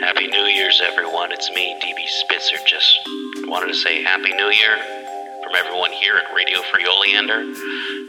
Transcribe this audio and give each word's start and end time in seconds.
Happy 0.00 0.26
New 0.26 0.44
Year's, 0.44 0.82
everyone. 0.84 1.30
It's 1.30 1.50
me, 1.50 1.76
DB 1.80 2.06
Spitzer. 2.06 2.56
Just 2.66 2.98
wanted 3.46 3.68
to 3.68 3.74
say 3.74 4.02
Happy 4.02 4.32
New 4.34 4.50
Year 4.50 4.76
from 5.44 5.54
everyone 5.54 5.92
here 5.92 6.16
at 6.16 6.34
Radio 6.34 6.60
Free 6.72 6.84
Oleander, 6.84 7.42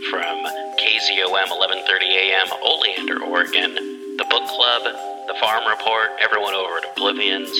from 0.09 0.45
KZOM 0.81 1.47
11:30 1.47 2.01
a.m. 2.15 2.47
Oleander, 2.63 3.23
Oregon, 3.23 3.75
the 4.17 4.25
Book 4.29 4.43
Club, 4.49 4.83
the 5.27 5.35
Farm 5.39 5.63
Report, 5.69 6.09
everyone 6.19 6.53
over 6.55 6.77
at 6.77 6.85
Oblivions. 6.97 7.51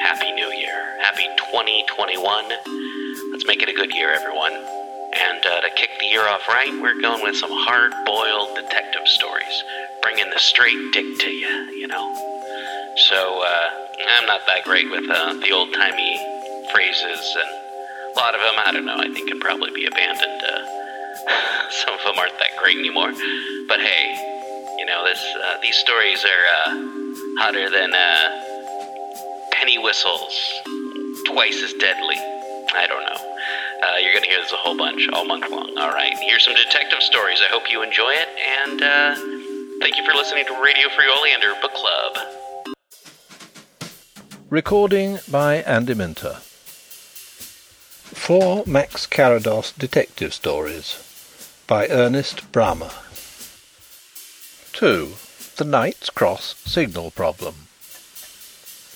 Happy 0.00 0.32
New 0.32 0.50
Year. 0.58 0.98
Happy 1.00 1.24
2021. 1.52 2.44
Let's 3.30 3.46
make 3.46 3.62
it 3.62 3.68
a 3.68 3.72
good 3.72 3.94
year, 3.94 4.10
everyone. 4.10 4.52
And 4.52 5.46
uh, 5.46 5.60
to 5.60 5.70
kick 5.76 5.90
the 6.00 6.06
year 6.06 6.26
off 6.26 6.48
right, 6.48 6.72
we're 6.82 7.00
going 7.00 7.22
with 7.22 7.36
some 7.36 7.52
hard-boiled 7.52 8.56
detective 8.56 9.06
stories, 9.06 9.62
bringing 10.02 10.28
the 10.30 10.40
straight 10.40 10.92
dick 10.92 11.18
to 11.20 11.30
you, 11.30 11.70
you 11.70 11.86
know. 11.86 12.33
So 12.96 13.42
uh, 13.42 13.68
I'm 14.08 14.26
not 14.26 14.40
that 14.46 14.64
great 14.64 14.90
with 14.90 15.08
uh, 15.10 15.34
the 15.34 15.50
old-timey 15.50 16.16
phrases, 16.72 17.36
and 17.36 17.50
a 18.14 18.18
lot 18.18 18.34
of 18.34 18.40
them, 18.40 18.54
I 18.64 18.70
don't 18.72 18.86
know, 18.86 18.96
I 18.96 19.12
think 19.12 19.28
can 19.28 19.40
probably 19.40 19.70
be 19.72 19.86
abandoned. 19.86 20.42
Uh, 20.42 21.70
some 21.70 21.94
of 21.94 22.00
them 22.04 22.18
aren't 22.18 22.38
that 22.38 22.56
great 22.60 22.78
anymore. 22.78 23.12
But 23.68 23.80
hey, 23.80 24.14
you 24.78 24.86
know, 24.86 25.04
this 25.04 25.22
uh, 25.42 25.58
these 25.62 25.76
stories 25.76 26.24
are 26.24 26.44
uh, 26.46 26.70
hotter 27.38 27.70
than 27.70 27.92
uh, 27.92 29.50
penny 29.52 29.78
whistles, 29.78 30.34
twice 31.26 31.62
as 31.62 31.72
deadly. 31.74 32.16
I 32.74 32.86
don't 32.86 33.02
know. 33.02 33.24
Uh, 33.82 33.96
you're 33.98 34.12
going 34.12 34.24
to 34.24 34.30
hear 34.30 34.40
this 34.40 34.52
a 34.52 34.56
whole 34.56 34.76
bunch 34.76 35.08
all 35.12 35.24
month 35.24 35.50
long. 35.50 35.76
All 35.78 35.90
right. 35.90 36.14
Here's 36.22 36.44
some 36.44 36.54
detective 36.54 37.02
stories. 37.02 37.40
I 37.42 37.50
hope 37.50 37.70
you 37.70 37.82
enjoy 37.82 38.12
it. 38.12 38.28
And 38.60 38.82
uh, 38.82 39.14
thank 39.80 39.96
you 39.96 40.04
for 40.04 40.14
listening 40.14 40.44
to 40.46 40.62
Radio 40.62 40.88
Free 40.90 41.08
Oleander 41.10 41.52
Book 41.60 41.72
Club. 41.74 42.43
Recording 44.54 45.18
by 45.28 45.56
Andy 45.62 45.94
Minter. 45.94 46.36
Four 48.14 48.62
Max 48.68 49.04
Carrados 49.04 49.72
Detective 49.76 50.32
Stories 50.32 50.96
by 51.66 51.88
Ernest 51.88 52.52
Bramah. 52.52 52.94
2. 54.74 55.14
The 55.56 55.64
Knight's 55.64 56.08
Cross 56.08 56.54
Signal 56.64 57.10
Problem. 57.10 57.66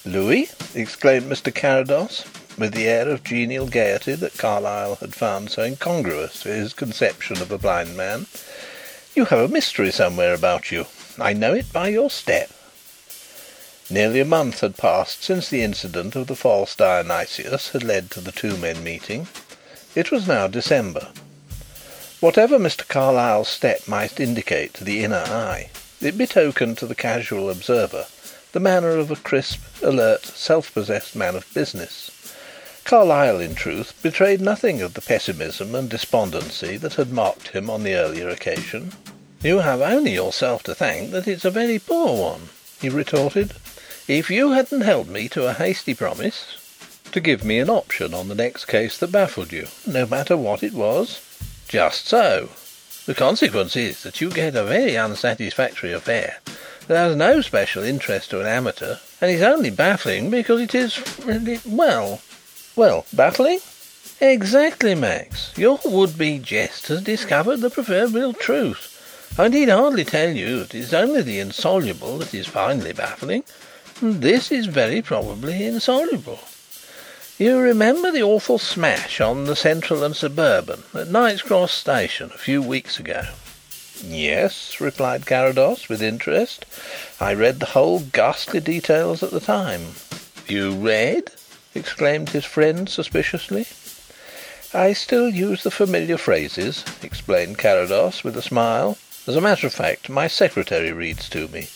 Louis, 0.06 0.48
exclaimed 0.76 1.26
Mr. 1.26 1.52
Carrados, 1.52 2.24
with 2.56 2.72
the 2.72 2.86
air 2.86 3.08
of 3.08 3.24
genial 3.24 3.66
gaiety 3.66 4.14
that 4.14 4.38
Carlyle 4.38 4.94
had 4.94 5.12
found 5.12 5.50
so 5.50 5.64
incongruous 5.64 6.40
to 6.42 6.50
his 6.50 6.72
conception 6.72 7.42
of 7.42 7.50
a 7.50 7.58
blind 7.58 7.96
man, 7.96 8.26
you 9.16 9.24
have 9.24 9.40
a 9.40 9.52
mystery 9.52 9.90
somewhere 9.90 10.34
about 10.34 10.70
you. 10.70 10.86
I 11.18 11.32
know 11.32 11.52
it 11.52 11.72
by 11.72 11.88
your 11.88 12.10
step. 12.10 12.52
Nearly 13.90 14.20
a 14.20 14.26
month 14.26 14.60
had 14.60 14.76
passed 14.76 15.24
since 15.24 15.48
the 15.48 15.62
incident 15.62 16.14
of 16.14 16.26
the 16.26 16.36
false 16.36 16.74
Dionysius 16.74 17.70
had 17.70 17.82
led 17.82 18.10
to 18.10 18.20
the 18.20 18.32
two 18.32 18.58
men 18.58 18.84
meeting. 18.84 19.28
It 19.94 20.10
was 20.10 20.28
now 20.28 20.46
December. 20.46 21.08
Whatever 22.20 22.58
Mr. 22.58 22.86
Carlyle's 22.86 23.48
step 23.48 23.88
might 23.88 24.20
indicate 24.20 24.74
to 24.74 24.84
the 24.84 25.02
inner 25.02 25.24
eye, 25.26 25.70
it 26.02 26.18
betokened 26.18 26.76
to 26.78 26.86
the 26.86 26.94
casual 26.94 27.48
observer 27.48 28.06
the 28.52 28.60
manner 28.60 28.90
of 28.90 29.10
a 29.10 29.16
crisp, 29.16 29.60
alert, 29.82 30.26
self 30.26 30.74
possessed 30.74 31.16
man 31.16 31.34
of 31.34 31.52
business. 31.54 32.10
Carlyle, 32.84 33.40
in 33.40 33.54
truth, 33.54 33.94
betrayed 34.02 34.42
nothing 34.42 34.82
of 34.82 34.92
the 34.94 35.00
pessimism 35.00 35.74
and 35.74 35.88
despondency 35.88 36.76
that 36.76 36.94
had 36.94 37.10
marked 37.10 37.48
him 37.48 37.70
on 37.70 37.84
the 37.84 37.94
earlier 37.94 38.28
occasion. 38.28 38.92
"You 39.42 39.60
have 39.60 39.80
only 39.80 40.12
yourself 40.12 40.62
to 40.64 40.74
thank 40.74 41.10
that 41.12 41.26
it's 41.26 41.46
a 41.46 41.50
very 41.50 41.78
poor 41.78 42.14
one," 42.14 42.50
he 42.80 42.90
retorted. 42.90 43.54
"If 44.08 44.30
you 44.30 44.52
hadn't 44.52 44.80
held 44.80 45.08
me 45.08 45.28
to 45.28 45.46
a 45.46 45.52
hasty 45.52 45.92
promise 45.94 46.56
to 47.12 47.20
give 47.20 47.44
me 47.44 47.58
an 47.58 47.68
option 47.68 48.14
on 48.14 48.28
the 48.28 48.34
next 48.34 48.64
case 48.64 48.96
that 48.96 49.12
baffled 49.12 49.52
you, 49.52 49.68
no 49.86 50.06
matter 50.06 50.34
what 50.34 50.62
it 50.62 50.72
was 50.72 51.20
just 51.68 52.08
so. 52.08 52.48
The 53.04 53.14
consequence 53.14 53.76
is 53.76 54.02
that 54.04 54.22
you 54.22 54.30
get 54.30 54.56
a 54.56 54.64
very 54.64 54.96
unsatisfactory 54.96 55.92
affair 55.92 56.38
that 56.86 56.96
has 56.96 57.16
no 57.16 57.42
special 57.42 57.82
interest 57.82 58.30
to 58.30 58.40
an 58.40 58.46
amateur, 58.46 58.96
and 59.20 59.30
is 59.30 59.42
only 59.42 59.68
baffling 59.68 60.30
because 60.30 60.62
it 60.62 60.74
is 60.74 60.98
well 61.66 62.22
well, 62.74 63.04
baffling?" 63.12 63.60
"Exactly, 64.20 64.94
Max. 64.94 65.52
Your 65.56 65.80
would 65.84 66.16
be 66.16 66.38
jest 66.38 66.86
has 66.86 67.02
discovered 67.02 67.58
the 67.58 67.68
proverbial 67.68 68.32
truth. 68.32 69.34
I 69.36 69.48
need 69.48 69.68
hardly 69.68 70.04
tell 70.04 70.30
you 70.30 70.60
that 70.60 70.74
it 70.74 70.78
is 70.78 70.94
only 70.94 71.20
the 71.20 71.40
insoluble 71.40 72.18
that 72.18 72.32
is 72.32 72.46
finally 72.46 72.92
baffling, 72.92 73.44
and 74.00 74.22
this 74.22 74.52
is 74.52 74.66
very 74.66 75.02
probably 75.02 75.66
insoluble. 75.66 76.40
You 77.38 77.58
remember 77.58 78.10
the 78.10 78.22
awful 78.22 78.58
smash 78.58 79.20
on 79.20 79.44
the 79.44 79.56
Central 79.56 80.02
and 80.02 80.14
Suburban 80.14 80.82
at 80.94 81.08
Knight's 81.08 81.42
Cross 81.42 81.72
Station 81.72 82.30
a 82.34 82.38
few 82.38 82.60
weeks 82.60 82.98
ago?" 82.98 83.26
"Yes," 84.04 84.80
replied 84.80 85.26
Carrados, 85.26 85.88
with 85.88 86.02
interest. 86.02 86.66
"I 87.20 87.34
read 87.34 87.60
the 87.60 87.66
whole 87.66 88.00
ghastly 88.00 88.60
details 88.60 89.22
at 89.22 89.30
the 89.30 89.40
time." 89.40 89.94
"You 90.46 90.72
read?" 90.72 91.30
exclaimed 91.74 92.30
his 92.30 92.44
friend 92.44 92.88
suspiciously. 92.88 93.66
"I 94.74 94.92
still 94.92 95.28
use 95.28 95.62
the 95.62 95.70
familiar 95.70 96.18
phrases," 96.18 96.84
explained 97.02 97.58
Carrados, 97.58 98.22
with 98.22 98.36
a 98.36 98.42
smile. 98.42 98.98
"As 99.26 99.36
a 99.36 99.40
matter 99.40 99.66
of 99.66 99.74
fact, 99.74 100.08
my 100.08 100.28
secretary 100.28 100.92
reads 100.92 101.28
to 101.30 101.48
me. 101.48 101.68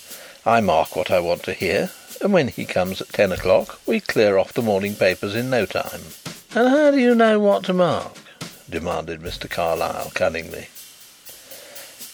I 0.44 0.60
mark 0.60 0.97
what 0.97 1.10
I 1.10 1.21
want 1.21 1.44
to 1.44 1.54
hear, 1.54 1.91
and 2.22 2.33
when 2.33 2.49
he 2.49 2.65
comes 2.65 3.00
at 3.00 3.09
ten 3.09 3.33
o'clock 3.33 3.81
we 3.87 4.00
clear 4.00 4.38
off 4.38 4.53
the 4.53 4.62
morning 4.62 4.94
papers 4.94 5.34
in 5.34 5.50
no 5.50 5.66
time." 5.66 6.03
"And 6.55 6.69
how 6.69 6.91
do 6.91 6.99
you 6.99 7.15
know 7.15 7.38
what 7.38 7.65
to 7.65 7.72
mark?" 7.72 8.16
demanded 8.71 9.21
Mr. 9.21 9.50
Carlyle 9.50 10.12
cunningly. 10.15 10.69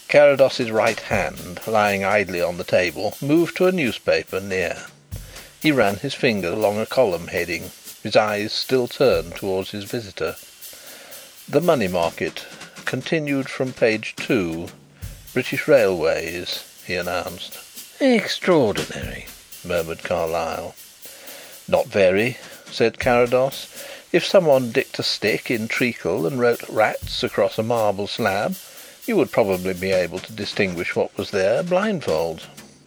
Carrados's 0.08 0.70
right 0.70 1.00
hand, 1.00 1.60
lying 1.66 2.02
idly 2.04 2.40
on 2.40 2.56
the 2.56 2.64
table, 2.64 3.14
moved 3.20 3.56
to 3.56 3.66
a 3.66 3.72
newspaper 3.72 4.40
near. 4.40 4.86
He 5.60 5.70
ran 5.70 5.96
his 5.96 6.14
finger 6.14 6.48
along 6.48 6.78
a 6.78 6.86
column 6.86 7.28
heading, 7.28 7.70
his 8.02 8.16
eyes 8.16 8.52
still 8.52 8.88
turned 8.88 9.36
towards 9.36 9.72
his 9.72 9.84
visitor. 9.84 10.36
"The 11.48 11.60
Money 11.60 11.88
Market. 11.88 12.46
Continued 12.86 13.50
from 13.50 13.74
page 13.74 14.14
two. 14.16 14.68
British 15.34 15.68
Railways," 15.68 16.64
he 16.86 16.94
announced. 16.94 17.58
"Extraordinary," 18.00 19.26
murmured 19.68 20.02
Carlyle. 20.02 20.74
"Not 21.68 21.88
very," 21.88 22.38
said 22.72 22.98
Carrados. 22.98 23.66
"If 24.10 24.26
someone 24.26 24.72
dipped 24.72 24.98
a 24.98 25.02
stick 25.02 25.50
in 25.50 25.68
treacle 25.68 26.26
and 26.26 26.40
wrote 26.40 26.66
'Rats' 26.70 27.22
across 27.22 27.58
a 27.58 27.62
marble 27.62 28.06
slab 28.06 28.56
you 29.04 29.16
would 29.16 29.30
probably 29.30 29.74
be 29.74 29.90
able 29.90 30.18
to 30.20 30.32
distinguish 30.32 30.96
what 30.96 31.16
was 31.16 31.30
there 31.30 31.62
blindfold." 31.62 32.46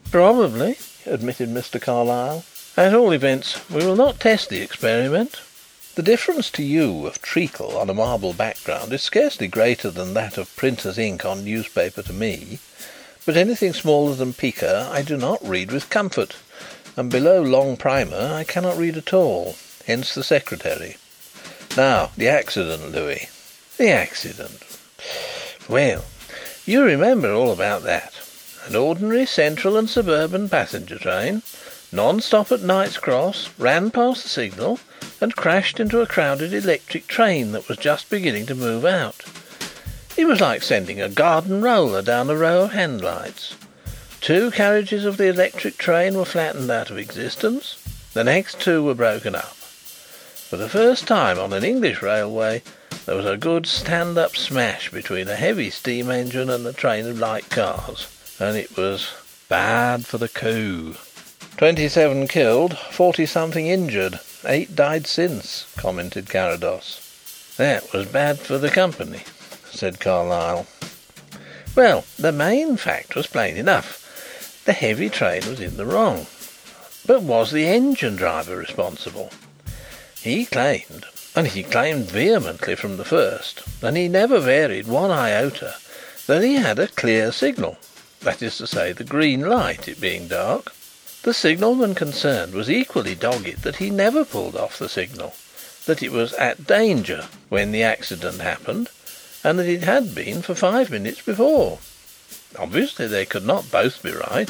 "Probably," 0.10 0.78
admitted 1.06 1.50
Mr. 1.50 1.80
Carlyle. 1.80 2.44
"At 2.76 2.94
all 2.94 3.12
events 3.12 3.58
we 3.70 3.86
will 3.86 3.96
not 3.96 4.20
test 4.20 4.50
the 4.50 4.62
experiment. 4.62 5.38
The 5.94 6.04
difference 6.04 6.50
to 6.52 6.64
you 6.64 7.06
of 7.06 7.22
treacle 7.22 7.78
on 7.78 7.90
a 7.90 7.94
marble 7.94 8.34
background 8.34 8.94
is 8.94 9.02
scarcely 9.02 9.48
greater 9.48 9.92
than 9.92 10.14
that 10.14 10.38
of 10.38 10.56
printer's 10.56 10.98
ink 10.98 11.26
on 11.26 11.44
newspaper 11.44 12.02
to 12.02 12.14
me, 12.14 12.60
but 13.26 13.36
anything 13.36 13.74
smaller 13.74 14.16
than 14.16 14.34
pica 14.34 14.90
I 14.92 15.02
do 15.02 15.18
not 15.18 15.48
read 15.48 15.72
with 15.72 15.90
comfort, 15.90 16.36
and 16.96 17.10
below 17.10 17.42
long 17.42 17.78
primer 17.78 18.34
I 18.34 18.44
cannot 18.44 18.78
read 18.78 18.98
at 18.98 19.14
all. 19.14 19.56
Hence 19.86 20.14
the 20.14 20.24
secretary. 20.24 20.98
Now 21.78 22.12
the 22.18 22.28
accident, 22.28 22.92
Louis." 22.92 23.30
"The 23.78 23.90
accident. 23.90 24.62
Well, 25.68 26.06
you 26.66 26.84
remember 26.84 27.34
all 27.34 27.52
about 27.52 27.84
that. 27.84 28.14
An 28.68 28.76
ordinary 28.76 29.26
Central 29.26 29.78
and 29.78 29.90
Suburban 29.90 30.50
passenger 30.50 31.00
train, 31.00 31.42
non 31.92 32.22
stop 32.22 32.52
at 32.52 32.62
Knight's 32.62 32.98
Cross, 32.98 33.50
ran 33.58 33.90
past 33.90 34.24
the 34.24 34.30
signal 34.30 34.80
and 35.20 35.36
crashed 35.36 35.80
into 35.80 36.02
a 36.02 36.08
crowded 36.08 36.54
electric 36.54 37.08
train 37.08 37.52
that 37.54 37.68
was 37.68 37.78
just 37.78 38.10
beginning 38.10 38.46
to 38.46 38.56
move 38.56 38.86
out. 38.86 39.24
It 40.18 40.26
was 40.26 40.42
like 40.42 40.62
sending 40.62 41.02
a 41.02 41.10
garden 41.10 41.62
roller 41.62 42.02
down 42.02 42.30
a 42.30 42.36
row 42.36 42.64
of 42.64 42.74
hand 42.74 43.02
lights. 43.02 43.56
Two 44.22 44.52
carriages 44.52 45.04
of 45.04 45.18
the 45.18 45.30
electric 45.30 45.80
train 45.80 46.14
were 46.14 46.26
flattened 46.26 46.70
out 46.70 46.92
of 46.92 46.98
existence, 47.00 47.78
the 48.14 48.24
next 48.24 48.62
two 48.62 48.84
were 48.84 48.94
broken 48.94 49.34
up. 49.34 49.56
For 49.56 50.58
the 50.58 50.70
first 50.70 51.08
time 51.08 51.40
on 51.40 51.54
an 51.54 51.64
English 51.64 52.04
railway 52.04 52.62
there 53.08 53.16
was 53.16 53.26
a 53.26 53.36
good 53.36 53.66
stand 53.66 54.20
up 54.20 54.38
smash 54.38 54.92
between 54.92 55.28
a 55.28 55.36
heavy 55.36 55.72
steam 55.72 56.12
engine 56.12 56.52
and 56.52 56.68
a 56.68 56.72
train 56.72 57.08
of 57.08 57.18
light 57.18 57.50
cars, 57.50 58.08
and 58.40 58.56
it 58.56 58.78
was 58.78 59.12
bad 59.50 60.06
for 60.06 60.20
the 60.20 60.30
coup. 60.30 60.98
"Twenty 61.58 61.90
seven 61.90 62.28
killed, 62.28 62.78
forty 62.78 63.26
something 63.26 63.66
injured. 63.66 64.20
Eight 64.46 64.76
died 64.76 65.08
since," 65.08 65.66
commented 65.78 66.30
Carrados. 66.30 67.00
"That 67.58 67.92
was 67.92 68.06
bad 68.06 68.40
for 68.40 68.60
the 68.60 68.70
company," 68.70 69.24
said 69.72 70.00
Carlyle. 70.00 70.68
"Well, 71.76 72.06
the 72.20 72.32
main 72.32 72.78
fact 72.78 73.16
was 73.16 73.26
plain 73.26 73.58
enough. 73.58 73.98
The 74.66 74.74
heavy 74.74 75.10
train 75.10 75.46
was 75.48 75.60
in 75.60 75.78
the 75.78 75.86
wrong. 75.86 76.28
But 77.06 77.24
was 77.24 77.52
the 77.52 77.68
engine 77.68 78.16
driver 78.16 78.56
responsible? 78.56 79.32
He 80.22 80.46
claimed, 80.46 81.06
and 81.36 81.48
he 81.48 81.64
claimed 81.64 82.06
vehemently 82.06 82.76
from 82.76 82.98
the 82.98 83.06
first, 83.06 83.64
and 83.82 83.98
he 83.98 84.08
never 84.08 84.40
varied 84.40 84.88
one 84.88 85.12
iota, 85.12 85.76
that 86.28 86.44
he 86.44 86.56
had 86.56 86.78
a 86.78 86.88
clear 86.88 87.32
signal 87.32 87.78
that 88.22 88.42
is 88.42 88.58
to 88.58 88.68
say, 88.68 88.92
the 88.92 89.04
green 89.04 89.42
light, 89.42 89.88
it 89.88 90.00
being 90.00 90.28
dark. 90.28 90.74
The 91.24 91.34
signalman 91.34 91.96
concerned 91.96 92.54
was 92.54 92.70
equally 92.70 93.16
dogged 93.16 93.64
that 93.64 93.78
he 93.78 93.90
never 93.90 94.24
pulled 94.24 94.56
off 94.56 94.80
the 94.80 94.90
signal, 94.90 95.34
that 95.86 96.04
it 96.04 96.12
was 96.12 96.34
at 96.34 96.68
danger 96.68 97.28
when 97.50 97.72
the 97.72 97.84
accident 97.84 98.42
happened, 98.42 98.90
and 99.44 99.58
that 99.58 99.68
it 99.68 99.84
had 99.84 100.14
been 100.14 100.42
for 100.42 100.56
five 100.56 100.92
minutes 100.92 101.22
before. 101.22 101.80
Obviously 102.60 103.08
they 103.08 103.26
could 103.26 103.46
not 103.46 103.72
both 103.72 104.04
be 104.04 104.12
right. 104.12 104.50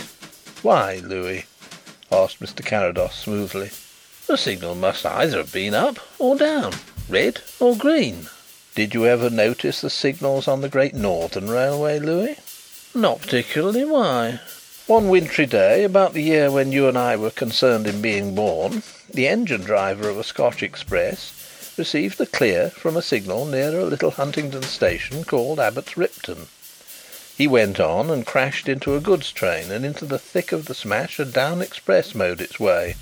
"Why, 0.64 1.02
Louis?" 1.04 1.46
asked 2.12 2.40
Mr. 2.40 2.66
Carrados 2.66 3.14
smoothly. 3.14 3.70
"The 4.26 4.38
signal 4.38 4.74
must 4.74 5.06
either 5.06 5.38
have 5.38 5.52
been 5.52 5.76
up 5.76 6.00
or 6.18 6.36
down, 6.36 6.74
red 7.08 7.42
or 7.60 7.76
green." 7.78 8.28
"Did 8.74 8.96
you 8.96 9.06
ever 9.06 9.30
notice 9.30 9.82
the 9.82 9.92
signals 9.92 10.48
on 10.48 10.62
the 10.62 10.70
Great 10.70 10.96
Northern 10.96 11.48
Railway, 11.48 12.00
Louis?" 12.00 12.38
"Not 12.96 13.22
particularly. 13.22 13.86
Why?" 13.86 14.40
"One 14.88 15.08
wintry 15.08 15.46
day, 15.46 15.84
about 15.84 16.14
the 16.14 16.24
year 16.24 16.50
when 16.50 16.72
you 16.72 16.88
and 16.88 16.98
I 16.98 17.16
were 17.16 17.30
concerned 17.30 17.86
in 17.86 18.02
being 18.02 18.34
born, 18.34 18.82
the 19.14 19.28
engine 19.28 19.62
driver 19.62 20.10
of 20.10 20.18
a 20.18 20.24
Scotch 20.24 20.64
express 20.64 21.32
received 21.78 22.20
a 22.20 22.26
'clear' 22.26 22.72
from 22.72 22.98
a 22.98 23.04
signal 23.04 23.46
near 23.46 23.80
a 23.80 23.86
little 23.86 24.12
Huntingdon 24.12 24.64
station 24.64 25.24
called 25.24 25.60
Abbots 25.60 25.96
Ripton. 25.96 26.48
He 27.38 27.48
went 27.48 27.80
on 27.80 28.10
and 28.10 28.26
crashed 28.26 28.68
into 28.68 28.96
a 28.96 29.00
goods 29.00 29.32
train 29.32 29.72
and 29.72 29.86
into 29.86 30.06
the 30.06 30.20
thick 30.20 30.52
of 30.52 30.66
the 30.66 30.76
smash 30.76 31.18
a 31.18 31.26
down 31.26 31.62
express 31.62 32.14
mowed 32.14 32.42
its 32.42 32.60
way. 32.60 32.96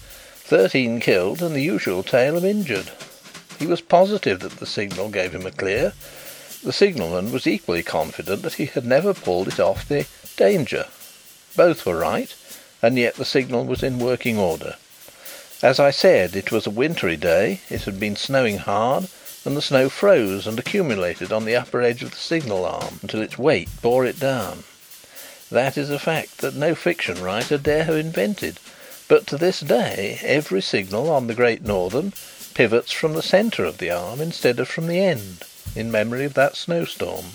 Thirteen 0.44 1.00
killed 1.00 1.42
and 1.42 1.56
the 1.56 1.62
usual 1.62 2.04
tale 2.04 2.38
of 2.38 2.46
injured. 2.46 2.92
He 3.58 3.66
was 3.66 3.82
positive 3.82 4.40
that 4.42 4.58
the 4.60 4.66
signal 4.66 5.10
gave 5.10 5.34
him 5.34 5.46
a 5.46 5.52
clear; 5.52 5.94
The 6.64 6.72
signalman 6.72 7.32
was 7.32 7.48
equally 7.48 7.82
confident 7.82 8.44
that 8.44 8.54
he 8.54 8.68
had 8.68 8.86
never 8.86 9.14
pulled 9.14 9.48
it 9.48 9.60
off 9.60 9.88
the 9.88 10.06
"danger." 10.38 10.86
Both 11.56 11.86
were 11.86 11.98
right, 11.98 12.34
and 12.84 13.00
yet 13.00 13.16
the 13.16 13.26
signal 13.26 13.66
was 13.66 13.82
in 13.82 13.98
working 13.98 14.38
order. 14.38 14.76
As 15.64 15.80
I 15.80 15.90
said, 15.90 16.36
it 16.36 16.52
was 16.52 16.68
a 16.68 16.70
wintry 16.70 17.18
day, 17.18 17.62
it 17.70 17.82
had 17.86 18.00
been 18.00 18.16
snowing 18.16 18.60
hard 18.60 19.08
and 19.46 19.56
the 19.56 19.62
snow 19.62 19.90
froze 19.90 20.46
and 20.46 20.60
accumulated 20.60 21.32
on 21.32 21.46
the 21.46 21.56
upper 21.56 21.82
edge 21.82 22.04
of 22.04 22.12
the 22.12 22.18
signal 22.18 22.66
arm 22.66 23.00
until 23.02 23.22
its 23.22 23.38
weight 23.38 23.70
bore 23.82 24.06
it 24.06 24.20
down. 24.20 24.64
That 25.52 25.78
is 25.78 25.90
a 25.90 25.98
fact 25.98 26.40
that 26.40 26.56
no 26.56 26.76
fiction 26.76 27.24
writer 27.24 27.58
dare 27.58 27.86
have 27.86 27.96
invented, 27.96 28.60
but 29.08 29.26
to 29.28 29.38
this 29.38 29.62
day 29.62 30.20
every 30.24 30.62
signal 30.62 31.10
on 31.10 31.28
the 31.28 31.34
Great 31.34 31.64
Northern 31.64 32.14
pivots 32.54 32.92
from 32.92 33.14
the 33.14 33.24
centre 33.24 33.64
of 33.66 33.78
the 33.78 33.90
arm 33.90 34.22
instead 34.22 34.60
of 34.60 34.68
from 34.68 34.88
the 34.88 35.00
end, 35.00 35.44
in 35.76 35.92
memory 35.92 36.26
of 36.26 36.34
that 36.34 36.56
snowstorm." 36.56 37.26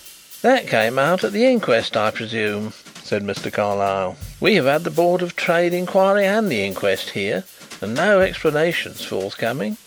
"That 0.43 0.69
came 0.69 0.99
out 0.99 1.25
at 1.25 1.33
the 1.33 1.47
inquest, 1.47 1.97
I 1.97 2.11
presume?" 2.11 2.75
said 3.03 3.23
Mr. 3.23 3.53
Carlyle. 3.53 4.17
"We 4.39 4.57
have 4.57 4.67
had 4.67 4.85
the 4.85 4.91
Board 4.91 5.23
of 5.23 5.35
Trade 5.35 5.73
inquiry 5.73 6.27
and 6.27 6.51
the 6.51 6.65
inquest 6.65 7.11
here, 7.11 7.45
and 7.81 7.95
no 7.95 8.21
explanations 8.21 9.03
forthcoming. 9.03 9.79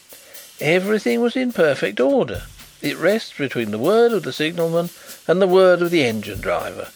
Everything 0.60 1.22
was 1.22 1.36
in 1.36 1.54
perfect 1.54 2.00
order. 2.00 2.42
It 2.82 2.98
rests 2.98 3.34
between 3.38 3.70
the 3.70 3.78
word 3.78 4.12
of 4.12 4.24
the 4.24 4.34
signalman 4.34 4.90
and 5.28 5.40
the 5.40 5.48
word 5.48 5.84
of 5.84 5.92
the 5.92 6.04
engine 6.04 6.42
driver. 6.42 6.88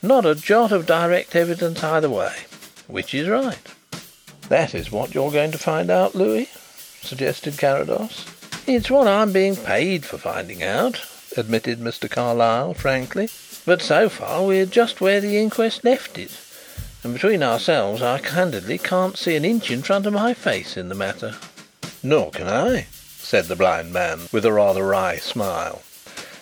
Not 0.00 0.24
a 0.24 0.36
jot 0.36 0.70
of 0.70 0.86
direct 0.86 1.34
evidence 1.34 1.82
either 1.82 2.08
way. 2.08 2.32
Which 2.86 3.12
is 3.12 3.28
right?" 3.28 3.66
"That 4.48 4.76
is 4.76 4.92
what 4.92 5.12
you 5.12 5.24
are 5.24 5.32
going 5.32 5.50
to 5.50 5.58
find 5.58 5.90
out, 5.90 6.14
Louis?" 6.14 6.48
suggested 7.02 7.58
Carrados. 7.58 8.26
"It's 8.68 8.90
what 8.90 9.08
I'm 9.08 9.32
being 9.32 9.56
paid 9.56 10.04
for 10.04 10.16
finding 10.16 10.62
out," 10.62 11.00
admitted 11.36 11.80
Mr. 11.80 12.08
Carlyle 12.08 12.74
frankly. 12.74 13.28
"But 13.66 13.82
so 13.82 14.08
far 14.08 14.44
we're 14.44 14.66
just 14.66 15.00
where 15.00 15.20
the 15.20 15.36
inquest 15.36 15.82
left 15.82 16.16
it, 16.16 16.30
and 17.02 17.12
between 17.12 17.42
ourselves 17.42 18.02
I 18.02 18.18
candidly 18.18 18.78
can't 18.78 19.18
see 19.18 19.34
an 19.34 19.44
inch 19.44 19.68
in 19.72 19.82
front 19.82 20.06
of 20.06 20.12
my 20.12 20.32
face 20.32 20.76
in 20.76 20.88
the 20.88 20.94
matter." 20.94 21.34
"Nor 22.04 22.30
can 22.30 22.46
I 22.46 22.86
said 23.30 23.44
the 23.44 23.54
blind 23.54 23.92
man, 23.92 24.28
with 24.32 24.44
a 24.44 24.50
rather 24.50 24.84
wry 24.84 25.16
smile. 25.16 25.82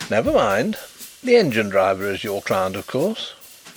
"Never 0.09 0.33
mind. 0.33 0.79
The 1.23 1.37
engine 1.37 1.69
driver 1.69 2.11
is 2.11 2.25
your 2.25 2.41
client, 2.41 2.77
of 2.77 2.87
course?" 2.87 3.35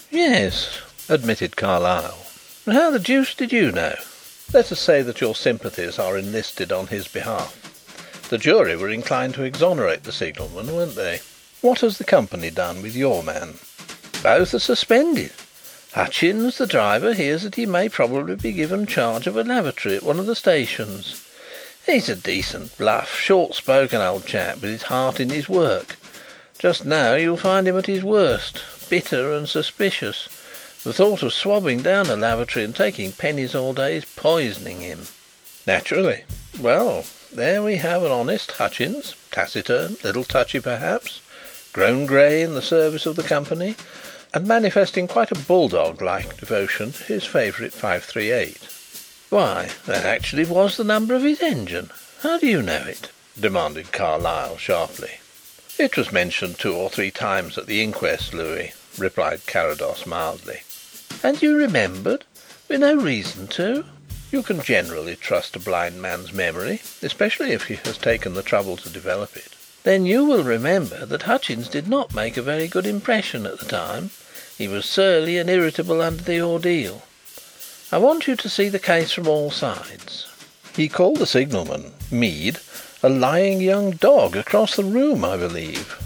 "Yes," 0.09 0.77
admitted 1.09 1.57
Carlyle. 1.57 2.25
How 2.65 2.89
the 2.89 2.99
deuce 2.99 3.33
did 3.33 3.51
you 3.51 3.69
know?" 3.73 3.97
"Let 4.53 4.71
us 4.71 4.79
say 4.79 5.01
that 5.01 5.19
your 5.19 5.35
sympathies 5.35 5.99
are 5.99 6.17
enlisted 6.17 6.71
on 6.71 6.87
his 6.87 7.09
behalf. 7.09 7.53
The 8.29 8.37
jury 8.37 8.77
were 8.77 8.89
inclined 8.89 9.33
to 9.33 9.43
exonerate 9.43 10.05
the 10.05 10.13
signalman, 10.13 10.73
weren't 10.73 10.95
they? 10.95 11.19
What 11.59 11.81
has 11.81 11.97
the 11.97 12.05
company 12.05 12.49
done 12.49 12.81
with 12.81 12.95
your 12.95 13.23
man?" 13.23 13.59
"Both 14.23 14.53
are 14.53 14.59
suspended. 14.59 15.33
Hutchins, 15.91 16.57
the 16.57 16.65
driver, 16.65 17.13
hears 17.13 17.43
that 17.43 17.55
he 17.55 17.65
may 17.65 17.89
probably 17.89 18.37
be 18.37 18.53
given 18.53 18.87
charge 18.87 19.27
of 19.27 19.35
a 19.35 19.43
lavatory 19.43 19.97
at 19.97 20.03
one 20.03 20.17
of 20.17 20.27
the 20.27 20.35
stations. 20.37 21.15
He's 21.85 22.09
a 22.09 22.15
decent, 22.15 22.77
bluff, 22.77 23.19
short 23.19 23.55
spoken 23.55 24.01
old 24.01 24.25
chap, 24.25 24.61
with 24.61 24.71
his 24.71 24.83
heart 24.83 25.19
in 25.19 25.29
his 25.29 25.49
work. 25.49 25.97
Just 26.59 26.85
now 26.85 27.15
you'll 27.15 27.37
find 27.37 27.67
him 27.67 27.77
at 27.77 27.87
his 27.87 28.03
worst, 28.03 28.61
bitter 28.89 29.33
and 29.33 29.49
suspicious. 29.49 30.29
The 30.83 30.93
thought 30.93 31.23
of 31.23 31.33
swabbing 31.33 31.81
down 31.81 32.07
a 32.07 32.15
lavatory 32.15 32.65
and 32.65 32.75
taking 32.75 33.11
pennies 33.11 33.55
all 33.55 33.73
day 33.73 33.95
is 33.97 34.05
poisoning 34.05 34.81
him." 34.81 35.07
"Naturally. 35.65 36.23
Well, 36.59 37.05
there 37.31 37.63
we 37.63 37.77
have 37.77 38.03
an 38.03 38.11
honest 38.11 38.51
Hutchins, 38.51 39.15
taciturn, 39.31 39.97
little 40.03 40.23
touchy 40.23 40.59
perhaps, 40.59 41.19
grown 41.73 42.05
grey 42.05 42.41
in 42.41 42.55
the 42.55 42.61
service 42.61 43.05
of 43.05 43.15
the 43.15 43.23
Company, 43.23 43.75
and 44.33 44.47
manifesting 44.47 45.07
quite 45.07 45.31
a 45.31 45.35
bulldog 45.35 46.01
like 46.01 46.37
devotion 46.37 46.93
to 46.93 47.03
his 47.03 47.25
favourite 47.25 47.73
538. 47.73 48.57
"Why, 49.31 49.69
that 49.85 50.03
actually 50.03 50.43
was 50.43 50.75
the 50.75 50.83
number 50.83 51.15
of 51.15 51.23
his 51.23 51.41
engine. 51.41 51.89
How 52.19 52.37
do 52.37 52.47
you 52.47 52.61
know 52.61 52.83
it?" 52.85 53.07
demanded 53.39 53.93
Carlyle 53.93 54.57
sharply. 54.57 55.21
"It 55.77 55.95
was 55.95 56.11
mentioned 56.11 56.59
two 56.59 56.75
or 56.75 56.89
three 56.89 57.11
times 57.11 57.57
at 57.57 57.65
the 57.65 57.81
inquest, 57.81 58.33
Louis," 58.33 58.73
replied 58.97 59.45
Carrados 59.45 60.05
mildly. 60.05 60.63
"And 61.23 61.41
you 61.41 61.55
remembered? 61.55 62.25
With 62.67 62.81
no 62.81 62.93
reason 62.93 63.47
to?" 63.55 63.85
"You 64.33 64.43
can 64.43 64.61
generally 64.61 65.15
trust 65.15 65.55
a 65.55 65.59
blind 65.59 66.01
man's 66.01 66.33
memory, 66.33 66.81
especially 67.01 67.53
if 67.53 67.67
he 67.67 67.79
has 67.85 67.97
taken 67.97 68.33
the 68.33 68.43
trouble 68.43 68.75
to 68.75 68.89
develop 68.89 69.37
it." 69.37 69.53
"Then 69.83 70.05
you 70.05 70.25
will 70.25 70.43
remember 70.43 71.05
that 71.05 71.23
Hutchins 71.23 71.69
did 71.69 71.87
not 71.87 72.13
make 72.13 72.35
a 72.35 72.41
very 72.41 72.67
good 72.67 72.85
impression 72.85 73.45
at 73.45 73.59
the 73.59 73.65
time. 73.65 74.11
He 74.57 74.67
was 74.67 74.85
surly 74.85 75.37
and 75.37 75.49
irritable 75.49 76.01
under 76.01 76.21
the 76.21 76.41
ordeal. 76.41 77.03
I 77.93 77.97
want 77.97 78.25
you 78.25 78.37
to 78.37 78.49
see 78.49 78.69
the 78.69 78.79
case 78.79 79.11
from 79.11 79.27
all 79.27 79.51
sides. 79.51 80.25
He 80.77 80.87
called 80.87 81.17
the 81.17 81.25
signalman, 81.25 81.91
Mead, 82.09 82.59
a 83.03 83.09
lying 83.09 83.59
young 83.59 83.91
dog 83.91 84.37
across 84.37 84.77
the 84.77 84.85
room, 84.85 85.25
I 85.25 85.35
believe. 85.35 85.97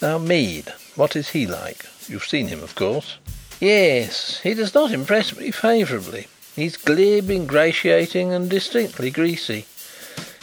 Now, 0.00 0.18
Mead, 0.18 0.72
what 0.94 1.16
is 1.16 1.30
he 1.30 1.44
like? 1.44 1.86
You've 2.06 2.28
seen 2.28 2.46
him, 2.46 2.62
of 2.62 2.76
course?" 2.76 3.16
"Yes. 3.58 4.38
He 4.44 4.54
does 4.54 4.74
not 4.74 4.92
impress 4.92 5.34
me 5.36 5.50
favourably. 5.50 6.28
He's 6.54 6.76
glib, 6.76 7.30
ingratiating 7.30 8.32
and 8.32 8.48
distinctly 8.48 9.10
greasy. 9.10 9.66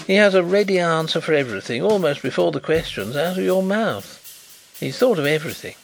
He 0.06 0.16
has 0.16 0.36
a 0.36 0.44
ready 0.44 0.78
answer 0.78 1.22
for 1.22 1.34
everything 1.34 1.82
almost 1.82 2.22
before 2.22 2.52
the 2.52 2.60
question's 2.60 3.16
out 3.16 3.38
of 3.38 3.44
your 3.46 3.64
mouth. 3.64 4.76
He's 4.82 4.98
thought 4.98 5.20
of 5.20 5.26
everything." 5.26 5.76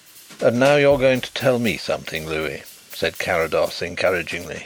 "And 0.41 0.60
now 0.60 0.75
you're 0.75 0.98
going 0.98 1.21
to 1.21 1.33
tell 1.33 1.60
me 1.60 1.77
something, 1.77 2.27
Louis," 2.27 2.63
said 2.93 3.17
Carrados 3.17 3.81
encouragingly. 3.81 4.65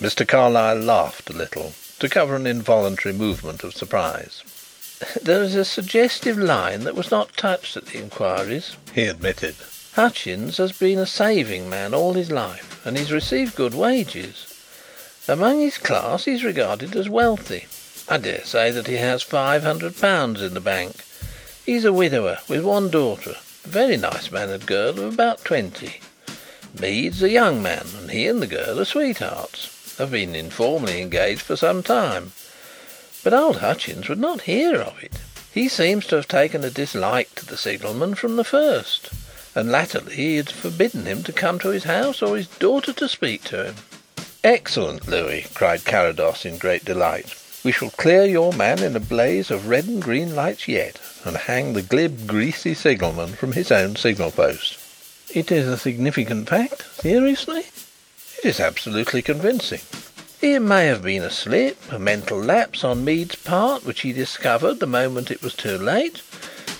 Mr. 0.00 0.26
Carlyle 0.26 0.80
laughed 0.80 1.30
a 1.30 1.32
little, 1.32 1.74
to 2.00 2.08
cover 2.08 2.34
an 2.34 2.46
involuntary 2.46 3.14
movement 3.14 3.62
of 3.62 3.72
surprise. 3.72 4.42
"There 5.22 5.44
is 5.44 5.54
a 5.54 5.64
suggestive 5.64 6.36
line 6.36 6.82
that 6.82 6.96
was 6.96 7.12
not 7.12 7.36
touched 7.36 7.76
at 7.76 7.86
the 7.86 7.98
inquiries," 7.98 8.72
he 8.92 9.04
admitted. 9.04 9.54
"Hutchins 9.92 10.56
has 10.56 10.72
been 10.72 10.98
a 10.98 11.06
saving 11.06 11.70
man 11.70 11.94
all 11.94 12.14
his 12.14 12.32
life, 12.32 12.84
and 12.84 12.98
he's 12.98 13.12
received 13.12 13.54
good 13.54 13.74
wages. 13.74 14.46
Among 15.28 15.60
his 15.60 15.78
class 15.78 16.24
he 16.24 16.32
is 16.32 16.42
regarded 16.42 16.96
as 16.96 17.08
wealthy. 17.08 17.66
I 18.08 18.16
dare 18.16 18.44
say 18.44 18.72
that 18.72 18.88
he 18.88 18.96
has 18.96 19.22
five 19.22 19.62
hundred 19.62 20.00
pounds 20.00 20.42
in 20.42 20.54
the 20.54 20.60
bank. 20.60 21.04
He's 21.64 21.84
a 21.84 21.92
widower 21.92 22.38
with 22.48 22.64
one 22.64 22.90
daughter, 22.90 23.36
a 23.64 23.68
very 23.68 23.98
nice 23.98 24.32
mannered 24.32 24.66
girl 24.66 24.98
of 24.98 25.14
about 25.14 25.44
twenty. 25.44 26.00
Mead's 26.80 27.22
a 27.22 27.28
young 27.28 27.62
man, 27.62 27.86
and 28.00 28.10
he 28.10 28.26
and 28.26 28.42
the 28.42 28.48
girl 28.48 28.80
are 28.80 28.84
sweethearts 28.84 29.68
have 29.98 30.10
been 30.10 30.34
informally 30.34 31.00
engaged 31.00 31.42
for 31.42 31.56
some 31.56 31.82
time. 31.82 32.32
But 33.22 33.34
old 33.34 33.58
Hutchins 33.58 34.08
would 34.08 34.18
not 34.18 34.42
hear 34.42 34.80
of 34.80 35.02
it. 35.02 35.12
He 35.52 35.68
seems 35.68 36.06
to 36.06 36.16
have 36.16 36.28
taken 36.28 36.64
a 36.64 36.70
dislike 36.70 37.34
to 37.34 37.46
the 37.46 37.58
signalman 37.58 38.14
from 38.14 38.36
the 38.36 38.44
first, 38.44 39.10
and 39.54 39.70
latterly 39.70 40.16
he 40.16 40.36
had 40.36 40.50
forbidden 40.50 41.04
him 41.04 41.22
to 41.24 41.32
come 41.32 41.58
to 41.58 41.68
his 41.68 41.84
house 41.84 42.22
or 42.22 42.36
his 42.36 42.46
daughter 42.46 42.92
to 42.94 43.08
speak 43.08 43.44
to 43.44 43.64
him." 43.64 43.74
"Excellent, 44.42 45.06
Louis!" 45.06 45.46
cried 45.54 45.84
Carrados 45.84 46.44
in 46.44 46.58
great 46.58 46.84
delight. 46.84 47.34
"We 47.62 47.70
shall 47.70 47.90
clear 47.90 48.24
your 48.24 48.52
man 48.52 48.82
in 48.82 48.96
a 48.96 49.00
blaze 49.00 49.50
of 49.50 49.68
red 49.68 49.84
and 49.84 50.02
green 50.02 50.34
lights 50.34 50.66
yet, 50.66 50.98
and 51.24 51.36
hang 51.36 51.74
the 51.74 51.82
glib, 51.82 52.26
greasy 52.26 52.74
signalman 52.74 53.34
from 53.34 53.52
his 53.52 53.70
own 53.70 53.94
signal 53.96 54.30
post." 54.30 54.78
"It 55.32 55.52
is 55.52 55.68
a 55.68 55.78
significant 55.78 56.48
fact? 56.48 56.82
Seriously?" 57.00 57.66
"It 58.44 58.48
is 58.48 58.58
absolutely 58.58 59.22
convincing. 59.22 59.82
It 60.40 60.58
may 60.58 60.86
have 60.86 61.00
been 61.00 61.22
a 61.22 61.30
slip, 61.30 61.78
a 61.92 61.98
mental 62.00 62.40
lapse 62.40 62.82
on 62.82 63.04
Mead's 63.04 63.36
part 63.36 63.84
which 63.84 64.00
he 64.00 64.12
discovered 64.12 64.80
the 64.80 64.86
moment 64.86 65.30
it 65.30 65.42
was 65.42 65.54
too 65.54 65.78
late, 65.78 66.22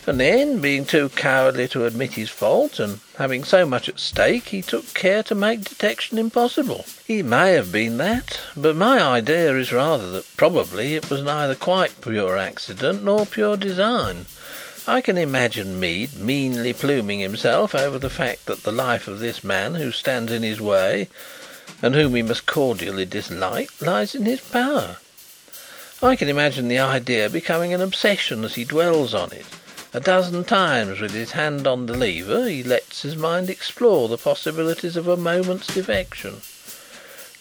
and 0.05 0.19
then, 0.19 0.59
being 0.59 0.85
too 0.85 1.11
cowardly 1.11 1.69
to 1.69 1.87
admit 1.87 2.15
his 2.15 2.31
fault, 2.31 2.81
and 2.81 2.99
having 3.17 3.45
so 3.45 3.65
much 3.65 3.89
at 3.89 4.01
stake, 4.01 4.49
he 4.49 4.61
took 4.61 4.93
care 4.93 5.23
to 5.23 5.37
make 5.37 5.63
detection 5.63 6.19
impossible. 6.19 6.85
It 7.07 7.25
may 7.25 7.53
have 7.53 7.71
been 7.71 7.97
that, 7.99 8.41
but 8.57 8.75
my 8.75 9.01
idea 9.01 9.57
is 9.57 9.73
rather 9.73 10.11
that 10.11 10.37
probably 10.37 10.97
it 10.97 11.09
was 11.11 11.23
neither 11.23 11.55
quite 11.55 12.01
pure 12.01 12.37
accident 12.37 13.05
nor 13.05 13.25
pure 13.25 13.57
design. 13.57 14.27
I 14.89 15.01
can 15.01 15.17
imagine 15.17 15.79
Mead 15.79 16.17
meanly 16.19 16.73
pluming 16.73 17.21
himself 17.21 17.73
over 17.73 18.01
the 18.01 18.11
fact 18.11 18.47
that 18.47 18.65
the 18.65 18.73
life 18.73 19.07
of 19.07 19.21
this 19.21 19.45
man 19.45 19.77
who 19.77 19.93
stands 19.93 20.33
in 20.33 20.43
his 20.43 20.61
way 20.61 21.07
and 21.83 21.95
whom 21.95 22.15
he 22.15 22.23
must 22.23 22.47
cordially 22.47 23.05
dislike, 23.05 23.71
lies 23.83 24.15
in 24.15 24.25
his 24.25 24.41
power. 24.41 24.97
I 26.01 26.17
can 26.17 26.29
imagine 26.29 26.69
the 26.69 26.79
idea 26.79 27.29
becoming 27.29 27.75
an 27.75 27.81
obsession 27.81 28.45
as 28.45 28.55
he 28.55 28.65
dwells 28.65 29.13
on 29.13 29.33
it. 29.33 29.47
A 29.93 30.01
dozen 30.01 30.45
times, 30.45 31.01
with 31.01 31.13
his 31.13 31.33
hand 31.33 31.67
on 31.67 31.87
the 31.87 31.95
lever, 31.95 32.49
he 32.49 32.63
lets 32.63 33.03
his 33.03 33.15
mind 33.15 33.51
explore 33.51 34.09
the 34.09 34.17
possibilities 34.17 34.97
of 34.97 35.07
a 35.07 35.19
moment's 35.19 35.67
defection. 35.67 36.41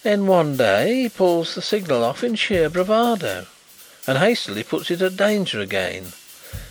Then 0.02 0.26
one 0.26 0.56
day 0.56 1.02
he 1.02 1.08
pulls 1.08 1.54
the 1.54 1.62
signal 1.62 2.04
off 2.04 2.22
in 2.22 2.34
sheer 2.34 2.68
bravado, 2.68 3.46
and 4.06 4.18
hastily 4.18 4.64
puts 4.64 4.90
it 4.90 5.00
at 5.00 5.16
danger 5.16 5.60
again. 5.60 6.12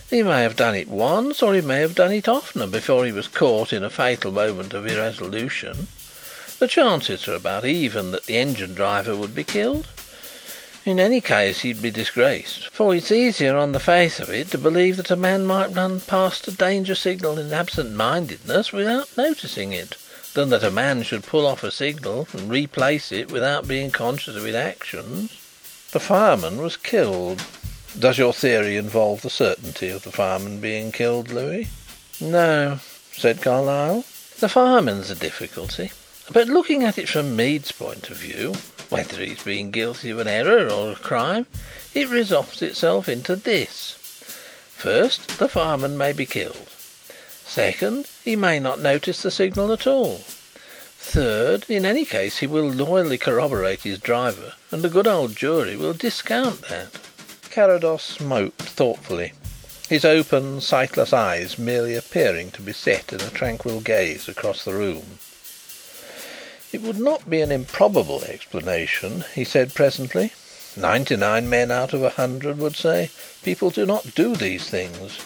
He 0.08 0.22
may 0.22 0.42
have 0.42 0.56
done 0.56 0.74
it 0.74 0.88
once, 0.88 1.42
or 1.42 1.54
he 1.54 1.62
may 1.62 1.80
have 1.80 1.94
done 1.94 2.12
it 2.12 2.28
oftener 2.28 2.66
before 2.66 3.04
he 3.06 3.12
was 3.12 3.28
caught 3.28 3.72
in 3.72 3.82
a 3.82 3.90
fatal 3.90 4.30
moment 4.30 4.74
of 4.74 4.86
irresolution. 4.86 5.88
The 6.62 6.68
chances 6.68 7.26
are 7.26 7.34
about 7.34 7.64
even 7.64 8.12
that 8.12 8.26
the 8.26 8.36
engine 8.36 8.72
driver 8.72 9.16
would 9.16 9.34
be 9.34 9.42
killed. 9.42 9.88
In 10.84 11.00
any 11.00 11.20
case 11.20 11.62
he'd 11.62 11.82
be 11.82 11.90
disgraced, 11.90 12.68
for 12.68 12.94
it's 12.94 13.10
easier 13.10 13.56
on 13.56 13.72
the 13.72 13.80
face 13.80 14.20
of 14.20 14.30
it 14.30 14.52
to 14.52 14.58
believe 14.58 14.96
that 14.98 15.10
a 15.10 15.16
man 15.16 15.44
might 15.44 15.74
run 15.74 15.98
past 15.98 16.46
a 16.46 16.52
danger 16.52 16.94
signal 16.94 17.36
in 17.36 17.52
absent 17.52 17.96
mindedness 17.96 18.72
without 18.72 19.08
noticing 19.16 19.72
it, 19.72 19.96
than 20.34 20.50
that 20.50 20.62
a 20.62 20.70
man 20.70 21.02
should 21.02 21.24
pull 21.24 21.48
off 21.48 21.64
a 21.64 21.72
signal 21.72 22.28
and 22.32 22.48
replace 22.48 23.10
it 23.10 23.32
without 23.32 23.66
being 23.66 23.90
conscious 23.90 24.36
of 24.36 24.44
his 24.44 24.54
actions. 24.54 25.32
The 25.90 25.98
fireman 25.98 26.58
was 26.58 26.76
killed. 26.76 27.42
Does 27.98 28.18
your 28.18 28.32
theory 28.32 28.76
involve 28.76 29.22
the 29.22 29.30
certainty 29.30 29.88
of 29.88 30.04
the 30.04 30.12
fireman 30.12 30.60
being 30.60 30.92
killed, 30.92 31.32
Louis?" 31.32 31.66
"No," 32.20 32.78
said 33.10 33.42
Carlyle. 33.42 34.04
"The 34.38 34.48
fireman's 34.48 35.10
a 35.10 35.16
difficulty. 35.16 35.90
But 36.30 36.46
looking 36.46 36.84
at 36.84 36.98
it 36.98 37.08
from 37.08 37.34
Mead's 37.34 37.72
point 37.72 38.08
of 38.08 38.16
view, 38.16 38.54
whether 38.90 39.16
he's 39.24 39.42
been 39.42 39.72
guilty 39.72 40.10
of 40.10 40.20
an 40.20 40.28
error 40.28 40.70
or 40.70 40.92
a 40.92 40.96
crime, 40.96 41.46
it 41.94 42.08
resolves 42.08 42.62
itself 42.62 43.08
into 43.08 43.34
this: 43.34 43.96
First, 44.76 45.38
the 45.38 45.48
fireman 45.48 45.98
may 45.98 46.12
be 46.12 46.24
killed. 46.24 46.68
Second, 47.44 48.06
he 48.24 48.36
may 48.36 48.60
not 48.60 48.80
notice 48.80 49.22
the 49.22 49.30
signal 49.32 49.72
at 49.72 49.86
all. 49.86 50.18
Third, 50.98 51.66
in 51.68 51.84
any 51.84 52.04
case 52.04 52.38
he 52.38 52.46
will 52.46 52.70
loyally 52.70 53.18
corroborate 53.18 53.82
his 53.82 53.98
driver, 53.98 54.54
and 54.70 54.84
a 54.84 54.88
good 54.88 55.08
old 55.08 55.34
jury 55.34 55.76
will 55.76 55.92
discount 55.92 56.68
that." 56.68 56.90
Carrados 57.50 58.02
smoked 58.02 58.62
thoughtfully, 58.62 59.32
his 59.88 60.04
open, 60.04 60.60
sightless 60.60 61.12
eyes 61.12 61.58
merely 61.58 61.96
appearing 61.96 62.52
to 62.52 62.62
be 62.62 62.72
set 62.72 63.12
in 63.12 63.20
a 63.20 63.30
tranquil 63.30 63.80
gaze 63.80 64.28
across 64.28 64.64
the 64.64 64.72
room. 64.72 65.18
"It 66.72 66.80
would 66.80 66.98
not 66.98 67.28
be 67.28 67.42
an 67.42 67.52
improbable 67.52 68.24
explanation," 68.24 69.26
he 69.34 69.44
said 69.44 69.74
presently. 69.74 70.32
"Ninety 70.74 71.16
nine 71.16 71.50
men 71.50 71.70
out 71.70 71.92
of 71.92 72.02
a 72.02 72.08
hundred 72.08 72.56
would 72.56 72.76
say 72.76 73.10
people 73.42 73.68
do 73.68 73.84
not 73.84 74.14
do 74.14 74.34
these 74.34 74.64
things. 74.70 75.18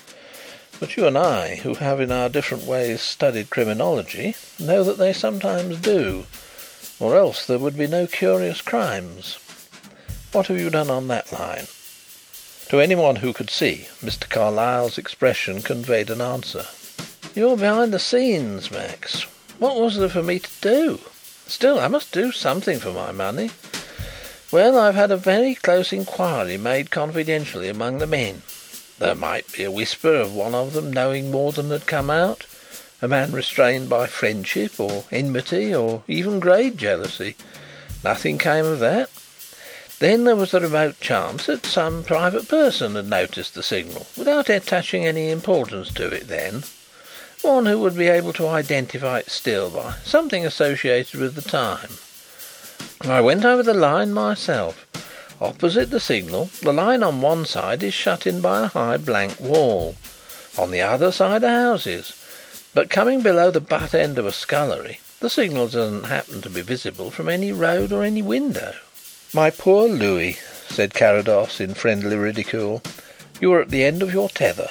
But 0.80 0.96
you 0.96 1.06
and 1.06 1.16
I, 1.16 1.54
who 1.62 1.74
have 1.74 2.00
in 2.00 2.10
our 2.10 2.28
different 2.28 2.64
ways 2.64 3.00
studied 3.00 3.50
criminology, 3.50 4.34
know 4.58 4.82
that 4.82 4.98
they 4.98 5.12
sometimes 5.12 5.76
do, 5.76 6.26
or 6.98 7.16
else 7.16 7.46
there 7.46 7.60
would 7.60 7.78
be 7.78 7.86
no 7.86 8.08
curious 8.08 8.60
crimes. 8.60 9.38
What 10.32 10.48
have 10.48 10.58
you 10.58 10.68
done 10.68 10.90
on 10.90 11.06
that 11.06 11.32
line?" 11.32 11.68
To 12.70 12.80
anyone 12.80 13.16
who 13.16 13.32
could 13.32 13.50
see, 13.50 13.86
Mr. 14.04 14.28
Carlyle's 14.28 14.98
expression 14.98 15.62
conveyed 15.62 16.10
an 16.10 16.20
answer. 16.20 16.66
"You're 17.36 17.56
behind 17.56 17.94
the 17.94 18.00
scenes, 18.00 18.72
Max. 18.72 19.26
What 19.60 19.76
was 19.76 19.96
there 19.96 20.08
for 20.08 20.24
me 20.24 20.40
to 20.40 20.50
do? 20.60 21.00
Still, 21.46 21.78
I 21.78 21.88
must 21.88 22.12
do 22.12 22.32
something 22.32 22.78
for 22.78 22.92
my 22.92 23.12
money. 23.12 23.50
Well, 24.50 24.78
I've 24.78 24.94
had 24.94 25.10
a 25.10 25.16
very 25.16 25.54
close 25.54 25.92
inquiry 25.92 26.56
made 26.56 26.90
confidentially 26.90 27.68
among 27.68 27.98
the 27.98 28.06
men. 28.06 28.42
There 28.98 29.14
might 29.14 29.52
be 29.52 29.64
a 29.64 29.70
whisper 29.70 30.14
of 30.14 30.34
one 30.34 30.54
of 30.54 30.72
them 30.72 30.92
knowing 30.92 31.30
more 31.30 31.52
than 31.52 31.70
had 31.70 31.86
come 31.86 32.10
out 32.10 32.46
a 33.02 33.08
man 33.08 33.30
restrained 33.32 33.88
by 33.88 34.06
friendship, 34.06 34.80
or 34.80 35.04
enmity, 35.12 35.74
or 35.74 36.02
even 36.08 36.40
grade 36.40 36.78
jealousy. 36.78 37.36
Nothing 38.02 38.38
came 38.38 38.64
of 38.64 38.80
that. 38.80 39.10
Then 39.98 40.24
there 40.24 40.36
was 40.36 40.52
the 40.52 40.60
remote 40.60 40.98
chance 41.00 41.46
that 41.46 41.66
some 41.66 42.04
private 42.04 42.48
person 42.48 42.94
had 42.94 43.08
noticed 43.08 43.54
the 43.54 43.62
signal, 43.62 44.06
without 44.16 44.48
attaching 44.48 45.06
any 45.06 45.30
importance 45.30 45.92
to 45.94 46.06
it 46.08 46.28
then 46.28 46.64
one 47.42 47.66
who 47.66 47.78
would 47.78 47.96
be 47.96 48.08
able 48.08 48.32
to 48.34 48.48
identify 48.48 49.18
it 49.18 49.30
still 49.30 49.70
by 49.70 49.94
something 50.04 50.44
associated 50.44 51.20
with 51.20 51.34
the 51.34 51.42
time. 51.42 51.98
I 53.02 53.20
went 53.20 53.44
over 53.44 53.62
the 53.62 53.74
line 53.74 54.12
myself. 54.12 54.86
Opposite 55.40 55.90
the 55.90 56.00
signal, 56.00 56.50
the 56.62 56.72
line 56.72 57.02
on 57.02 57.20
one 57.20 57.44
side 57.44 57.82
is 57.82 57.94
shut 57.94 58.26
in 58.26 58.40
by 58.40 58.64
a 58.64 58.68
high 58.68 58.96
blank 58.96 59.38
wall. 59.38 59.94
On 60.56 60.70
the 60.70 60.80
other 60.80 61.12
side 61.12 61.44
are 61.44 61.70
houses. 61.70 62.14
But 62.72 62.90
coming 62.90 63.20
below 63.20 63.50
the 63.50 63.60
butt 63.60 63.94
end 63.94 64.18
of 64.18 64.26
a 64.26 64.32
scullery, 64.32 65.00
the 65.20 65.30
signal 65.30 65.68
doesn't 65.68 66.04
happen 66.04 66.42
to 66.42 66.50
be 66.50 66.62
visible 66.62 67.10
from 67.10 67.28
any 67.28 67.52
road 67.52 67.92
or 67.92 68.02
any 68.02 68.22
window." 68.22 68.74
"My 69.32 69.50
poor 69.50 69.88
Louis," 69.88 70.38
said 70.68 70.94
Carrados 70.94 71.60
in 71.60 71.74
friendly 71.74 72.16
ridicule, 72.16 72.82
"you 73.40 73.50
were 73.50 73.60
at 73.60 73.70
the 73.70 73.84
end 73.84 74.02
of 74.02 74.12
your 74.12 74.28
tether." 74.28 74.70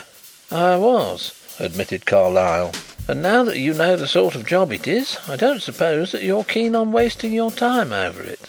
"I 0.51 0.75
was 0.75 1.31
admitted 1.59 2.05
Carlyle. 2.05 2.71
"And 3.07 3.21
now 3.21 3.43
that 3.43 3.57
you 3.57 3.73
know 3.73 3.95
the 3.95 4.07
sort 4.07 4.35
of 4.35 4.45
job 4.45 4.71
it 4.71 4.87
is, 4.87 5.17
I 5.27 5.35
don't 5.35 5.61
suppose 5.61 6.11
that 6.11 6.23
you're 6.23 6.43
keen 6.43 6.75
on 6.75 6.91
wasting 6.91 7.33
your 7.33 7.51
time 7.51 7.93
over 7.93 8.21
it." 8.23 8.41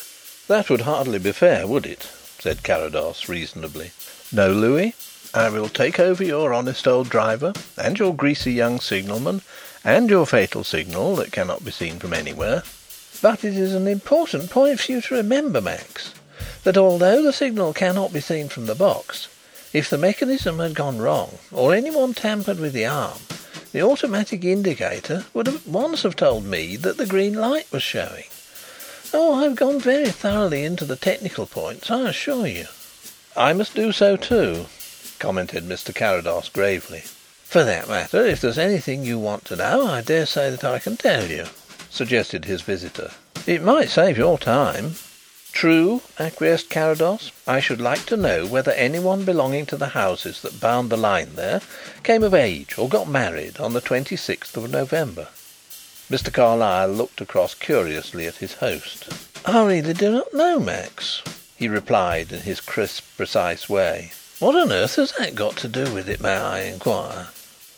"That 0.49 0.71
would 0.71 0.83
hardly 0.83 1.19
be 1.19 1.33
fair, 1.33 1.67
would 1.67 1.87
it?" 1.87 2.07
said 2.41 2.63
Carrados 2.63 3.29
reasonably. 3.29 3.93
"No, 4.33 4.51
Louis, 4.51 4.95
I 5.35 5.49
will 5.51 5.69
take 5.69 6.01
over 6.01 6.25
your 6.25 6.55
honest 6.55 6.89
old 6.89 7.09
driver, 7.09 7.53
and 7.77 7.99
your 7.99 8.15
greasy 8.15 8.53
young 8.53 8.81
signalman, 8.81 9.43
and 9.85 10.09
your 10.09 10.27
fatal 10.27 10.65
signal 10.65 11.17
that 11.17 11.33
cannot 11.33 11.65
be 11.65 11.71
seen 11.71 11.99
from 11.99 12.13
anywhere." 12.13 12.63
"But 13.21 13.45
it 13.45 13.57
is 13.57 13.75
an 13.75 13.87
important 13.87 14.51
point 14.51 14.81
for 14.81 14.93
you 14.93 15.01
to 15.03 15.15
remember, 15.15 15.61
Max, 15.61 16.11
that 16.65 16.77
although 16.77 17.23
the 17.23 17.33
signal 17.33 17.73
cannot 17.73 18.13
be 18.13 18.21
seen 18.21 18.49
from 18.49 18.67
the 18.67 18.75
box 18.75 19.29
if 19.77 19.91
the 19.91 19.99
mechanism 19.99 20.59
had 20.59 20.75
gone 20.75 20.97
wrong 20.97 21.39
or 21.53 21.75
anyone 21.75 22.15
tampered 22.15 22.59
with 22.59 22.73
the 22.73 22.87
arm, 22.87 23.19
the 23.73 23.83
automatic 23.83 24.43
indicator 24.43 25.27
would 25.35 25.47
at 25.47 25.67
once 25.67 26.03
have 26.03 26.17
told 26.17 26.43
me 26.47 26.77
that 26.77 26.97
the 26.97 27.05
green 27.05 27.35
light 27.35 27.71
was 27.71 27.83
showing. 27.83 28.25
Oh, 29.13 29.35
I've 29.35 29.55
gone 29.55 29.79
very 29.79 30.09
thoroughly 30.09 30.65
into 30.65 30.87
the 30.87 30.97
technical 30.97 31.45
points, 31.45 31.91
I 31.91 32.09
assure 32.09 32.47
you." 32.47 32.69
"I 33.37 33.53
must 33.53 33.75
do 33.75 33.93
so 33.93 34.17
too," 34.17 34.65
commented 35.19 35.69
Mr. 35.69 35.95
Carrados 35.95 36.49
gravely. 36.49 37.03
"For 37.45 37.63
that 37.63 37.87
matter, 37.87 38.25
if 38.25 38.41
there's 38.41 38.57
anything 38.57 39.05
you 39.05 39.19
want 39.19 39.45
to 39.45 39.57
know, 39.57 39.87
I 39.87 40.01
dare 40.01 40.25
say 40.25 40.49
that 40.49 40.65
I 40.65 40.79
can 40.79 40.97
tell 40.97 41.27
you," 41.27 41.49
suggested 41.91 42.47
his 42.47 42.63
visitor. 42.63 43.11
"It 43.47 43.61
might 43.61 43.91
save 43.91 44.17
your 44.17 44.39
time. 44.39 44.97
"True," 45.59 46.03
acquiesced 46.19 46.69
Carrados. 46.69 47.31
"I 47.47 47.61
should 47.61 47.81
like 47.81 48.05
to 48.07 48.17
know 48.19 48.45
whether 48.45 48.73
anyone 48.73 49.25
belonging 49.25 49.65
to 49.67 49.79
the 49.79 49.97
houses 49.97 50.43
that 50.43 50.61
bound 50.61 50.91
the 50.91 50.99
line 50.99 51.35
there 51.35 51.63
came 52.03 52.23
of 52.23 52.35
age 52.35 52.77
or 52.77 52.91
got 52.91 53.09
married 53.09 53.59
on 53.59 53.73
the 53.73 53.81
twenty 53.81 54.17
sixth 54.17 54.55
of 54.59 54.71
November." 54.71 55.29
Mr. 56.11 56.31
Carlyle 56.31 56.89
looked 56.89 57.23
across 57.23 57.55
curiously 57.55 58.27
at 58.27 58.37
his 58.37 58.53
host. 58.53 59.07
"I 59.47 59.65
really 59.65 59.95
do 59.95 60.11
not 60.11 60.35
know, 60.35 60.61
Max," 60.61 61.23
he 61.57 61.69
replied 61.69 62.33
in 62.33 62.41
his 62.41 62.61
crisp, 62.61 63.05
precise 63.17 63.67
way. 63.67 64.13
"What 64.41 64.57
on 64.57 64.71
earth 64.71 64.97
has 64.97 65.13
that 65.13 65.35
got 65.35 65.57
to 65.57 65.69
do 65.69 65.91
with 65.91 66.07
it, 66.11 66.21
may 66.21 66.37
I 66.37 66.65
inquire?" 66.65 67.29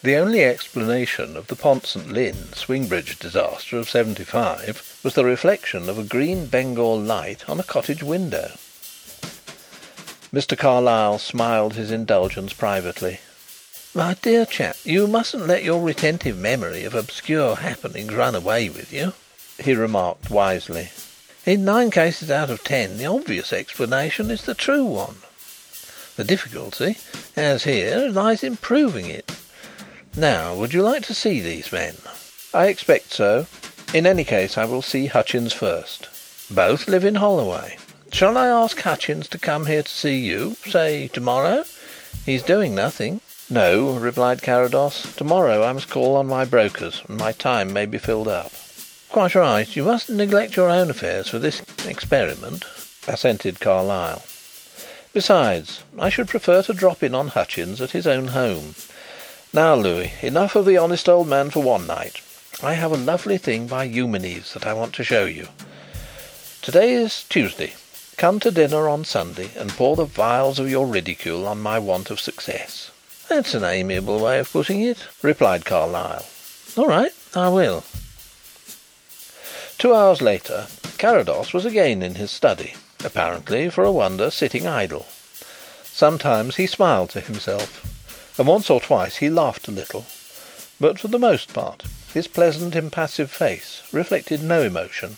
The 0.01 0.15
only 0.15 0.45
explanation 0.45 1.37
of 1.37 1.49
the 1.49 1.57
Pont 1.57 1.85
St. 1.85 2.13
Lin 2.13 2.53
swing 2.53 2.87
bridge 2.87 3.19
disaster 3.19 3.79
of 3.79 3.91
'75 3.91 5.01
was 5.03 5.15
the 5.15 5.25
reflection 5.25 5.89
of 5.89 5.99
a 5.99 6.05
green 6.05 6.47
Bengal 6.47 7.01
light 7.01 7.49
on 7.49 7.59
a 7.59 7.65
cottage 7.65 8.05
window. 8.05 8.53
Mr. 10.33 10.57
Carlyle 10.57 11.19
smiled 11.19 11.75
his 11.75 11.91
indulgence 11.91 12.53
privately. 12.53 13.19
"My 13.93 14.15
dear 14.23 14.47
chap, 14.47 14.77
you 14.85 15.09
mustn't 15.09 15.49
let 15.49 15.65
your 15.65 15.83
retentive 15.83 16.39
memory 16.39 16.85
of 16.85 16.95
obscure 16.95 17.57
happenings 17.57 18.15
run 18.15 18.37
away 18.37 18.69
with 18.69 18.93
you," 18.93 19.15
he 19.59 19.75
remarked 19.75 20.31
wisely. 20.31 20.91
"In 21.45 21.65
nine 21.65 21.91
cases 21.91 22.31
out 22.31 22.51
of 22.51 22.63
ten 22.63 22.99
the 22.99 23.07
obvious 23.07 23.53
explanation 23.53 24.31
is 24.31 24.43
the 24.43 24.55
true 24.55 24.85
one. 24.85 25.17
The 26.15 26.23
difficulty, 26.23 26.99
as 27.35 27.65
here, 27.65 28.09
lies 28.09 28.45
in 28.45 28.59
proving 28.59 29.11
it. 29.11 29.28
Now, 30.17 30.55
would 30.55 30.73
you 30.73 30.83
like 30.83 31.03
to 31.05 31.15
see 31.15 31.41
these 31.41 31.71
men?" 31.71 31.97
"I 32.55 32.67
expect 32.67 33.13
so. 33.13 33.47
In 33.93 34.07
any 34.07 34.25
case 34.25 34.57
I 34.57 34.65
will 34.65 34.83
see 34.83 35.07
Hutchins 35.07 35.53
first." 35.53 36.09
"Both 36.51 36.89
live 36.89 37.05
in 37.05 37.17
Holloway. 37.17 37.77
Shall 38.11 38.39
I 38.39 38.47
ask 38.49 38.81
Hutchins 38.81 39.29
to 39.29 39.39
come 39.39 39.67
here 39.67 39.83
to 39.83 39.91
see 39.91 40.17
you 40.17 40.57
say 40.67 41.09
to 41.09 41.21
morrow? 41.21 41.65
He's 42.25 42.43
doing 42.43 42.75
nothing." 42.75 43.21
"No," 43.51 43.91
replied 43.91 44.43
Carrados. 44.43 45.15
"To 45.17 45.25
morrow 45.25 45.63
I 45.63 45.73
must 45.73 45.91
call 45.91 46.17
on 46.17 46.27
my 46.27 46.45
brokers, 46.45 47.03
and 47.07 47.19
my 47.19 47.33
time 47.33 47.73
may 47.73 47.85
be 47.85 47.99
filled 47.99 48.29
up." 48.29 48.53
"Quite 49.11 49.35
right. 49.35 49.77
You 49.77 49.85
mustn't 49.85 50.19
neglect 50.19 50.57
your 50.57 50.71
own 50.71 50.91
affairs 50.91 51.29
for 51.29 51.39
this 51.39 51.63
experiment," 51.87 52.65
assented 53.07 53.61
Carlyle. 53.61 54.23
"Besides, 55.13 55.81
I 55.99 56.11
should 56.11 56.29
prefer 56.29 56.63
to 56.63 56.73
drop 56.75 57.03
in 57.03 57.15
on 57.15 57.29
Hutchins 57.29 57.81
at 57.81 57.93
his 57.93 58.07
own 58.07 58.29
home. 58.29 58.75
Now, 59.53 59.75
Louis, 59.75 60.13
enough 60.21 60.57
of 60.57 60.67
the 60.67 60.77
honest 60.77 61.09
old 61.09 61.27
man 61.27 61.49
for 61.49 61.63
one 61.63 61.87
night. 61.87 62.21
I 62.63 62.75
have 62.75 62.93
a 62.93 62.99
lovely 62.99 63.39
thing 63.39 63.67
by 63.67 63.85
Eumenes 63.85 64.53
that 64.53 64.67
I 64.67 64.75
want 64.75 64.95
to 64.97 65.05
show 65.05 65.25
you. 65.25 65.49
To 66.63 66.71
day 66.71 66.93
is 66.93 67.25
Tuesday. 67.31 67.73
Come 68.19 68.41
to 68.41 68.51
dinner 68.51 68.91
on 68.91 69.07
Sunday 69.07 69.49
and 69.57 69.71
pour 69.71 69.97
the 69.97 70.05
vials 70.05 70.59
of 70.59 70.69
your 70.69 70.87
ridicule 70.87 71.47
on 71.47 71.63
my 71.63 71.79
want 71.79 72.11
of 72.11 72.21
success." 72.21 72.91
"That's 73.29 73.55
an 73.55 73.65
amiable 73.65 74.19
way 74.19 74.39
of 74.39 74.53
putting 74.53 74.83
it," 74.83 74.99
replied 75.23 75.65
Carlyle. 75.65 76.27
"All 76.77 76.87
right, 76.87 77.13
I 77.35 77.49
will." 77.49 77.85
Two 79.79 79.95
hours 79.95 80.21
later 80.21 80.67
Carrados 80.99 81.55
was 81.55 81.65
again 81.65 82.03
in 82.03 82.17
his 82.17 82.31
study, 82.31 82.75
apparently, 83.03 83.71
for 83.71 83.85
a 83.85 83.93
wonder, 83.93 84.31
sitting 84.31 84.67
idle. 84.67 85.07
Sometimes 85.91 86.57
he 86.57 86.67
smiled 86.67 87.09
to 87.11 87.21
himself 87.21 87.81
and 88.39 88.47
once 88.47 88.71
or 88.71 88.81
twice 88.81 89.17
he 89.17 89.29
laughed 89.29 89.69
a 89.69 89.73
little, 89.73 90.07
but 90.81 90.99
for 90.99 91.09
the 91.09 91.19
most 91.19 91.53
part 91.53 91.83
his 92.15 92.27
pleasant 92.29 92.75
impassive 92.75 93.31
face 93.31 93.83
reflected 93.93 94.43
no 94.43 94.63
emotion, 94.63 95.17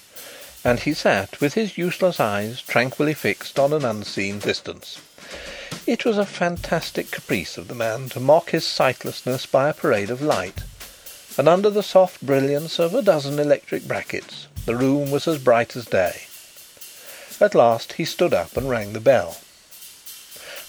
and 0.64 0.80
he 0.80 0.92
sat 0.92 1.40
with 1.40 1.54
his 1.54 1.78
useless 1.78 2.18
eyes 2.18 2.62
tranquilly 2.62 3.14
fixed 3.14 3.58
on 3.58 3.72
an 3.72 3.84
unseen 3.84 4.38
distance. 4.38 4.98
It 5.86 6.04
was 6.04 6.18
a 6.18 6.26
fantastic 6.26 7.10
caprice 7.10 7.56
of 7.56 7.68
the 7.68 7.74
man 7.74 8.08
to 8.10 8.20
mock 8.20 8.50
his 8.50 8.66
sightlessness 8.66 9.46
by 9.46 9.68
a 9.68 9.74
parade 9.74 10.10
of 10.10 10.20
light, 10.20 10.62
and 11.38 11.48
under 11.48 11.70
the 11.70 11.82
soft 11.82 12.24
brilliance 12.24 12.78
of 12.78 12.94
a 12.94 13.02
dozen 13.02 13.38
electric 13.38 13.86
brackets 13.86 14.48
the 14.66 14.76
room 14.76 15.10
was 15.10 15.26
as 15.26 15.38
bright 15.38 15.74
as 15.74 15.86
day. 15.86 16.22
At 17.40 17.54
last 17.54 17.94
he 17.94 18.04
stood 18.04 18.34
up 18.34 18.56
and 18.56 18.68
rang 18.68 18.92
the 18.92 19.00
bell. 19.00 19.38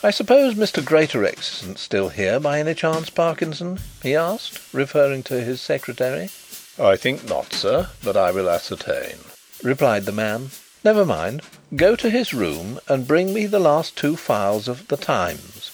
"I 0.03 0.10
suppose 0.10 0.55
Mr. 0.55 0.84
Greatorex 0.84 1.62
isn't 1.62 1.77
still 1.77 2.10
here 2.10 2.39
by 2.39 2.60
any 2.60 2.74
chance, 2.74 3.12
Parkinson?" 3.12 3.79
he 4.01 4.15
asked, 4.15 4.60
referring 4.74 5.22
to 5.24 5.43
his 5.43 5.62
secretary. 5.62 6.31
"I 6.79 6.96
think 6.96 7.29
not, 7.29 7.53
sir, 7.53 7.89
but 8.03 8.17
I 8.17 8.31
will 8.31 8.50
ascertain," 8.50 9.20
replied 9.62 10.05
the 10.05 10.12
man. 10.12 10.50
"Never 10.84 11.05
mind. 11.05 11.43
Go 11.75 11.96
to 11.96 12.10
his 12.10 12.34
room 12.34 12.79
and 12.88 13.08
bring 13.08 13.31
me 13.31 13.46
the 13.46 13.60
last 13.60 13.96
two 13.96 14.17
files 14.17 14.67
of 14.67 14.88
The 14.88 14.98
Times. 14.98 15.70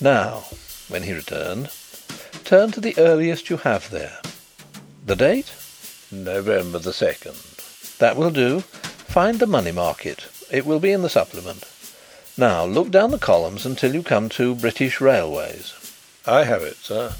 Now," 0.00 0.44
when 0.86 1.02
he 1.02 1.12
returned, 1.12 1.70
"turn 2.44 2.70
to 2.70 2.80
the 2.80 2.96
earliest 2.96 3.50
you 3.50 3.56
have 3.56 3.90
there. 3.90 4.18
The 5.04 5.16
date?" 5.16 5.50
"November 6.12 6.78
the 6.78 6.92
second." 6.92 7.42
"That 7.98 8.14
will 8.14 8.30
do. 8.30 8.60
Find 9.08 9.40
the 9.40 9.48
money 9.48 9.72
market. 9.72 10.26
It 10.48 10.64
will 10.64 10.78
be 10.78 10.92
in 10.92 11.02
the 11.02 11.10
supplement. 11.10 11.64
Now 12.36 12.64
look 12.64 12.90
down 12.90 13.10
the 13.10 13.18
columns 13.18 13.66
until 13.66 13.94
you 13.94 14.02
come 14.02 14.30
to 14.30 14.54
British 14.54 15.02
Railways." 15.02 15.74
"I 16.26 16.44
have 16.44 16.62
it, 16.62 16.78
sir." 16.82 17.12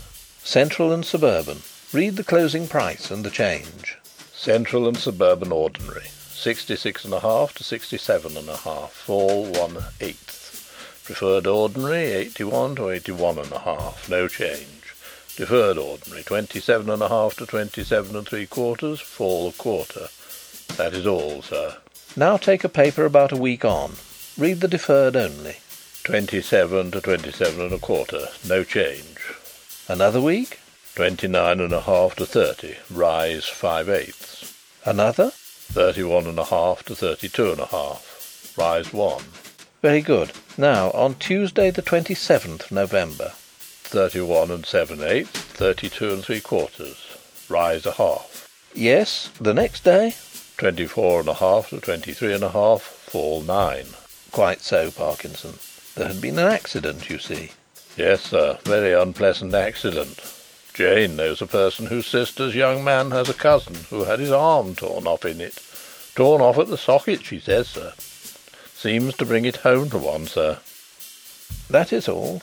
"Central 0.42 0.90
and 0.90 1.04
Suburban. 1.04 1.62
Read 1.92 2.16
the 2.16 2.24
closing 2.24 2.66
price 2.66 3.10
and 3.10 3.22
the 3.22 3.30
change." 3.30 3.98
"Central 4.34 4.88
and 4.88 4.96
Suburban 4.96 5.52
Ordinary, 5.52 6.08
sixty 6.34 6.76
six 6.76 7.04
and 7.04 7.12
a 7.12 7.20
half 7.20 7.52
to 7.56 7.62
sixty 7.62 7.98
seven 7.98 8.38
and 8.38 8.48
a 8.48 8.56
half, 8.56 8.92
fall 8.92 9.44
one 9.44 9.84
eighth. 10.00 11.02
Preferred 11.04 11.46
Ordinary, 11.46 12.12
eighty 12.12 12.44
one 12.44 12.74
to 12.76 12.88
eighty 12.88 13.12
one 13.12 13.38
and 13.38 13.52
a 13.52 13.58
half, 13.58 14.08
no 14.08 14.28
change. 14.28 14.94
Deferred 15.36 15.76
Ordinary, 15.76 16.22
twenty 16.22 16.58
seven 16.58 16.88
and 16.88 17.02
a 17.02 17.08
half 17.08 17.36
to 17.36 17.44
twenty 17.44 17.84
seven 17.84 18.16
and 18.16 18.26
three 18.26 18.46
quarters, 18.46 19.00
fall 19.00 19.50
a 19.50 19.52
quarter. 19.52 20.08
That 20.78 20.94
is 20.94 21.06
all, 21.06 21.42
sir." 21.42 21.76
"Now 22.16 22.38
take 22.38 22.64
a 22.64 22.68
paper 22.70 23.04
about 23.04 23.30
a 23.30 23.36
week 23.36 23.62
on. 23.62 23.96
Read 24.38 24.62
the 24.62 24.68
deferred 24.68 25.14
only." 25.14 25.58
"Twenty 26.04 26.40
seven 26.40 26.90
to 26.92 27.02
twenty 27.02 27.30
seven 27.30 27.60
and 27.60 27.72
a 27.74 27.78
quarter, 27.78 28.28
no 28.44 28.64
change." 28.64 29.18
"Another 29.88 30.22
week?" 30.22 30.58
"Twenty 30.94 31.28
nine 31.28 31.60
and 31.60 31.72
a 31.72 31.82
half 31.82 32.16
to 32.16 32.24
thirty, 32.24 32.76
rise 32.90 33.44
five 33.44 33.90
eighths." 33.90 34.54
"Another?" 34.86 35.32
"Thirty 35.70 36.02
one 36.02 36.26
and 36.26 36.38
a 36.38 36.46
half 36.46 36.82
to 36.84 36.94
thirty 36.94 37.28
two 37.28 37.52
and 37.52 37.60
a 37.60 37.66
half, 37.66 38.54
rise 38.56 38.90
one." 38.90 39.24
"Very 39.82 40.00
good. 40.00 40.32
Now 40.56 40.90
on 40.92 41.16
Tuesday, 41.16 41.70
the 41.70 41.82
twenty 41.82 42.14
seventh 42.14 42.64
of 42.64 42.72
November." 42.72 43.32
"Thirty 43.84 44.22
one 44.22 44.50
and 44.50 44.64
seven 44.64 45.02
eighths, 45.02 45.40
thirty 45.40 45.90
two 45.90 46.10
and 46.10 46.24
three 46.24 46.40
quarters, 46.40 46.96
rise 47.50 47.84
a 47.84 47.92
half." 47.92 48.48
"Yes. 48.72 49.28
The 49.38 49.52
next 49.52 49.84
day?" 49.84 50.16
"Twenty 50.56 50.86
four 50.86 51.20
and 51.20 51.28
a 51.28 51.34
half 51.34 51.68
to 51.68 51.80
twenty 51.80 52.14
three 52.14 52.32
and 52.32 52.42
a 52.42 52.50
half, 52.50 52.80
fall 52.82 53.42
nine. 53.42 53.88
"Quite 54.32 54.62
so, 54.62 54.90
Parkinson. 54.90 55.58
There 55.94 56.08
had 56.08 56.20
been 56.20 56.38
an 56.38 56.48
accident, 56.48 57.10
you 57.10 57.18
see." 57.18 57.52
"Yes, 57.96 58.22
sir. 58.22 58.58
Very 58.64 58.92
unpleasant 58.94 59.54
accident. 59.54 60.20
Jane 60.74 61.16
knows 61.16 61.42
a 61.42 61.46
person 61.46 61.86
whose 61.86 62.06
sister's 62.06 62.54
young 62.54 62.82
man 62.82 63.10
has 63.10 63.28
a 63.28 63.34
cousin 63.34 63.86
who 63.90 64.04
had 64.04 64.20
his 64.20 64.32
arm 64.32 64.74
torn 64.74 65.06
off 65.06 65.26
in 65.26 65.40
it. 65.40 65.58
Torn 66.14 66.40
off 66.40 66.58
at 66.58 66.68
the 66.68 66.78
socket, 66.78 67.24
she 67.24 67.38
says, 67.38 67.68
sir. 67.68 67.92
Seems 68.74 69.14
to 69.16 69.26
bring 69.26 69.44
it 69.44 69.58
home 69.58 69.90
to 69.90 69.98
one, 69.98 70.26
sir." 70.26 70.58
"That 71.68 71.92
is 71.92 72.08
all. 72.08 72.40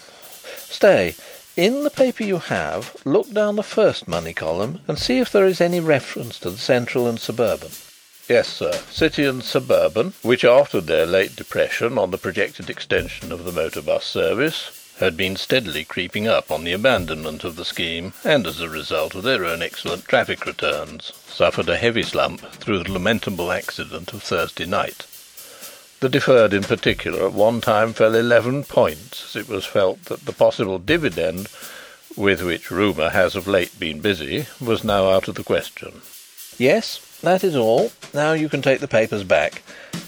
Stay. 0.69 1.15
In 1.58 1.84
the 1.84 1.89
paper 1.89 2.23
you 2.23 2.38
have, 2.38 2.95
look 3.04 3.34
down 3.34 3.56
the 3.56 3.63
first 3.63 4.08
money 4.08 4.34
column 4.34 4.82
and 4.88 4.97
see 4.99 5.19
if 5.19 5.32
there 5.32 5.45
is 5.45 5.60
any 5.60 5.80
reference 5.80 6.39
to 6.39 6.52
the 6.52 6.58
Central 6.58 7.08
and 7.08 7.19
Suburban. 7.19 7.71
"Yes, 8.29 8.47
sir. 8.47 8.79
City 8.91 9.25
and 9.25 9.43
Suburban, 9.43 10.13
which 10.21 10.45
after 10.45 10.79
their 10.79 11.07
late 11.07 11.35
depression 11.35 11.97
on 11.97 12.11
the 12.11 12.17
projected 12.19 12.69
extension 12.69 13.31
of 13.31 13.43
the 13.43 13.51
motor 13.51 13.81
bus 13.81 14.05
service 14.05 14.93
had 14.99 15.17
been 15.17 15.35
steadily 15.35 15.83
creeping 15.83 16.27
up 16.27 16.51
on 16.51 16.63
the 16.63 16.73
abandonment 16.73 17.43
of 17.43 17.55
the 17.55 17.65
scheme, 17.65 18.13
and 18.23 18.45
as 18.45 18.61
a 18.61 18.69
result 18.69 19.15
of 19.15 19.23
their 19.23 19.45
own 19.45 19.63
excellent 19.63 20.05
traffic 20.05 20.45
returns, 20.45 21.11
suffered 21.27 21.69
a 21.69 21.77
heavy 21.77 22.03
slump 22.03 22.41
through 22.51 22.83
the 22.83 22.91
lamentable 22.91 23.51
accident 23.51 24.13
of 24.13 24.21
Thursday 24.21 24.65
night. 24.65 25.07
The 25.99 26.07
deferred 26.07 26.53
in 26.53 26.63
particular 26.63 27.25
at 27.25 27.33
one 27.33 27.61
time 27.61 27.93
fell 27.93 28.13
eleven 28.13 28.63
points, 28.63 29.35
as 29.35 29.41
it 29.41 29.49
was 29.49 29.65
felt 29.65 30.05
that 30.05 30.25
the 30.25 30.33
possible 30.33 30.77
dividend, 30.77 31.47
with 32.15 32.43
which 32.43 32.69
rumour 32.69 33.09
has 33.09 33.35
of 33.35 33.47
late 33.47 33.79
been 33.79 34.01
busy, 34.01 34.45
was 34.61 34.83
now 34.83 35.09
out 35.09 35.27
of 35.27 35.33
the 35.33 35.43
question. 35.43 36.03
Yes. 36.59 36.99
That 37.21 37.43
is 37.43 37.55
all. 37.55 37.91
Now 38.13 38.34
you 38.34 38.49
can 38.49 38.62
take 38.62 38.79
the 38.79 38.88
papers 38.88 39.23
back. 39.23 39.62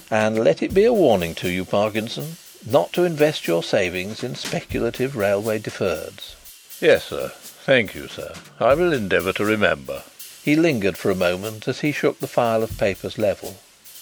And 0.09 0.43
let 0.43 0.61
it 0.61 0.73
be 0.73 0.85
a 0.85 0.93
warning 0.93 1.35
to 1.35 1.49
you, 1.49 1.65
Parkinson, 1.65 2.37
not 2.65 2.91
to 2.93 3.05
invest 3.05 3.47
your 3.47 3.63
savings 3.63 4.23
in 4.23 4.35
speculative 4.35 5.15
railway 5.15 5.59
deferreds." 5.59 6.35
"Yes, 6.79 7.05
sir. 7.05 7.31
Thank 7.65 7.95
you, 7.95 8.07
sir. 8.07 8.33
I 8.59 8.73
will 8.73 8.91
endeavour 8.91 9.33
to 9.33 9.45
remember." 9.45 10.03
He 10.43 10.55
lingered 10.55 10.97
for 10.97 11.11
a 11.11 11.15
moment 11.15 11.67
as 11.67 11.81
he 11.81 11.91
shook 11.91 12.19
the 12.19 12.27
file 12.27 12.63
of 12.63 12.77
papers 12.77 13.17
level. 13.17 13.57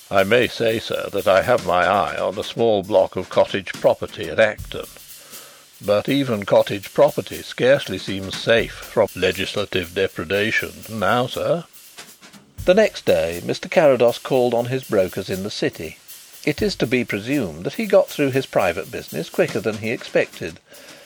"I 0.10 0.24
may 0.24 0.48
say, 0.48 0.80
sir, 0.80 1.10
that 1.12 1.28
I 1.28 1.42
have 1.44 1.66
my 1.66 1.86
eye 1.86 2.18
on 2.18 2.40
a 2.40 2.44
small 2.44 2.82
block 2.82 3.16
of 3.16 3.30
cottage 3.30 3.74
property 3.74 4.30
at 4.30 4.40
Acton. 4.40 4.88
But 5.82 6.10
even 6.10 6.46
cottage 6.46 6.94
property 6.94 7.42
scarcely 7.42 7.98
seems 7.98 8.36
safe 8.36 8.74
from 8.74 9.08
legislative 9.16 9.94
depredation 9.94 10.74
now, 10.90 11.28
sir. 11.28 11.66
The 12.66 12.74
next 12.76 13.06
day 13.06 13.42
Mr. 13.44 13.70
Carrados 13.70 14.22
called 14.22 14.54
on 14.54 14.66
his 14.66 14.84
brokers 14.84 15.30
in 15.30 15.44
the 15.44 15.50
City. 15.50 15.98
It 16.46 16.62
is 16.62 16.76
to 16.76 16.88
be 16.88 17.04
presumed 17.04 17.64
that 17.66 17.74
he 17.74 17.86
got 17.86 18.10
through 18.10 18.32
his 18.32 18.46
private 18.46 18.92
business 18.92 19.30
quicker 19.30 19.60
than 19.60 19.80
he 19.80 19.92
expected, 19.92 20.60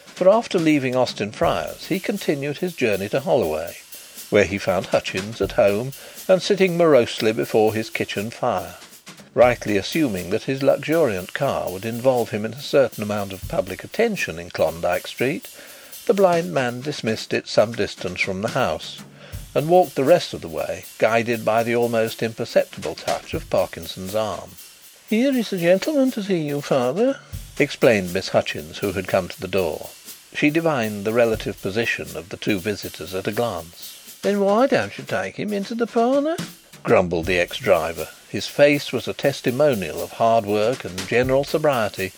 for 0.05 0.29
after 0.29 0.59
leaving 0.59 0.95
Austin 0.95 1.31
Friars 1.31 1.87
he 1.87 1.99
continued 1.99 2.57
his 2.57 2.75
journey 2.75 3.07
to 3.09 3.21
Holloway, 3.21 3.77
where 4.29 4.45
he 4.45 4.57
found 4.57 4.87
Hutchins 4.87 5.41
at 5.41 5.53
home 5.53 5.93
and 6.27 6.41
sitting 6.41 6.77
morosely 6.77 7.31
before 7.31 7.73
his 7.73 7.89
kitchen 7.89 8.29
fire. 8.29 8.75
Rightly 9.33 9.77
assuming 9.77 10.29
that 10.31 10.43
his 10.43 10.61
luxuriant 10.61 11.33
car 11.33 11.71
would 11.71 11.85
involve 11.85 12.31
him 12.31 12.45
in 12.45 12.53
a 12.53 12.61
certain 12.61 13.03
amount 13.03 13.31
of 13.31 13.47
public 13.47 13.83
attention 13.83 14.37
in 14.37 14.49
Klondyke 14.49 15.07
Street, 15.07 15.49
the 16.05 16.13
blind 16.13 16.53
man 16.53 16.81
dismissed 16.81 17.33
it 17.33 17.47
some 17.47 17.71
distance 17.71 18.21
from 18.21 18.41
the 18.41 18.49
house, 18.49 19.01
and 19.55 19.69
walked 19.69 19.95
the 19.95 20.03
rest 20.03 20.33
of 20.33 20.41
the 20.41 20.47
way 20.47 20.85
guided 20.97 21.45
by 21.45 21.63
the 21.63 21.75
almost 21.75 22.23
imperceptible 22.23 22.95
touch 22.95 23.33
of 23.33 23.49
Parkinson's 23.49 24.15
arm. 24.15 24.51
"Here 25.09 25.37
is 25.37 25.53
a 25.53 25.57
gentleman 25.57 26.11
to 26.11 26.23
see 26.23 26.41
you, 26.41 26.61
father," 26.61 27.19
explained 27.59 28.13
Miss 28.13 28.29
Hutchins, 28.29 28.79
who 28.79 28.93
had 28.93 29.07
come 29.07 29.27
to 29.27 29.39
the 29.39 29.47
door. 29.47 29.89
She 30.35 30.49
divined 30.49 31.05
the 31.05 31.13
relative 31.13 31.61
position 31.61 32.17
of 32.17 32.29
the 32.29 32.37
two 32.37 32.59
visitors 32.59 33.13
at 33.13 33.27
a 33.27 33.31
glance. 33.31 33.99
"Then 34.23 34.39
why 34.39 34.65
don't 34.65 34.97
you 34.97 35.03
take 35.03 35.35
him 35.37 35.53
into 35.53 35.75
the 35.75 35.85
parlour?" 35.85 36.37
grumbled 36.81 37.27
the 37.27 37.39
ex 37.39 37.57
driver. 37.57 38.09
His 38.29 38.47
face 38.47 38.91
was 38.91 39.07
a 39.07 39.13
testimonial 39.13 40.01
of 40.01 40.13
hard 40.13 40.45
work 40.45 40.83
and 40.83 41.07
general 41.07 41.43
sobriety, 41.43 42.11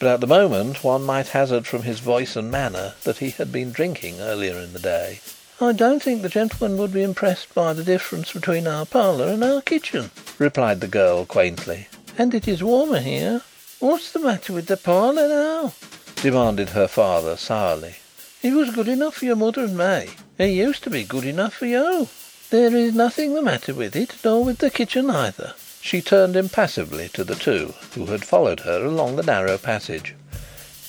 but 0.00 0.08
at 0.08 0.20
the 0.20 0.26
moment 0.26 0.82
one 0.82 1.04
might 1.04 1.28
hazard 1.28 1.66
from 1.66 1.84
his 1.84 2.00
voice 2.00 2.34
and 2.34 2.50
manner 2.50 2.94
that 3.04 3.18
he 3.18 3.30
had 3.30 3.52
been 3.52 3.70
drinking 3.70 4.20
earlier 4.20 4.58
in 4.58 4.72
the 4.72 4.80
day. 4.80 5.20
"I 5.62 5.70
don't 5.70 6.02
think 6.02 6.22
the 6.22 6.28
gentleman 6.28 6.76
would 6.78 6.92
be 6.92 7.04
impressed 7.04 7.54
by 7.54 7.72
the 7.72 7.84
difference 7.84 8.32
between 8.32 8.66
our 8.66 8.84
parlour 8.84 9.28
and 9.28 9.44
our 9.44 9.62
kitchen," 9.62 10.10
replied 10.36 10.80
the 10.80 10.88
girl 10.88 11.24
quaintly. 11.24 11.86
"And 12.18 12.34
it 12.34 12.48
is 12.48 12.64
warmer 12.64 12.98
here. 12.98 13.42
What's 13.78 14.10
the 14.10 14.18
matter 14.18 14.52
with 14.52 14.66
the 14.66 14.76
parlour 14.76 15.28
now?" 15.28 15.72
demanded 16.20 16.70
her 16.70 16.88
father 16.88 17.36
sourly. 17.36 17.94
"It 18.42 18.54
was 18.54 18.74
good 18.74 18.88
enough 18.88 19.14
for 19.14 19.24
your 19.24 19.36
mother 19.36 19.62
and 19.62 19.78
me. 19.78 20.10
It 20.36 20.46
used 20.46 20.82
to 20.82 20.90
be 20.90 21.04
good 21.04 21.24
enough 21.24 21.54
for 21.54 21.66
you. 21.66 22.08
There 22.50 22.74
is 22.74 22.92
nothing 22.92 23.32
the 23.32 23.40
matter 23.40 23.72
with 23.72 23.94
it, 23.94 24.14
nor 24.24 24.42
with 24.42 24.58
the 24.58 24.68
kitchen 24.68 25.10
either." 25.10 25.54
She 25.80 26.02
turned 26.02 26.34
impassively 26.34 27.08
to 27.10 27.22
the 27.22 27.36
two 27.36 27.74
who 27.94 28.06
had 28.06 28.24
followed 28.24 28.60
her 28.60 28.84
along 28.84 29.14
the 29.14 29.22
narrow 29.22 29.58
passage. 29.58 30.16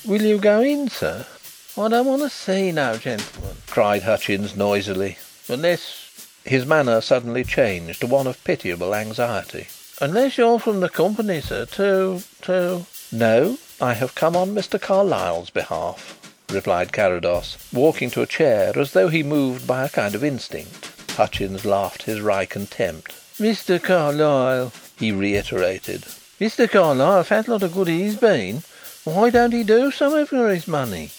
"Will 0.04 0.24
you 0.24 0.40
go 0.40 0.62
in, 0.62 0.90
sir?" 0.90 1.28
"I 1.76 1.88
don't 1.88 2.06
want 2.06 2.22
to 2.22 2.30
see 2.30 2.72
no 2.72 2.98
gentleman," 2.98 3.58
cried 3.66 4.04
Hutchins 4.04 4.56
noisily, 4.56 5.18
"unless 5.48 6.12
His 6.46 6.68
manner 6.68 7.02
suddenly 7.02 7.44
changed 7.44 8.02
to 8.02 8.06
one 8.06 8.28
of 8.28 8.44
pitiable 8.44 8.94
anxiety. 8.94 9.70
"Unless 10.00 10.38
you're 10.38 10.60
from 10.60 10.82
the 10.82 10.90
Company, 10.90 11.42
sir, 11.42 11.66
to 11.66 12.22
to 12.44 12.86
"No, 13.12 13.58
I 13.82 13.94
have 13.94 14.14
come 14.14 14.36
on 14.36 14.54
Mr. 14.54 14.80
Carlyle's 14.80 15.50
behalf," 15.50 16.16
replied 16.48 16.94
Carrados, 16.94 17.58
walking 17.74 18.12
to 18.12 18.22
a 18.22 18.28
chair 18.28 18.78
as 18.78 18.92
though 18.92 19.08
he 19.08 19.24
moved 19.24 19.66
by 19.66 19.84
a 19.84 19.90
kind 19.90 20.14
of 20.14 20.24
instinct. 20.24 20.90
Hutchins 21.18 21.66
laughed 21.66 22.04
his 22.04 22.22
wry 22.22 22.46
contempt. 22.46 23.16
"Mr. 23.40 23.82
Carlyle!" 23.82 24.72
he 25.00 25.12
reiterated. 25.12 26.04
"Mr. 26.40 26.70
Carlyle, 26.70 27.24
fat 27.24 27.48
lot 27.48 27.64
of 27.64 27.74
good 27.74 27.88
he's 27.88 28.16
been. 28.16 28.62
Why 29.06 29.32
don't 29.32 29.54
he 29.54 29.64
do 29.64 29.90
something 29.90 30.28
for 30.28 30.50
his 30.50 30.68
money?" 30.68 31.10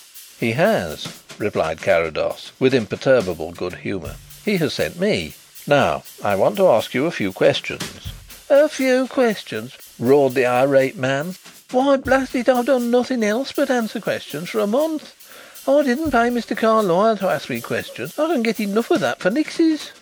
"He 0.41 0.53
has," 0.53 1.07
replied 1.39 1.81
Carrados, 1.81 2.51
with 2.59 2.75
imperturbable 2.75 3.53
good 3.53 3.75
humour. 3.77 4.17
"He 4.45 4.57
has 4.57 4.75
sent 4.75 4.99
me. 4.99 5.35
Now 5.67 6.03
I 6.23 6.35
want 6.35 6.57
to 6.57 6.69
ask 6.69 6.93
you 6.93 7.07
a 7.07 7.11
few 7.11 7.33
questions." 7.33 8.09
"A 8.51 8.69
few 8.69 9.07
questions!" 9.07 9.73
roared 9.99 10.35
the 10.35 10.45
irate 10.45 10.97
man. 10.97 11.37
"Why, 11.71 11.97
blast 11.97 12.35
it, 12.35 12.49
I've 12.49 12.67
done 12.67 12.91
nothing 12.91 13.23
else 13.23 13.53
but 13.53 13.71
answer 13.71 14.01
questions 14.01 14.51
for 14.51 14.59
a 14.59 14.67
month. 14.67 15.13
I 15.67 15.83
didn't 15.83 16.11
pay 16.11 16.29
Mr. 16.31 16.57
Carlyle 16.57 17.17
to 17.17 17.29
ask 17.29 17.49
me 17.49 17.61
questions. 17.61 18.19
I 18.19 18.29
don't 18.29 18.43
get 18.43 18.61
enough 18.61 18.91
of 18.91 19.01
that 19.01 19.21
for 19.21 19.31
nixes. 19.31 19.93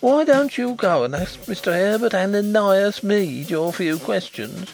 Why 0.00 0.24
don't 0.24 0.56
you 0.56 0.74
go 0.74 1.04
and 1.04 1.14
ask 1.14 1.40
Mr. 1.46 1.72
Herbert 1.72 2.14
Ananias 2.14 3.02
Mead 3.02 3.50
your 3.50 3.72
few 3.72 3.98
questions, 3.98 4.68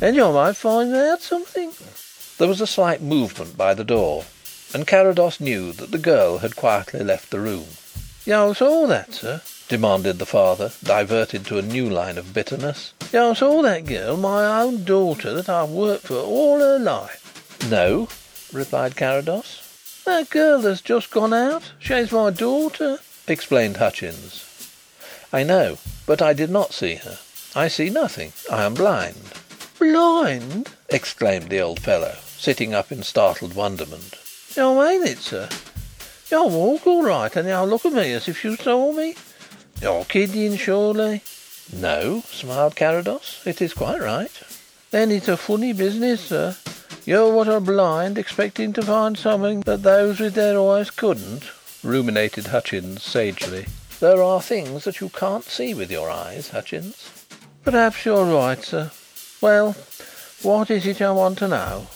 and 0.00 0.16
you 0.16 0.30
might 0.32 0.56
find 0.56 0.94
out 0.94 1.22
something." 1.22 1.72
There 2.36 2.48
was 2.48 2.60
a 2.60 2.66
slight 2.66 3.00
movement 3.00 3.56
by 3.56 3.74
the 3.74 3.84
door, 3.84 4.24
and 4.72 4.88
Carrados 4.88 5.38
knew 5.38 5.72
that 5.74 5.92
the 5.92 5.98
girl 5.98 6.38
had 6.38 6.56
quietly 6.56 7.04
left 7.04 7.30
the 7.30 7.38
room. 7.38 7.68
"You 8.24 8.54
saw 8.54 8.88
that, 8.88 9.14
sir?" 9.14 9.40
demanded 9.68 10.18
the 10.18 10.26
father, 10.26 10.72
diverted 10.82 11.46
to 11.46 11.58
a 11.58 11.62
new 11.62 11.88
line 11.88 12.18
of 12.18 12.34
bitterness. 12.34 12.92
"You 13.12 13.36
saw 13.36 13.62
that 13.62 13.86
girl, 13.86 14.16
my 14.16 14.62
own 14.62 14.82
daughter 14.82 15.32
that 15.34 15.48
I've 15.48 15.68
worked 15.68 16.08
for 16.08 16.16
all 16.16 16.58
her 16.58 16.76
life?" 16.76 17.22
"No," 17.68 18.08
replied 18.52 18.96
Carrados. 18.96 19.60
"That 20.04 20.28
girl 20.28 20.58
that's 20.60 20.80
just 20.80 21.12
gone 21.12 21.32
out? 21.32 21.62
She's 21.78 22.10
my 22.10 22.30
daughter," 22.30 22.98
explained 23.28 23.76
Hutchins. 23.76 24.42
"I 25.32 25.44
know, 25.44 25.78
but 26.04 26.20
I 26.20 26.32
did 26.32 26.50
not 26.50 26.74
see 26.74 26.96
her. 26.96 27.18
I 27.54 27.68
see 27.68 27.90
nothing. 27.90 28.32
I 28.50 28.64
am 28.64 28.74
blind." 28.74 29.34
"Blind!" 29.78 30.70
exclaimed 30.88 31.48
the 31.50 31.60
old 31.60 31.80
fellow, 31.80 32.16
sitting 32.44 32.74
up 32.74 32.92
in 32.92 33.02
startled 33.02 33.54
wonderment. 33.54 34.16
"You 34.54 34.74
mean 34.74 35.02
it, 35.06 35.20
sir? 35.20 35.48
You 36.30 36.44
walk 36.44 36.86
all 36.86 37.02
right 37.02 37.34
and 37.36 37.48
you 37.48 37.60
look 37.62 37.86
at 37.86 37.94
me 37.94 38.12
as 38.12 38.28
if 38.28 38.44
you 38.44 38.56
saw 38.56 38.92
me. 38.92 39.16
You're 39.80 40.04
kidding, 40.04 40.58
surely?" 40.58 41.22
"No," 41.72 42.22
smiled 42.30 42.76
Carrados. 42.76 43.40
"It 43.46 43.62
is 43.62 43.72
quite 43.72 44.02
right." 44.02 44.30
"Then 44.90 45.10
it's 45.10 45.28
a 45.28 45.38
funny 45.38 45.72
business, 45.72 46.20
sir. 46.26 46.56
You 47.06 47.28
what 47.30 47.48
are 47.48 47.60
blind 47.60 48.18
expecting 48.18 48.74
to 48.74 48.82
find 48.82 49.16
something 49.16 49.62
that 49.62 49.82
those 49.82 50.20
with 50.20 50.34
their 50.34 50.60
eyes 50.60 50.90
couldn't," 50.90 51.44
ruminated 51.82 52.48
Hutchins 52.48 53.02
sagely. 53.02 53.66
"There 54.00 54.22
are 54.22 54.42
things 54.42 54.84
that 54.84 55.00
you 55.00 55.08
can't 55.08 55.48
see 55.48 55.72
with 55.72 55.90
your 55.90 56.10
eyes, 56.10 56.48
Hutchins." 56.48 56.96
"Perhaps 57.64 58.04
you're 58.04 58.26
right, 58.26 58.62
sir. 58.62 58.90
Well, 59.40 59.74
what 60.42 60.70
is 60.70 60.84
it 60.84 61.00
you 61.00 61.14
want 61.14 61.38
to 61.38 61.48
know?" 61.48 61.86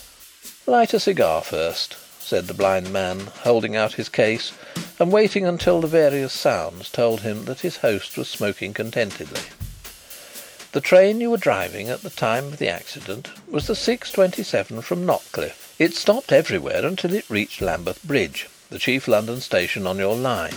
"Light 0.69 0.93
a 0.93 1.01
cigar 1.01 1.41
first," 1.41 1.97
said 2.21 2.47
the 2.47 2.53
blind 2.53 2.93
man, 2.93 3.31
holding 3.41 3.75
out 3.75 3.95
his 3.95 4.11
case 4.11 4.53
and 4.99 5.11
waiting 5.11 5.47
until 5.47 5.81
the 5.81 5.87
various 5.87 6.35
sounds 6.35 6.91
told 6.91 7.23
him 7.23 7.47
that 7.47 7.61
his 7.61 7.79
host 7.79 8.19
was 8.19 8.29
smoking 8.29 8.75
contentedly. 8.75 9.41
The 10.73 10.83
train 10.83 11.23
you 11.23 11.31
were 11.31 11.39
driving 11.39 11.89
at 11.89 12.03
the 12.03 12.11
time 12.11 12.49
of 12.49 12.59
the 12.59 12.69
accident 12.69 13.31
was 13.51 13.67
the 13.67 13.73
6.27 13.73 14.85
from 14.85 15.07
Notcliff. 15.07 15.75
It 15.79 15.95
stopped 15.95 16.33
everywhere 16.33 16.85
until 16.85 17.15
it 17.15 17.31
reached 17.31 17.63
Lambeth 17.63 18.03
Bridge, 18.03 18.47
the 18.69 18.79
chief 18.79 19.09
London 19.09 19.41
station 19.41 19.87
on 19.87 19.97
your 19.97 20.17
line. 20.17 20.57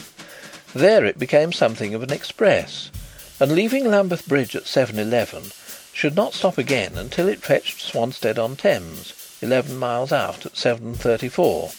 There 0.73 1.05
it 1.05 1.19
became 1.19 1.53
something 1.53 1.93
of 1.93 2.03
an 2.03 2.11
express, 2.11 2.91
and 3.39 3.53
leaving 3.53 3.89
Lambeth 3.89 4.27
Bridge 4.27 4.57
at 4.57 4.65
7.11 4.65 5.53
should 5.93 6.17
not 6.17 6.33
stop 6.33 6.57
again 6.57 6.97
until 6.97 7.29
it 7.29 7.41
fetched 7.41 7.79
Swanstead 7.79 8.37
on 8.37 8.57
Thames, 8.57 9.13
eleven 9.41 9.77
miles 9.77 10.11
out, 10.11 10.45
at 10.45 10.53
7.34. 10.53 11.75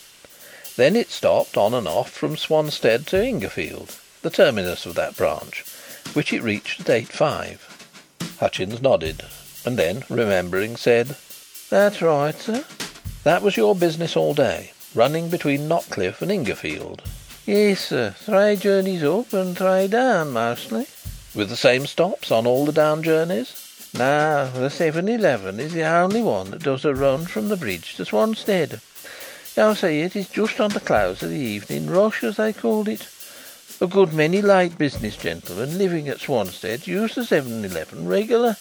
Then 0.76 0.96
it 0.96 1.10
stopped 1.10 1.56
on 1.56 1.74
and 1.74 1.86
off 1.86 2.10
from 2.10 2.36
Swanstead 2.36 3.06
to 3.06 3.22
Ingerfield, 3.22 3.98
the 4.22 4.30
terminus 4.30 4.86
of 4.86 4.94
that 4.94 5.16
branch, 5.16 5.64
which 6.14 6.32
it 6.32 6.42
reached 6.42 6.80
at 6.80 6.86
8.5. 6.86 8.38
Hutchins 8.38 8.82
nodded, 8.82 9.24
and 9.64 9.78
then, 9.78 10.04
remembering, 10.08 10.76
said: 10.76 11.16
"That's 11.70 12.02
right, 12.02 12.38
sir." 12.40 12.64
"That 13.22 13.42
was 13.42 13.56
your 13.56 13.76
business 13.76 14.16
all 14.16 14.34
day, 14.34 14.72
running 14.94 15.28
between 15.28 15.68
Notcliff 15.68 16.22
and 16.22 16.30
Ingerfield?" 16.32 17.02
"Yes, 17.46 17.86
sir. 17.86 18.14
Three 18.18 18.56
journeys 18.56 19.04
up 19.04 19.32
and 19.32 19.56
three 19.56 19.86
down, 19.86 20.30
mostly." 20.32 20.86
"With 21.34 21.48
the 21.48 21.56
same 21.56 21.86
stops 21.86 22.30
on 22.32 22.46
all 22.46 22.66
the 22.66 22.72
down 22.72 23.02
journeys?" 23.02 23.52
"No. 23.94 24.50
The 24.54 24.68
7.11 24.68 25.58
is 25.58 25.72
the 25.72 25.84
only 25.84 26.22
one 26.22 26.50
that 26.50 26.62
does 26.62 26.84
a 26.84 26.94
run 26.94 27.26
from 27.26 27.48
the 27.48 27.56
bridge 27.56 27.94
to 27.96 28.04
Swanstead. 28.04 28.80
You 29.56 29.74
see, 29.74 30.00
it 30.00 30.16
is 30.16 30.28
just 30.28 30.60
on 30.60 30.70
the 30.70 30.80
close 30.80 31.22
of 31.22 31.30
the 31.30 31.36
evening 31.36 31.90
rush, 31.90 32.24
as 32.24 32.36
they 32.36 32.52
called 32.52 32.88
it. 32.88 33.06
A 33.80 33.86
good 33.86 34.12
many 34.12 34.40
late 34.40 34.78
business 34.78 35.16
gentlemen 35.16 35.76
living 35.76 36.08
at 36.08 36.20
Swanstead 36.20 36.86
use 36.86 37.14
the 37.14 37.22
7.11 37.22 38.06
regular. 38.08 38.56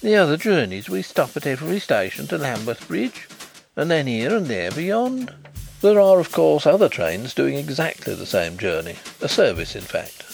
The 0.00 0.16
other 0.16 0.36
journeys 0.36 0.88
we 0.88 1.02
stop 1.02 1.36
at 1.36 1.46
every 1.46 1.80
station 1.80 2.26
to 2.28 2.38
Lambeth 2.38 2.86
Bridge, 2.86 3.28
and 3.76 3.90
then 3.90 4.06
here 4.06 4.34
and 4.36 4.46
there 4.46 4.70
beyond." 4.70 5.32
"There 5.80 6.00
are, 6.00 6.20
of 6.20 6.30
course, 6.30 6.66
other 6.66 6.88
trains 6.88 7.34
doing 7.34 7.56
exactly 7.56 8.14
the 8.14 8.26
same 8.26 8.58
journey 8.58 8.96
a 9.20 9.28
service, 9.28 9.74
in 9.74 9.82
fact?" 9.82 10.24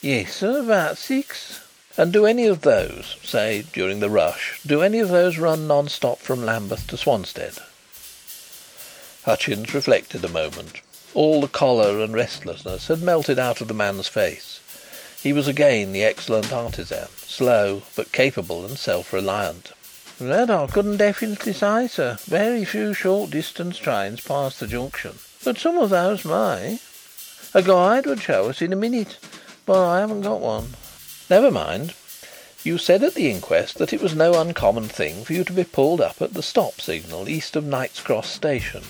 "Yes, 0.00 0.34
sir. 0.34 0.60
About 0.60 0.98
six." 0.98 1.60
"And 1.96 2.12
do 2.12 2.26
any 2.26 2.46
of 2.46 2.62
those 2.62 3.16
say, 3.22 3.64
during 3.72 4.00
the 4.00 4.10
rush 4.10 4.58
do 4.66 4.82
any 4.82 4.98
of 4.98 5.10
those 5.10 5.38
run 5.38 5.68
non 5.68 5.88
stop 5.88 6.18
from 6.18 6.44
Lambeth 6.44 6.88
to 6.88 6.96
Swanstead?" 6.96 7.58
Hutchins 9.24 9.72
reflected 9.72 10.24
a 10.24 10.28
moment. 10.28 10.80
All 11.14 11.40
the 11.40 11.46
choler 11.48 12.00
and 12.00 12.12
restlessness 12.12 12.88
had 12.88 13.00
melted 13.00 13.38
out 13.38 13.60
of 13.60 13.68
the 13.68 13.74
man's 13.74 14.08
face. 14.08 14.58
He 15.22 15.32
was 15.32 15.46
again 15.46 15.92
the 15.92 16.02
excellent 16.02 16.52
artisan, 16.52 17.06
slow, 17.26 17.82
but 17.94 18.10
capable 18.10 18.66
and 18.66 18.76
self 18.76 19.12
reliant. 19.12 19.70
"That 20.18 20.50
I 20.50 20.66
couldn't 20.66 20.96
definitely 20.96 21.52
say, 21.52 21.86
sir. 21.86 22.18
Very 22.24 22.64
few 22.64 22.92
short 22.92 23.30
distance 23.30 23.78
trains 23.78 24.20
pass 24.20 24.58
the 24.58 24.66
junction, 24.66 25.20
but 25.44 25.58
some 25.58 25.78
of 25.78 25.90
those 25.90 26.24
may. 26.24 26.80
A 27.54 27.62
guide 27.62 28.04
would 28.04 28.20
show 28.20 28.50
us 28.50 28.60
in 28.60 28.72
a 28.72 28.76
minute, 28.76 29.16
but 29.64 29.82
I 29.82 30.00
haven't 30.00 30.22
got 30.22 30.40
one." 30.40 30.74
"Never 31.30 31.50
mind. 31.50 31.94
You 32.64 32.76
said 32.76 33.02
at 33.02 33.14
the 33.14 33.30
inquest 33.30 33.78
that 33.78 33.92
it 33.92 34.00
was 34.00 34.14
no 34.14 34.40
uncommon 34.40 34.88
thing 34.88 35.24
for 35.24 35.32
you 35.32 35.44
to 35.44 35.52
be 35.52 35.64
pulled 35.64 36.00
up 36.00 36.20
at 36.20 36.34
the 36.34 36.42
stop 36.42 36.80
signal 36.80 37.28
east 37.28 37.56
of 37.56 37.64
Knight's 37.64 38.00
Cross 38.00 38.30
Station. 38.30 38.84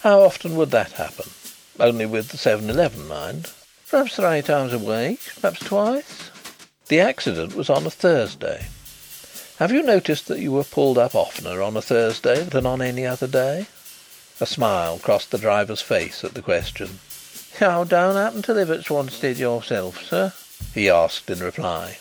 How 0.00 0.22
often 0.22 0.56
would 0.56 0.70
that 0.70 0.92
happen? 0.92 1.30
Only 1.78 2.06
with 2.06 2.28
the 2.28 2.38
7.11, 2.38 3.06
mind." 3.06 3.50
"Perhaps 3.90 4.16
three 4.16 4.40
times 4.40 4.72
a 4.72 4.78
week 4.78 5.20
perhaps 5.40 5.60
twice." 5.60 6.30
"The 6.88 7.00
accident 7.00 7.54
was 7.54 7.68
on 7.68 7.86
a 7.86 7.90
Thursday. 7.90 8.68
Have 9.58 9.72
you 9.72 9.82
noticed 9.82 10.28
that 10.28 10.40
you 10.40 10.52
were 10.52 10.64
pulled 10.64 10.96
up 10.96 11.14
oftener 11.14 11.60
on 11.60 11.76
a 11.76 11.82
Thursday 11.82 12.44
than 12.44 12.64
on 12.64 12.80
any 12.80 13.06
other 13.06 13.26
day?" 13.26 13.66
A 14.40 14.46
smile 14.46 14.98
crossed 14.98 15.30
the 15.30 15.38
driver's 15.38 15.82
face 15.82 16.24
at 16.24 16.32
the 16.32 16.40
question. 16.40 17.00
"You 17.60 17.84
don't 17.84 18.16
happen 18.16 18.40
to 18.42 18.54
live 18.54 18.70
at 18.70 18.84
Swanstead 18.84 19.36
yourself, 19.36 20.02
sir?" 20.06 20.32
He 20.74 20.88
asked 20.88 21.30
in 21.30 21.40
reply. 21.40 21.98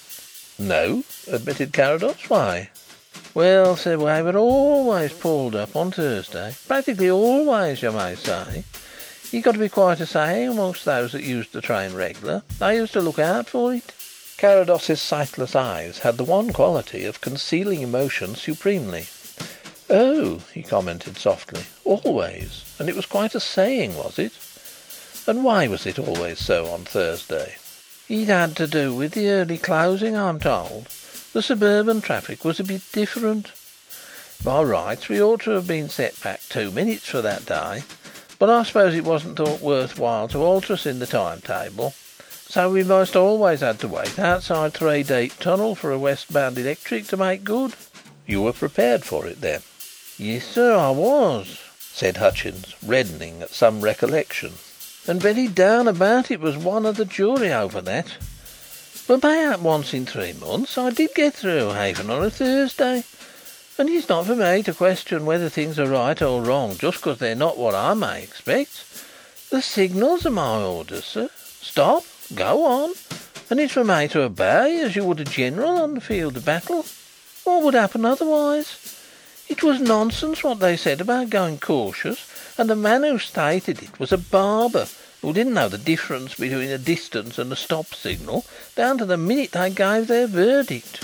"No," 0.57 1.03
admitted 1.27 1.73
Carrados. 1.73 2.29
"Why?" 2.29 2.69
"Well, 3.33 3.75
sir, 3.75 3.97
we 3.97 4.31
always 4.35 5.11
pulled 5.11 5.55
up 5.55 5.75
on 5.75 5.91
Thursday. 5.91 6.55
Practically 6.67 7.09
always, 7.09 7.81
you 7.81 7.91
may 7.91 8.15
say. 8.15 8.63
It 9.31 9.41
got 9.41 9.53
to 9.53 9.59
be 9.59 9.67
quite 9.67 9.99
a 9.99 10.05
saying 10.05 10.49
amongst 10.49 10.85
those 10.85 11.11
that 11.11 11.23
used 11.23 11.51
the 11.51 11.61
train 11.61 11.93
regular. 11.93 12.43
They 12.59 12.77
used 12.77 12.93
to 12.93 13.01
look 13.01 13.19
out 13.19 13.49
for 13.49 13.73
it. 13.73 13.91
Carrados's 14.37 15.01
sightless 15.01 15.55
eyes 15.55 15.99
had 15.99 16.17
the 16.17 16.23
one 16.23 16.53
quality 16.53 17.05
of 17.05 17.21
concealing 17.21 17.81
emotion 17.81 18.35
supremely. 18.35 19.07
"Oh!" 19.89 20.41
he 20.53 20.63
commented 20.63 21.17
softly. 21.17 21.65
"Always? 21.83 22.63
And 22.79 22.87
it 22.87 22.95
was 22.95 23.05
quite 23.05 23.35
a 23.35 23.39
saying, 23.39 23.97
was 23.97 24.17
it? 24.19 24.33
And 25.27 25.43
why 25.43 25.67
was 25.67 25.85
it 25.85 25.99
always 25.99 26.39
so 26.39 26.67
on 26.67 26.85
Thursday?" 26.85 27.55
"It 28.07 28.27
had 28.27 28.55
to 28.57 28.67
do 28.67 28.93
with 28.93 29.13
the 29.13 29.29
early 29.29 29.57
closing, 29.57 30.15
I'm 30.15 30.39
told. 30.39 30.87
The 31.33 31.41
suburban 31.41 32.01
traffic 32.01 32.45
was 32.45 32.59
a 32.59 32.63
bit 32.63 32.83
different. 32.91 33.51
By 34.43 34.61
rights 34.61 35.09
we 35.09 35.19
ought 35.19 35.41
to 35.41 35.51
have 35.51 35.65
been 35.65 35.89
set 35.89 36.21
back 36.21 36.41
two 36.47 36.69
minutes 36.69 37.07
for 37.07 37.23
that 37.23 37.47
day, 37.47 37.83
but 38.37 38.49
I 38.49 38.61
suppose 38.61 38.93
it 38.93 39.05
wasn't 39.05 39.37
thought 39.37 39.59
worth 39.59 39.97
while 39.97 40.27
to 40.27 40.43
alter 40.43 40.73
us 40.73 40.85
in 40.85 40.99
the 40.99 41.07
time 41.07 41.41
table. 41.41 41.95
So 42.47 42.69
we 42.69 42.83
most 42.83 43.15
always 43.15 43.61
had 43.61 43.79
to 43.79 43.87
wait 43.87 44.19
outside 44.19 44.75
Three 44.75 45.01
Deep 45.01 45.39
Tunnel 45.39 45.73
for 45.73 45.91
a 45.91 45.97
westbound 45.97 46.59
electric 46.59 47.07
to 47.07 47.17
make 47.17 47.43
good." 47.43 47.73
"You 48.27 48.43
were 48.43 48.53
prepared 48.53 49.03
for 49.03 49.25
it, 49.25 49.41
then?" 49.41 49.63
"Yes, 50.17 50.45
sir, 50.45 50.75
I 50.75 50.91
was," 50.91 51.57
said 51.91 52.17
Hutchins, 52.17 52.75
reddening 52.85 53.41
at 53.41 53.49
some 53.49 53.81
recollection. 53.81 54.53
"And 55.07 55.21
very 55.21 55.47
down 55.47 55.87
about 55.87 56.31
it 56.31 56.39
was 56.39 56.57
one 56.57 56.85
of 56.85 56.97
the 56.97 57.05
jury 57.05 57.53
over 57.53 57.81
that. 57.81 58.07
But 59.07 59.21
mayhap 59.21 59.59
once 59.59 59.93
in 59.93 60.05
three 60.05 60.33
months 60.33 60.77
I 60.77 60.89
did 60.89 61.13
get 61.13 61.35
through 61.35 61.73
Haven 61.73 62.09
on 62.09 62.23
a 62.23 62.29
Thursday. 62.29 63.03
And 63.77 63.89
it's 63.89 64.09
not 64.09 64.25
for 64.25 64.35
me 64.35 64.63
to 64.63 64.73
question 64.73 65.25
whether 65.25 65.49
things 65.49 65.77
are 65.77 65.87
right 65.87 66.19
or 66.21 66.41
wrong 66.41 66.77
just 66.77 66.97
because 66.97 67.19
they're 67.19 67.35
not 67.35 67.57
what 67.57 67.75
I 67.75 67.93
may 67.93 68.23
expect. 68.23 68.83
The 69.51 69.61
signals 69.61 70.25
are 70.25 70.31
my 70.31 70.61
orders, 70.61 71.05
sir. 71.05 71.29
Stop! 71.61 72.03
Go 72.33 72.65
on! 72.65 72.93
And 73.49 73.59
it's 73.59 73.73
for 73.73 73.83
me 73.83 74.07
to 74.07 74.23
obey 74.23 74.79
as 74.79 74.95
you 74.95 75.03
would 75.03 75.19
a 75.19 75.25
general 75.25 75.77
on 75.77 75.93
the 75.93 76.01
field 76.01 76.37
of 76.37 76.45
battle. 76.45 76.85
What 77.43 77.63
would 77.63 77.75
happen 77.75 78.05
otherwise? 78.05 78.95
It 79.47 79.61
was 79.61 79.79
nonsense 79.79 80.43
what 80.43 80.59
they 80.59 80.77
said 80.77 80.99
about 80.99 81.29
going 81.29 81.59
cautious, 81.59 82.27
and 82.57 82.69
the 82.69 82.75
man 82.75 83.03
who 83.03 83.19
stated 83.19 83.83
it 83.83 83.99
was 83.99 84.11
a 84.11 84.17
barber 84.17 84.87
who 85.21 85.33
didn't 85.33 85.53
know 85.53 85.67
the 85.67 85.77
difference 85.77 86.35
between 86.35 86.69
a 86.69 86.77
distance 86.77 87.37
and 87.37 87.51
a 87.51 87.55
stop 87.55 87.93
signal 87.93 88.45
down 88.75 88.97
to 88.97 89.05
the 89.05 89.17
minute 89.17 89.51
they 89.51 89.69
gave 89.69 90.07
their 90.07 90.27
verdict. 90.27 91.03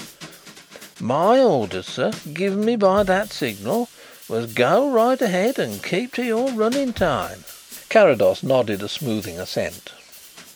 My 0.99 1.39
orders, 1.39 1.87
sir, 1.87 2.11
given 2.31 2.63
me 2.63 2.75
by 2.75 3.01
that 3.03 3.33
signal, 3.33 3.89
was 4.29 4.53
go 4.53 4.89
right 4.91 5.19
ahead 5.21 5.57
and 5.57 5.83
keep 5.83 6.13
to 6.13 6.23
your 6.23 6.51
running 6.51 6.93
time." 6.93 7.43
Carrados 7.89 8.43
nodded 8.43 8.83
a 8.83 8.87
smoothing 8.87 9.39
assent. 9.39 9.91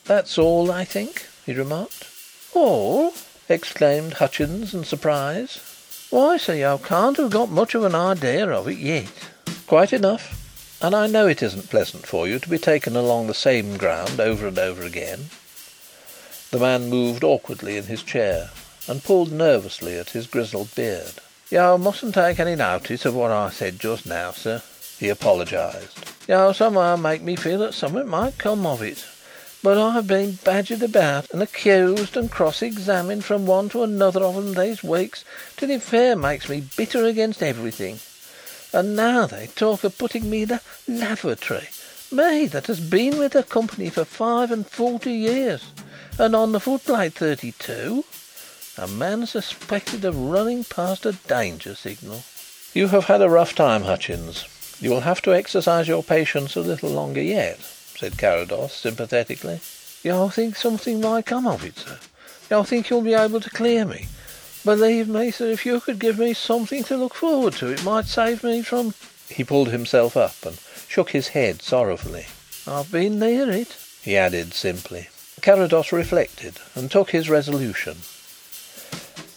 "That's 0.06 0.38
all, 0.38 0.72
I 0.72 0.86
think," 0.86 1.28
he 1.46 1.54
remarked. 1.54 2.06
"All?" 2.54 3.14
exclaimed 3.50 4.14
Hutchins 4.14 4.74
in 4.74 4.84
surprise. 4.84 5.58
"Why, 6.12 6.38
sir, 6.38 6.54
you 6.54 6.80
can't 6.84 7.18
have 7.18 7.32
got 7.32 7.50
much 7.50 7.74
of 7.74 7.84
an 7.84 7.96
idea 7.96 8.48
of 8.48 8.68
it 8.68 8.78
yet." 8.78 9.10
"Quite 9.66 9.92
enough. 9.92 10.45
And 10.86 10.94
I 10.94 11.08
know 11.08 11.26
it 11.26 11.42
isn't 11.42 11.72
pleasant 11.72 12.06
for 12.06 12.28
you 12.28 12.38
to 12.38 12.48
be 12.48 12.60
taken 12.60 12.96
along 12.96 13.26
the 13.26 13.34
same 13.34 13.76
ground 13.76 14.20
over 14.20 14.46
and 14.46 14.60
over 14.60 14.84
again." 14.84 15.32
The 16.52 16.60
man 16.60 16.92
moved 16.92 17.24
awkwardly 17.24 17.76
in 17.76 17.86
his 17.86 18.04
chair 18.04 18.52
and 18.88 19.04
pulled 19.04 19.32
nervously 19.32 19.98
at 19.98 20.12
his 20.12 20.28
grizzled 20.28 20.76
beard. 20.76 21.14
"You 21.50 21.80
mustn't 21.80 22.14
take 22.14 22.40
any 22.40 22.54
notice 22.54 23.04
of 23.04 23.16
what 23.16 23.32
I 23.32 23.50
said 23.50 23.80
just 23.80 24.06
now, 24.06 24.32
sir," 24.32 24.62
he 25.00 25.10
apologised. 25.10 25.98
"You 26.28 26.54
somehow 26.54 26.98
make 26.98 27.24
me 27.24 27.36
feel 27.36 27.58
that 27.62 27.74
something 27.74 28.08
might 28.08 28.38
come 28.38 28.68
of 28.68 28.84
it. 28.84 29.06
But 29.64 29.80
I've 29.80 30.06
been 30.06 30.38
badgered 30.44 30.84
about 30.84 31.26
and 31.32 31.42
accused 31.42 32.16
and 32.16 32.30
cross 32.30 32.62
examined 32.62 33.26
from 33.26 33.48
one 33.48 33.70
to 33.70 33.82
another 33.82 34.24
of 34.24 34.36
them 34.36 34.54
these 34.54 34.84
weeks 34.84 35.24
till 35.58 35.72
it 35.72 35.82
fair 35.82 36.16
makes 36.16 36.48
me 36.48 36.62
bitter 36.78 37.06
against 37.06 37.42
everything. 37.42 38.02
And 38.76 38.94
now 38.94 39.26
they 39.26 39.48
talk 39.48 39.86
of 39.86 39.98
putting 39.98 40.30
me 40.30 40.42
in 40.44 40.52
a 40.52 40.62
lavatory 40.86 41.70
me 42.12 42.46
that 42.48 42.68
has 42.68 42.82
been 42.82 43.18
with 43.18 43.32
the 43.32 43.42
company 43.44 43.90
for 43.90 44.04
five 44.04 44.52
and 44.52 44.68
forty 44.68 45.14
years 45.14 45.64
and 46.20 46.36
on 46.36 46.52
the 46.52 46.60
footplate 46.60 47.14
thirty 47.14 47.54
two 47.54 48.04
a 48.78 48.86
man 48.86 49.26
suspected 49.26 50.04
of 50.04 50.20
running 50.20 50.66
past 50.66 51.06
a 51.06 51.14
danger 51.14 51.74
signal." 51.74 52.24
"You 52.74 52.90
have 52.90 53.06
had 53.06 53.22
a 53.22 53.30
rough 53.30 53.56
time, 53.56 53.84
Hutchins. 53.84 54.44
You 54.82 54.90
will 54.90 55.08
have 55.08 55.22
to 55.22 55.34
exercise 55.34 55.88
your 55.88 56.04
patience 56.04 56.58
a 56.58 56.60
little 56.60 56.90
longer 56.90 57.22
yet," 57.22 57.60
said 57.98 58.18
Carrados 58.18 58.74
sympathetically. 58.74 59.62
"You 60.04 60.30
think 60.30 60.58
something 60.58 61.00
might 61.00 61.26
come 61.26 61.48
of 61.48 61.64
it, 61.64 61.80
sir? 61.80 61.98
You 62.52 62.66
think 62.66 62.90
you'll 62.90 63.10
be 63.14 63.14
able 63.14 63.40
to 63.40 63.50
clear 63.50 63.86
me? 63.86 64.10
Believe 64.66 65.08
me, 65.08 65.30
sir, 65.30 65.52
if 65.52 65.64
you 65.64 65.80
could 65.80 66.00
give 66.00 66.18
me 66.18 66.34
something 66.34 66.84
to 66.86 66.98
look 66.98 67.14
forward 67.14 67.54
to 67.58 67.72
it 67.72 67.84
might 67.84 68.08
save 68.08 68.44
me 68.44 68.64
from 68.64 68.96
He 69.30 69.44
pulled 69.44 69.70
himself 69.70 70.18
up 70.18 70.44
and 70.44 70.58
shook 70.88 71.12
his 71.12 71.28
head 71.30 71.62
sorrowfully. 71.62 72.26
"I've 72.66 72.92
been 72.92 73.20
near 73.20 73.52
it," 73.52 73.76
he 74.02 74.18
added 74.18 74.56
simply. 74.56 75.10
Carrados 75.42 75.92
reflected 75.92 76.56
and 76.74 76.90
took 76.90 77.12
his 77.12 77.30
resolution. 77.30 77.98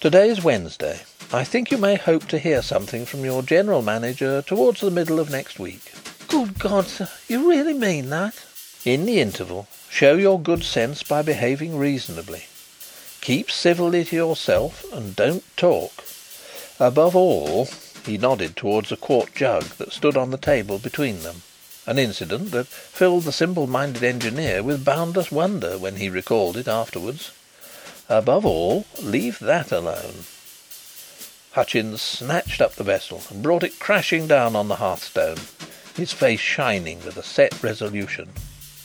To 0.01 0.09
day 0.09 0.31
is 0.31 0.43
Wednesday. 0.43 1.01
I 1.31 1.45
think 1.45 1.71
you 1.71 1.77
may 1.77 1.97
hope 1.97 2.27
to 2.29 2.39
hear 2.39 2.63
something 2.63 3.05
from 3.05 3.23
your 3.23 3.43
general 3.43 3.83
manager 3.83 4.41
towards 4.41 4.81
the 4.81 4.91
middle 4.91 5.21
of 5.21 5.29
next 5.29 5.59
week." 5.59 5.93
"Good 6.29 6.59
God, 6.59 6.89
sir! 6.89 7.11
You 7.29 7.51
really 7.51 7.75
mean 7.75 8.09
that?" 8.09 8.35
"In 8.83 9.05
the 9.05 9.21
interval, 9.21 9.69
show 9.91 10.15
your 10.15 10.41
good 10.41 10.65
sense 10.65 11.03
by 11.03 11.21
behaving 11.21 11.77
reasonably. 11.77 12.45
Keep 13.21 13.51
civilly 13.51 14.05
to 14.07 14.17
yourself 14.17 14.85
and 14.93 15.15
don't 15.17 15.45
talk. 15.57 16.05
Above 16.81 17.17
all," 17.17 17.69
he 18.07 18.17
nodded 18.19 18.57
towards 18.57 18.91
a 18.93 18.97
quart 18.97 19.35
jug 19.35 19.65
that 19.79 19.93
stood 19.93 20.17
on 20.17 20.31
the 20.31 20.39
table 20.39 20.79
between 20.79 21.23
them 21.23 21.43
an 21.87 21.99
incident 21.99 22.51
that 22.51 22.67
filled 22.67 23.25
the 23.25 23.33
simple 23.33 23.67
minded 23.67 24.05
engineer 24.05 24.63
with 24.63 24.85
boundless 24.85 25.33
wonder 25.33 25.79
when 25.79 25.97
he 25.97 26.11
recalled 26.11 26.57
it 26.57 26.69
afterwards 26.69 27.31
above 28.09 28.45
all, 28.47 28.87
leave 29.01 29.39
that 29.39 29.71
alone." 29.73 30.25
Hutchins 31.53 32.01
snatched 32.01 32.61
up 32.61 32.75
the 32.75 32.85
vessel 32.85 33.23
and 33.31 33.43
brought 33.43 33.63
it 33.63 33.79
crashing 33.79 34.27
down 34.27 34.55
on 34.55 34.69
the 34.69 34.77
hearthstone, 34.77 35.39
his 35.97 36.13
face 36.13 36.41
shining 36.41 37.05
with 37.05 37.17
a 37.17 37.23
set 37.23 37.63
resolution. 37.63 38.33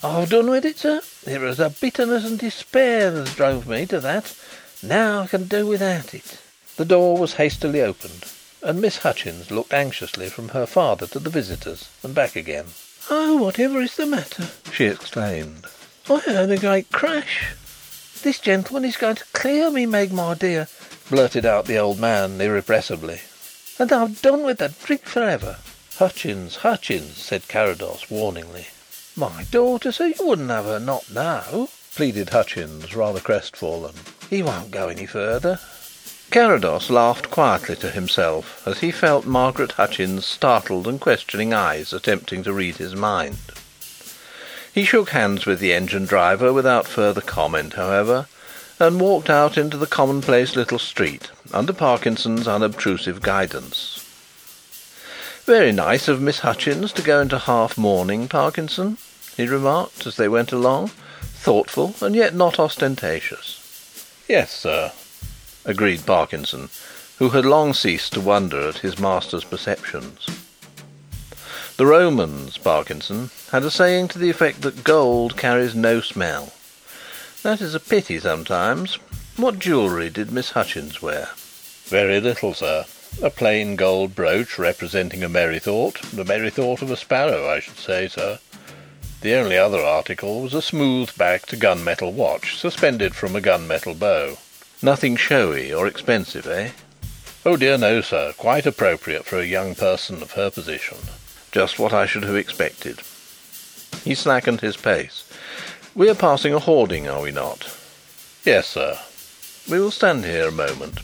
"I've 0.06 0.30
done 0.30 0.50
with 0.50 0.66
it, 0.66 0.80
sir. 0.80 1.02
It 1.26 1.40
was 1.40 1.58
the 1.58 1.70
bitterness 1.70 2.26
and 2.26 2.38
despair 2.38 3.16
as 3.16 3.34
drove 3.36 3.68
me 3.68 3.86
to 3.86 4.02
that. 4.02 4.34
Now 4.82 5.22
I 5.22 5.28
can 5.28 5.46
do 5.46 5.66
without 5.66 6.14
it." 6.14 6.40
The 6.76 6.84
door 6.84 7.16
was 7.16 7.36
hastily 7.36 7.80
opened, 7.80 8.26
and 8.62 8.82
Miss 8.82 8.98
Hutchins 8.98 9.50
looked 9.50 9.72
anxiously 9.72 10.28
from 10.28 10.50
her 10.50 10.66
father 10.66 11.08
to 11.08 11.20
the 11.20 11.30
visitors 11.30 11.86
and 12.04 12.14
back 12.14 12.36
again. 12.36 12.66
"Oh, 13.10 13.38
whatever 13.38 13.82
is 13.82 13.96
the 13.96 14.06
matter?" 14.06 14.50
she 14.74 14.88
exclaimed. 14.88 15.68
"I 16.10 16.18
heard 16.20 16.52
a 16.52 16.58
great 16.58 16.92
crash. 16.92 17.54
This 18.24 18.40
gentleman 18.40 18.84
is 18.84 18.98
going 18.98 19.16
to 19.16 19.26
clear 19.32 19.72
me, 19.72 19.86
Meg, 19.86 20.12
my 20.12 20.34
dear," 20.34 20.68
blurted 21.10 21.46
out 21.46 21.66
the 21.66 21.78
old 21.78 21.98
man 21.98 22.42
irrepressibly. 22.42 23.22
"And 23.80 23.94
I've 23.94 24.22
done 24.22 24.44
with 24.44 24.58
the 24.58 24.74
drink 24.84 25.06
for 25.06 25.24
ever." 25.24 25.60
"Hutchins, 25.96 26.58
Hutchins!" 26.58 27.18
said 27.20 27.48
Carrados 27.48 28.10
warningly. 28.10 28.68
"My 29.16 29.44
daughter, 29.52 29.92
sir, 29.92 30.08
you 30.08 30.28
wouldn't 30.28 30.50
have 30.50 30.66
her 30.66 30.80
not 30.80 31.12
know," 31.12 31.70
pleaded 31.96 32.32
Hutchins, 32.32 32.96
rather 32.96 33.20
crestfallen. 33.20 33.94
"He 34.30 34.42
won't 34.42 34.72
go 34.72 34.88
any 34.88 35.06
further." 35.06 35.60
Carrados 36.32 36.90
laughed 36.90 37.30
quietly 37.30 37.76
to 37.76 37.92
himself 37.92 38.66
as 38.66 38.80
he 38.80 38.90
felt 38.90 39.26
Margaret 39.26 39.74
Hutchins' 39.74 40.26
startled 40.26 40.88
and 40.88 41.00
questioning 41.00 41.54
eyes 41.54 41.94
attempting 41.94 42.44
to 42.44 42.54
read 42.54 42.78
his 42.78 42.96
mind. 42.96 43.38
He 44.74 44.84
shook 44.84 45.10
hands 45.10 45.46
with 45.46 45.60
the 45.60 45.74
engine 45.74 46.06
driver 46.06 46.52
without 46.52 46.88
further 46.88 47.22
comment, 47.22 47.74
however, 47.74 48.26
and 48.80 49.00
walked 49.00 49.30
out 49.30 49.60
into 49.60 49.78
the 49.78 49.86
commonplace 49.86 50.56
little 50.56 50.80
street 50.80 51.30
under 51.54 51.72
Parkinson's 51.72 52.48
unobtrusive 52.48 53.22
guidance. 53.22 54.03
"Very 55.46 55.74
nice 55.74 56.08
of 56.08 56.22
Miss 56.22 56.40
Hutchins 56.40 56.94
to 56.94 57.02
go 57.02 57.20
into 57.20 57.38
half 57.38 57.78
mourning, 57.78 58.30
Parkinson," 58.30 58.98
he 59.36 59.46
remarked 59.46 60.08
as 60.08 60.16
they 60.16 60.30
went 60.30 60.54
along. 60.54 60.92
"Thoughtful 61.36 61.96
and 62.00 62.16
yet 62.16 62.34
not 62.34 62.60
ostentatious." 62.60 63.60
"Yes, 64.30 64.54
sir," 64.54 64.94
agreed 65.66 66.06
Parkinson, 66.06 66.70
who 67.20 67.32
had 67.32 67.46
long 67.46 67.74
ceased 67.74 68.14
to 68.14 68.22
wonder 68.22 68.70
at 68.70 68.78
his 68.78 68.98
master's 68.98 69.44
perceptions. 69.44 70.28
The 71.76 71.88
Romans, 71.88 72.58
Parkinson, 72.58 73.30
had 73.52 73.64
a 73.64 73.72
saying 73.72 74.08
to 74.10 74.20
the 74.20 74.30
effect 74.30 74.62
that 74.62 74.86
gold 74.86 75.36
carries 75.36 75.76
no 75.76 76.00
smell. 76.00 76.54
That 77.42 77.60
is 77.60 77.76
a 77.76 77.82
pity 77.82 78.18
sometimes. 78.18 78.98
What 79.36 79.60
jewellery 79.60 80.10
did 80.10 80.32
Miss 80.32 80.52
Hutchins 80.52 81.02
wear?" 81.02 81.32
"Very 81.88 82.22
little, 82.22 82.54
sir. 82.54 82.86
A 83.22 83.30
plain 83.30 83.76
gold 83.76 84.16
brooch 84.16 84.58
representing 84.58 85.24
a 85.24 85.30
merry 85.30 85.60
thought 85.60 86.02
the 86.12 86.26
merry 86.26 86.50
thought 86.50 86.82
of 86.82 86.92
a 86.92 86.98
sparrow, 86.98 87.50
I 87.50 87.60
should 87.60 87.78
say, 87.78 88.08
sir. 88.08 88.40
The 89.22 89.36
only 89.36 89.58
other 89.58 89.80
article 89.80 90.42
was 90.42 90.54
a 90.54 90.62
smooth 90.62 91.16
backed 91.16 91.58
gun 91.58 91.84
metal 91.84 92.12
watch 92.12 92.58
suspended 92.58 93.16
from 93.16 93.36
a 93.36 93.42
gun 93.42 93.66
metal 93.66 93.94
bow." 93.94 94.40
"Nothing 94.82 95.16
showy 95.16 95.72
or 95.72 95.88
expensive, 95.88 96.46
eh?" 96.46 96.72
"Oh 97.46 97.56
dear 97.56 97.78
no, 97.78 98.02
sir. 98.02 98.34
Quite 98.36 98.66
appropriate 98.66 99.26
for 99.26 99.40
a 99.40 99.46
young 99.46 99.76
person 99.76 100.22
of 100.22 100.32
her 100.32 100.50
position." 100.50 100.98
"Just 101.54 101.80
what 101.80 101.94
I 101.94 102.06
should 102.06 102.24
have 102.24 102.36
expected." 102.36 103.00
He 104.04 104.16
slackened 104.16 104.60
his 104.60 104.76
pace. 104.76 105.24
We 105.96 106.10
are 106.10 106.16
passing 106.16 106.54
a 106.54 106.60
hoarding, 106.60 107.08
are 107.08 107.22
we 107.22 107.32
not?" 107.32 107.68
"Yes, 108.44 108.68
sir." 108.68 109.00
"We 109.70 109.80
will 109.80 109.92
stand 109.92 110.26
here 110.26 110.50
a 110.50 110.52
moment. 110.52 111.00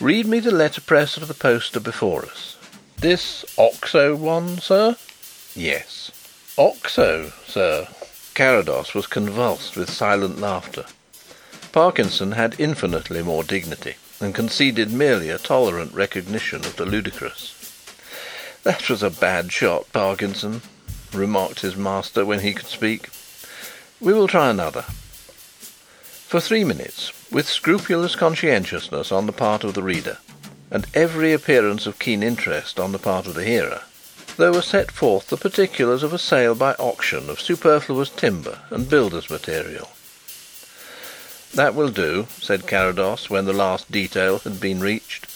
Read 0.00 0.26
me 0.26 0.38
the 0.38 0.52
letterpress 0.52 1.16
of 1.16 1.26
the 1.26 1.34
poster 1.34 1.80
before 1.80 2.24
us." 2.24 2.56
"This 2.98 3.44
Oxo 3.58 4.14
one, 4.14 4.60
sir?" 4.60 4.96
"Yes." 5.56 6.12
"Oxo, 6.56 7.32
sir." 7.48 7.88
Carrados 8.32 8.94
was 8.94 9.08
convulsed 9.08 9.76
with 9.76 9.90
silent 9.90 10.40
laughter. 10.40 10.84
Parkinson 11.72 12.32
had 12.32 12.54
infinitely 12.58 13.22
more 13.24 13.42
dignity, 13.42 13.96
and 14.20 14.36
conceded 14.36 14.92
merely 14.92 15.30
a 15.30 15.38
tolerant 15.38 15.92
recognition 15.92 16.64
of 16.64 16.76
the 16.76 16.86
ludicrous. 16.86 17.54
"That 18.62 18.88
was 18.88 19.02
a 19.02 19.10
bad 19.10 19.52
shot, 19.52 19.92
Parkinson," 19.92 20.62
remarked 21.12 21.60
his 21.60 21.74
master 21.74 22.24
when 22.24 22.40
he 22.40 22.54
could 22.54 22.68
speak. 22.68 23.08
We 23.98 24.12
will 24.12 24.28
try 24.28 24.48
another." 24.48 24.84
For 26.28 26.40
three 26.40 26.62
minutes, 26.62 27.12
with 27.30 27.48
scrupulous 27.48 28.16
conscientiousness 28.16 29.12
on 29.12 29.26
the 29.26 29.32
part 29.32 29.64
of 29.64 29.74
the 29.74 29.82
reader, 29.82 30.18
and 30.70 30.86
every 30.94 31.32
appearance 31.32 31.86
of 31.86 31.98
keen 31.98 32.22
interest 32.22 32.80
on 32.80 32.92
the 32.92 32.98
part 32.98 33.26
of 33.26 33.34
the 33.34 33.44
hearer, 33.44 33.82
there 34.36 34.52
were 34.52 34.62
set 34.62 34.90
forth 34.90 35.28
the 35.28 35.36
particulars 35.36 36.02
of 36.02 36.12
a 36.12 36.18
sale 36.18 36.54
by 36.54 36.72
auction 36.74 37.28
of 37.28 37.40
superfluous 37.40 38.08
timber 38.08 38.60
and 38.70 38.88
builders' 38.88 39.30
material. 39.30 39.90
"That 41.54 41.74
will 41.74 41.88
do," 41.88 42.28
said 42.40 42.66
Carrados, 42.66 43.28
when 43.28 43.46
the 43.46 43.52
last 43.52 43.90
detail 43.90 44.38
had 44.38 44.60
been 44.60 44.80
reached. 44.80 45.26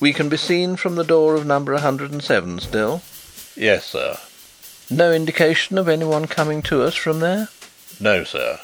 "We 0.00 0.12
can 0.12 0.28
be 0.28 0.36
seen 0.36 0.76
from 0.76 0.96
the 0.96 1.04
door 1.04 1.34
of 1.34 1.44
number 1.44 1.74
107 1.74 2.60
still?" 2.60 3.02
"Yes, 3.54 3.86
sir." 3.86 4.18
"No 4.88 5.12
indication 5.12 5.78
of 5.78 5.88
anyone 5.88 6.26
coming 6.26 6.62
to 6.62 6.82
us 6.82 6.94
from 6.94 7.20
there?" 7.20 7.48
"No, 8.00 8.24
sir." 8.24 8.58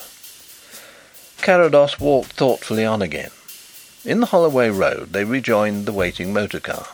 Carrados 1.41 1.99
walked 1.99 2.33
thoughtfully 2.33 2.85
on 2.85 3.01
again. 3.01 3.31
In 4.05 4.21
the 4.21 4.27
Holloway 4.27 4.71
Road 4.71 5.13
they 5.13 5.25
rejoined 5.25 5.87
the 5.87 5.93
waiting 5.93 6.33
motor 6.33 6.61
car. 6.61 6.89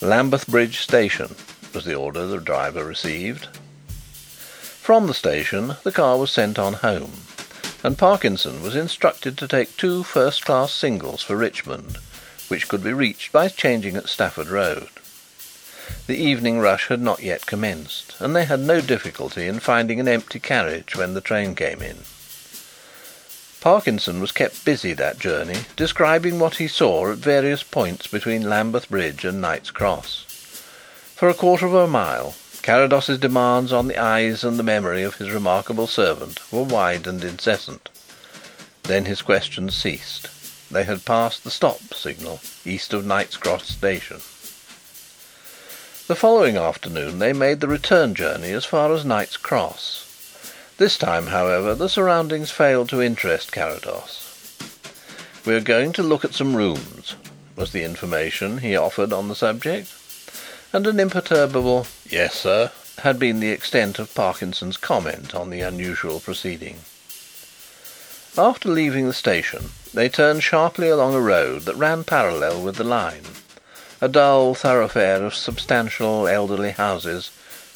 "Lambeth 0.00 0.46
Bridge 0.46 0.80
Station," 0.80 1.34
was 1.72 1.84
the 1.84 1.94
order 1.94 2.26
the 2.26 2.38
driver 2.38 2.84
received. 2.84 3.48
From 4.82 5.06
the 5.06 5.14
station 5.14 5.76
the 5.82 5.92
car 5.92 6.18
was 6.18 6.30
sent 6.30 6.58
on 6.58 6.74
home, 6.74 7.22
and 7.82 7.98
Parkinson 7.98 8.62
was 8.62 8.74
instructed 8.74 9.38
to 9.38 9.48
take 9.48 9.76
two 9.76 10.02
first 10.02 10.44
class 10.44 10.72
singles 10.72 11.22
for 11.22 11.36
Richmond, 11.36 11.98
which 12.48 12.68
could 12.68 12.82
be 12.82 12.92
reached 12.92 13.32
by 13.32 13.48
changing 13.48 13.96
at 13.96 14.08
Stafford 14.08 14.48
Road. 14.48 14.88
The 16.06 16.16
evening 16.16 16.58
rush 16.58 16.88
had 16.88 17.00
not 17.00 17.22
yet 17.22 17.46
commenced, 17.46 18.14
and 18.18 18.34
they 18.34 18.44
had 18.44 18.60
no 18.60 18.80
difficulty 18.80 19.46
in 19.46 19.60
finding 19.60 20.00
an 20.00 20.08
empty 20.08 20.40
carriage 20.40 20.96
when 20.96 21.14
the 21.14 21.20
train 21.20 21.54
came 21.54 21.82
in. 21.82 21.98
Parkinson 23.68 24.18
was 24.18 24.32
kept 24.32 24.64
busy 24.64 24.94
that 24.94 25.18
journey 25.18 25.58
describing 25.76 26.38
what 26.38 26.56
he 26.56 26.66
saw 26.66 27.12
at 27.12 27.18
various 27.18 27.62
points 27.62 28.06
between 28.06 28.48
Lambeth 28.48 28.88
Bridge 28.88 29.26
and 29.26 29.42
Knight's 29.42 29.70
Cross. 29.70 30.24
For 31.14 31.28
a 31.28 31.34
quarter 31.34 31.66
of 31.66 31.74
a 31.74 31.86
mile 31.86 32.34
Carrados's 32.62 33.18
demands 33.18 33.70
on 33.70 33.86
the 33.86 33.98
eyes 33.98 34.42
and 34.42 34.58
the 34.58 34.62
memory 34.62 35.02
of 35.02 35.16
his 35.16 35.30
remarkable 35.30 35.86
servant 35.86 36.40
were 36.50 36.62
wide 36.62 37.06
and 37.06 37.22
incessant. 37.22 37.90
Then 38.84 39.04
his 39.04 39.20
questions 39.20 39.74
ceased. 39.74 40.30
They 40.72 40.84
had 40.84 41.04
passed 41.04 41.44
the 41.44 41.50
stop 41.50 41.92
signal 41.92 42.40
east 42.64 42.94
of 42.94 43.04
Knight's 43.04 43.36
Cross 43.36 43.68
Station. 43.68 44.22
The 46.06 46.16
following 46.16 46.56
afternoon 46.56 47.18
they 47.18 47.34
made 47.34 47.60
the 47.60 47.68
return 47.68 48.14
journey 48.14 48.52
as 48.52 48.64
far 48.64 48.90
as 48.94 49.04
Knight's 49.04 49.36
Cross. 49.36 50.07
This 50.78 50.96
time, 50.96 51.26
however, 51.26 51.74
the 51.74 51.88
surroundings 51.88 52.52
failed 52.52 52.88
to 52.90 53.02
interest 53.02 53.50
Carrados. 53.50 54.22
"We 55.44 55.56
are 55.56 55.60
going 55.60 55.92
to 55.94 56.04
look 56.04 56.24
at 56.24 56.34
some 56.34 56.54
rooms," 56.54 57.16
was 57.56 57.72
the 57.72 57.82
information 57.82 58.58
he 58.58 58.76
offered 58.76 59.12
on 59.12 59.26
the 59.26 59.34
subject, 59.34 59.88
and 60.72 60.86
an 60.86 61.00
imperturbable 61.00 61.88
"Yes, 62.08 62.34
sir," 62.36 62.70
had 63.00 63.18
been 63.18 63.40
the 63.40 63.50
extent 63.50 63.98
of 63.98 64.14
Parkinson's 64.14 64.76
comment 64.76 65.34
on 65.34 65.50
the 65.50 65.62
unusual 65.62 66.20
proceeding. 66.20 66.84
After 68.36 68.68
leaving 68.68 69.08
the 69.08 69.12
station 69.12 69.72
they 69.92 70.08
turned 70.08 70.44
sharply 70.44 70.88
along 70.88 71.12
a 71.12 71.20
road 71.20 71.64
that 71.64 71.74
ran 71.74 72.04
parallel 72.04 72.62
with 72.62 72.76
the 72.76 72.84
line 72.84 73.24
a 74.00 74.06
dull 74.06 74.54
thoroughfare 74.54 75.24
of 75.24 75.34
substantial 75.34 76.28
elderly 76.28 76.70
houses 76.70 77.30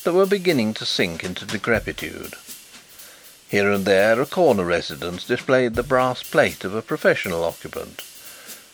that 0.05 0.13
were 0.13 0.25
beginning 0.25 0.73
to 0.75 0.87
sink 0.87 1.25
into 1.25 1.45
decrepitude. 1.45 2.37
Here 3.53 3.71
and 3.71 3.85
there 3.85 4.19
a 4.19 4.25
corner 4.25 4.65
residence 4.65 5.25
displayed 5.25 5.75
the 5.75 5.83
brass 5.83 6.23
plate 6.23 6.65
of 6.65 6.75
a 6.75 6.81
professional 6.81 7.45
occupant, 7.45 8.03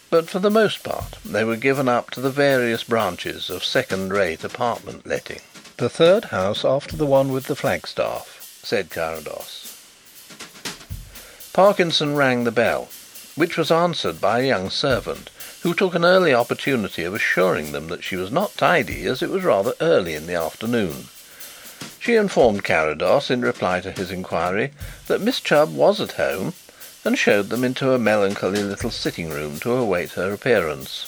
but 0.08 0.30
for 0.30 0.38
the 0.38 0.52
most 0.52 0.84
part 0.84 1.16
they 1.24 1.42
were 1.42 1.56
given 1.56 1.88
up 1.88 2.12
to 2.12 2.20
the 2.20 2.30
various 2.30 2.84
branches 2.84 3.50
of 3.50 3.64
second 3.64 4.12
rate 4.12 4.44
apartment 4.44 5.04
letting. 5.04 5.40
"The 5.78 5.88
third 5.88 6.26
house 6.26 6.64
after 6.64 6.96
the 6.96 7.06
one 7.06 7.32
with 7.32 7.46
the 7.48 7.56
flagstaff," 7.56 8.60
said 8.62 8.88
Carrados. 8.88 9.74
Parkinson 11.52 12.14
rang 12.14 12.44
the 12.44 12.52
bell, 12.52 12.88
which 13.34 13.56
was 13.56 13.72
answered 13.72 14.20
by 14.20 14.38
a 14.38 14.46
young 14.46 14.70
servant 14.70 15.30
who 15.62 15.74
took 15.74 15.96
an 15.96 16.04
early 16.04 16.32
opportunity 16.32 17.02
of 17.02 17.14
assuring 17.14 17.72
them 17.72 17.88
that 17.88 18.04
she 18.04 18.14
was 18.14 18.30
not 18.30 18.56
tidy 18.56 19.06
as 19.06 19.22
it 19.22 19.30
was 19.30 19.42
rather 19.42 19.74
early 19.80 20.14
in 20.14 20.28
the 20.28 20.34
afternoon. 20.34 21.08
She 22.00 22.16
informed 22.16 22.64
Carrados, 22.64 23.30
in 23.30 23.42
reply 23.42 23.80
to 23.80 23.92
his 23.92 24.10
inquiry, 24.10 24.72
that 25.06 25.20
Miss 25.20 25.38
Chubb 25.38 25.72
was 25.72 26.00
at 26.00 26.12
home, 26.12 26.54
and 27.04 27.16
showed 27.16 27.50
them 27.50 27.62
into 27.62 27.92
a 27.92 27.98
melancholy 28.00 28.64
little 28.64 28.90
sitting 28.90 29.30
room 29.30 29.60
to 29.60 29.74
await 29.74 30.14
her 30.14 30.32
appearance. 30.32 31.06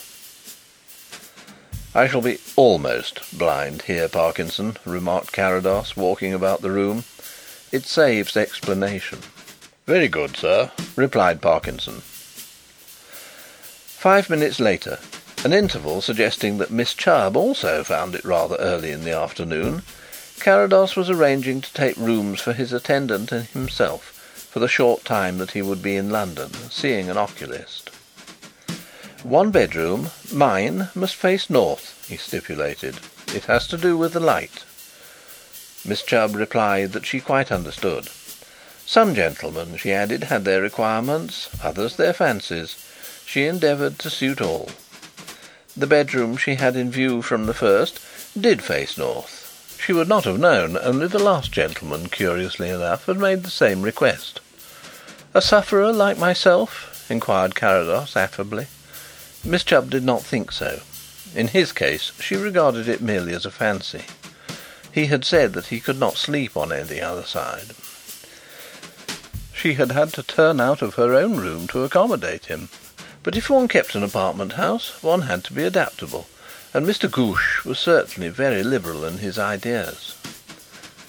"I 1.92 2.06
shall 2.06 2.20
be 2.20 2.38
almost 2.54 3.20
blind 3.36 3.82
here, 3.82 4.08
Parkinson," 4.08 4.76
remarked 4.84 5.32
Carrados, 5.32 5.96
walking 5.96 6.32
about 6.32 6.62
the 6.62 6.70
room. 6.70 7.02
"It 7.72 7.84
saves 7.84 8.36
explanation." 8.36 9.22
"Very 9.88 10.06
good, 10.06 10.36
sir," 10.36 10.70
replied 10.94 11.42
Parkinson. 11.42 12.02
Five 13.98 14.30
minutes 14.30 14.60
later, 14.60 15.00
an 15.44 15.52
interval 15.52 16.00
suggesting 16.00 16.58
that 16.58 16.70
Miss 16.70 16.94
Chubb 16.94 17.36
also 17.36 17.82
found 17.82 18.14
it 18.14 18.24
rather 18.24 18.54
early 18.56 18.92
in 18.92 19.02
the 19.02 19.16
afternoon, 19.16 19.82
Carrados 20.40 20.96
was 20.96 21.10
arranging 21.10 21.60
to 21.60 21.72
take 21.74 21.96
rooms 21.98 22.40
for 22.40 22.54
his 22.54 22.72
attendant 22.72 23.30
and 23.30 23.46
himself 23.48 24.46
for 24.50 24.58
the 24.58 24.68
short 24.68 25.04
time 25.04 25.36
that 25.36 25.50
he 25.50 25.60
would 25.60 25.82
be 25.82 25.96
in 25.96 26.08
London, 26.08 26.50
seeing 26.70 27.10
an 27.10 27.18
oculist. 27.18 27.90
"One 29.22 29.50
bedroom 29.50 30.10
mine 30.32 30.88
must 30.94 31.14
face 31.14 31.50
north," 31.50 32.06
he 32.08 32.16
stipulated. 32.16 32.96
"It 33.34 33.44
has 33.44 33.66
to 33.68 33.76
do 33.76 33.98
with 33.98 34.14
the 34.14 34.20
light." 34.20 34.64
Miss 35.84 36.02
Chubb 36.02 36.34
replied 36.34 36.92
that 36.92 37.06
she 37.06 37.20
quite 37.20 37.52
understood. 37.52 38.08
Some 38.86 39.14
gentlemen, 39.14 39.76
she 39.76 39.92
added, 39.92 40.24
had 40.24 40.44
their 40.44 40.62
requirements, 40.62 41.48
others 41.62 41.96
their 41.96 42.14
fancies. 42.14 42.76
she 43.26 43.46
endeavoured 43.46 43.98
to 44.00 44.10
suit 44.10 44.40
all. 44.40 44.70
The 45.76 45.86
bedroom 45.86 46.36
she 46.36 46.56
had 46.56 46.76
in 46.76 46.90
view 46.90 47.22
from 47.22 47.46
the 47.46 47.54
first 47.54 48.00
did 48.40 48.62
face 48.62 48.98
north. 48.98 49.39
She 49.82 49.92
would 49.94 50.08
not 50.08 50.24
have 50.24 50.38
known, 50.38 50.76
only 50.76 51.06
the 51.06 51.18
last 51.18 51.52
gentleman, 51.52 52.08
curiously 52.08 52.68
enough, 52.68 53.06
had 53.06 53.18
made 53.18 53.42
the 53.44 53.50
same 53.50 53.82
request. 53.82 54.40
"A 55.32 55.40
sufferer 55.40 55.92
like 55.92 56.18
myself?" 56.18 57.06
inquired 57.08 57.54
Carrados 57.54 58.14
affably. 58.14 58.66
Miss 59.42 59.64
Chubb 59.64 59.88
did 59.88 60.04
not 60.04 60.22
think 60.22 60.52
so. 60.52 60.80
In 61.34 61.48
his 61.48 61.72
case 61.72 62.12
she 62.20 62.36
regarded 62.36 62.88
it 62.88 63.00
merely 63.00 63.34
as 63.34 63.46
a 63.46 63.50
fancy. 63.50 64.04
He 64.92 65.06
had 65.06 65.24
said 65.24 65.54
that 65.54 65.68
he 65.68 65.80
could 65.80 65.98
not 65.98 66.18
sleep 66.18 66.56
on 66.56 66.72
any 66.72 67.00
other 67.00 67.24
side. 67.24 67.74
She 69.54 69.74
had 69.74 69.92
had 69.92 70.12
to 70.14 70.22
turn 70.22 70.60
out 70.60 70.82
of 70.82 70.96
her 70.96 71.14
own 71.14 71.36
room 71.36 71.66
to 71.68 71.84
accommodate 71.84 72.46
him. 72.46 72.68
But 73.22 73.36
if 73.36 73.48
one 73.48 73.68
kept 73.68 73.94
an 73.94 74.02
apartment 74.02 74.52
house 74.54 75.02
one 75.02 75.22
had 75.22 75.42
to 75.44 75.52
be 75.52 75.64
adaptable, 75.64 76.28
and 76.72 76.86
Mr. 76.86 77.10
Ghoosh 77.10 77.64
was 77.64 77.78
certainly 77.78 78.28
very 78.28 78.62
liberal 78.62 79.04
in 79.04 79.18
his 79.18 79.38
ideas. 79.38 80.14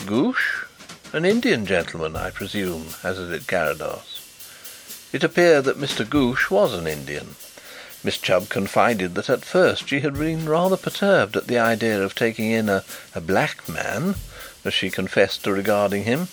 "Ghoosh? 0.06 0.66
An 1.14 1.24
Indian 1.26 1.66
gentleman, 1.66 2.16
I 2.16 2.32
presume?" 2.32 2.96
hazarded 3.04 3.48
Carrados. 3.48 4.22
It 5.14 5.24
appeared 5.24 5.66
that 5.66 5.80
Mr. 5.80 6.04
Ghoosh 6.04 6.50
was 6.50 6.74
an 6.74 6.88
Indian. 6.88 7.36
Miss 8.04 8.18
Chubb 8.18 8.50
confided 8.50 9.14
that 9.14 9.30
at 9.30 9.46
first 9.46 9.88
she 9.88 10.00
had 10.00 10.18
been 10.18 10.50
rather 10.50 10.78
perturbed 10.78 11.36
at 11.36 11.46
the 11.46 11.60
idea 11.60 12.02
of 12.02 12.16
taking 12.16 12.50
in 12.50 12.68
a 12.68 12.84
a 13.14 13.22
"black 13.22 13.70
man," 13.70 14.16
as 14.66 14.74
she 14.74 14.90
confessed 14.90 15.44
to 15.44 15.52
regarding 15.52 16.06
him. 16.06 16.30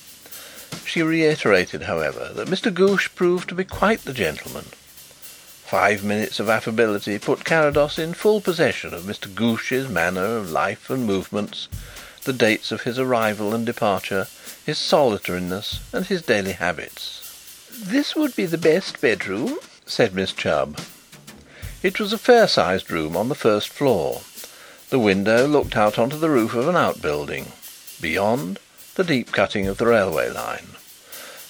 She 0.87 1.03
reiterated, 1.03 1.83
however, 1.83 2.31
that 2.35 2.49
Mr. 2.49 2.73
Ghoosh 2.73 3.09
proved 3.15 3.51
to 3.51 3.55
be 3.55 3.65
quite 3.65 4.07
the 4.07 4.15
gentleman. 4.15 4.67
Five 5.69 6.03
minutes 6.03 6.41
of 6.41 6.49
affability 6.49 7.19
put 7.19 7.45
Carrados 7.45 7.99
in 7.99 8.15
full 8.15 8.41
possession 8.41 8.95
of 8.95 9.03
Mr. 9.03 9.33
Ghoosh's 9.35 9.87
manner 9.87 10.39
of 10.39 10.51
life 10.51 10.89
and 10.89 11.05
movements, 11.05 11.69
the 12.25 12.33
dates 12.33 12.73
of 12.73 12.85
his 12.85 12.99
arrival 12.99 13.55
and 13.55 13.67
departure, 13.67 14.29
his 14.65 14.79
solitariness, 14.79 15.81
and 15.93 16.07
his 16.07 16.23
daily 16.23 16.53
habits. 16.53 17.69
"This 17.71 18.17
would 18.17 18.35
be 18.35 18.47
the 18.47 18.57
best 18.57 18.99
bedroom," 19.03 19.59
said 19.85 20.15
Miss 20.15 20.33
Chubb. 20.33 20.81
It 21.83 22.01
was 22.01 22.15
a 22.15 22.19
fair 22.19 22.49
sized 22.49 22.91
room 22.91 23.15
on 23.15 23.29
the 23.29 23.35
first 23.35 23.69
floor. 23.69 24.23
The 24.89 24.99
window 24.99 25.47
looked 25.47 25.77
out 25.77 25.99
on 25.99 26.09
to 26.09 26.17
the 26.17 26.31
roof 26.31 26.55
of 26.55 26.67
an 26.67 26.77
outbuilding. 26.77 27.53
Beyond, 28.01 28.59
the 28.95 29.05
deep 29.05 29.33
cutting 29.33 29.67
of 29.67 29.77
the 29.77 29.87
railway 29.87 30.31
line. 30.31 30.77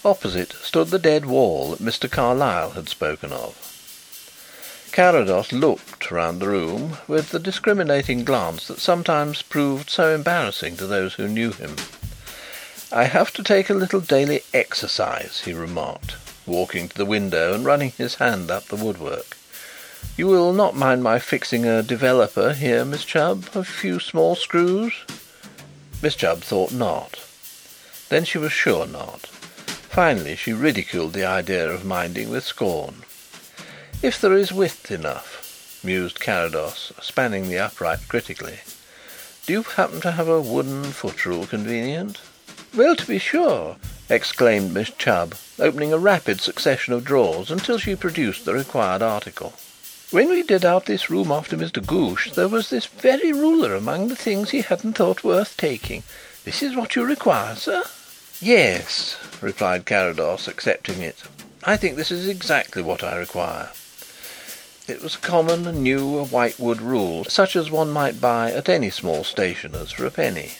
Opposite 0.04 0.54
stood 0.60 0.90
the 0.90 0.98
dead 0.98 1.24
wall 1.24 1.70
that 1.70 1.80
Mr. 1.80 2.10
Carlyle 2.10 2.70
had 2.70 2.88
spoken 2.88 3.32
of. 3.32 3.54
Carrados 4.92 5.52
looked 5.52 6.10
round 6.10 6.40
the 6.40 6.48
room 6.48 6.98
with 7.06 7.30
the 7.30 7.38
discriminating 7.38 8.24
glance 8.24 8.66
that 8.66 8.80
sometimes 8.80 9.42
proved 9.42 9.90
so 9.90 10.14
embarrassing 10.14 10.76
to 10.76 10.86
those 10.86 11.14
who 11.14 11.28
knew 11.28 11.52
him. 11.52 11.76
"I 12.90 13.04
have 13.04 13.32
to 13.34 13.42
take 13.42 13.70
a 13.70 13.74
little 13.74 14.00
daily 14.00 14.42
exercise," 14.52 15.42
he 15.44 15.52
remarked, 15.52 16.16
walking 16.46 16.88
to 16.88 16.96
the 16.96 17.04
window 17.04 17.52
and 17.54 17.64
running 17.64 17.92
his 17.98 18.16
hand 18.16 18.50
up 18.50 18.68
the 18.68 18.76
woodwork. 18.76 19.36
You 20.16 20.26
will 20.26 20.52
not 20.52 20.74
mind 20.74 21.02
my 21.02 21.18
fixing 21.18 21.64
a 21.64 21.82
developer 21.82 22.54
here, 22.54 22.84
Miss 22.84 23.04
Chubb? 23.04 23.48
A 23.54 23.64
few 23.64 24.00
small 24.00 24.34
screws?" 24.36 24.92
Miss 26.02 26.16
Chubb 26.16 26.42
thought 26.42 26.72
not. 26.72 27.18
Then 28.08 28.24
she 28.24 28.38
was 28.38 28.52
sure 28.52 28.86
not. 28.86 29.26
Finally 29.90 30.36
she 30.36 30.52
ridiculed 30.52 31.12
the 31.12 31.24
idea 31.24 31.68
of 31.68 31.84
minding 31.84 32.30
with 32.30 32.44
scorn. 32.44 33.04
"If 34.00 34.20
there 34.20 34.34
is 34.34 34.52
width 34.52 34.92
enough," 34.92 35.80
mused 35.82 36.20
Carrados, 36.20 36.92
spanning 37.02 37.48
the 37.48 37.58
upright 37.58 37.98
critically. 38.06 38.60
"Do 39.44 39.52
you 39.52 39.62
happen 39.64 40.00
to 40.02 40.12
have 40.12 40.28
a 40.28 40.40
wooden 40.40 40.92
foot 40.92 41.26
rule 41.26 41.48
convenient?" 41.48 42.18
"Well, 42.72 42.94
to 42.94 43.04
be 43.04 43.18
sure!" 43.18 43.76
exclaimed 44.08 44.72
Miss 44.72 44.90
Chubb, 44.90 45.34
opening 45.58 45.92
a 45.92 45.98
rapid 45.98 46.40
succession 46.40 46.94
of 46.94 47.04
drawers 47.04 47.50
until 47.50 47.76
she 47.76 47.96
produced 47.96 48.44
the 48.44 48.54
required 48.54 49.02
article. 49.02 49.54
When 50.12 50.28
we 50.28 50.44
did 50.44 50.64
out 50.64 50.86
this 50.86 51.10
room 51.10 51.32
after 51.32 51.56
Mr. 51.56 51.84
Ghoosh 51.84 52.30
there 52.30 52.46
was 52.46 52.70
this 52.70 52.86
very 52.86 53.32
ruler 53.32 53.74
among 53.74 54.08
the 54.08 54.16
things 54.16 54.50
he 54.50 54.60
hadn't 54.60 54.92
thought 54.92 55.24
worth 55.24 55.56
taking. 55.56 56.04
This 56.44 56.62
is 56.62 56.76
what 56.76 56.94
you 56.94 57.04
require, 57.04 57.56
sir?" 57.56 57.82
"Yes," 58.40 59.16
replied 59.40 59.86
Carrados, 59.86 60.46
accepting 60.46 61.02
it. 61.02 61.18
"I 61.64 61.76
think 61.76 61.96
this 61.96 62.12
is 62.12 62.28
exactly 62.28 62.80
what 62.80 63.02
I 63.02 63.16
require." 63.16 63.70
It 64.88 65.02
was 65.02 65.14
a 65.14 65.18
common, 65.18 65.82
new 65.82 66.24
white 66.24 66.58
wood 66.58 66.80
rule, 66.80 67.24
such 67.26 67.54
as 67.54 67.70
one 67.70 67.90
might 67.90 68.20
buy 68.20 68.50
at 68.50 68.68
any 68.68 68.90
small 68.90 69.22
stationer's 69.22 69.92
for 69.92 70.06
a 70.06 70.10
penny. 70.10 70.54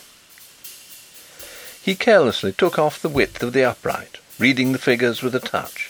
He 1.81 1.95
carelessly 1.95 2.53
took 2.53 2.79
off 2.79 3.01
the 3.01 3.09
width 3.09 3.43
of 3.43 3.53
the 3.53 3.65
upright, 3.65 4.19
reading 4.37 4.71
the 4.71 4.79
figures 4.79 5.21
with 5.21 5.35
a 5.35 5.39
touch 5.39 5.89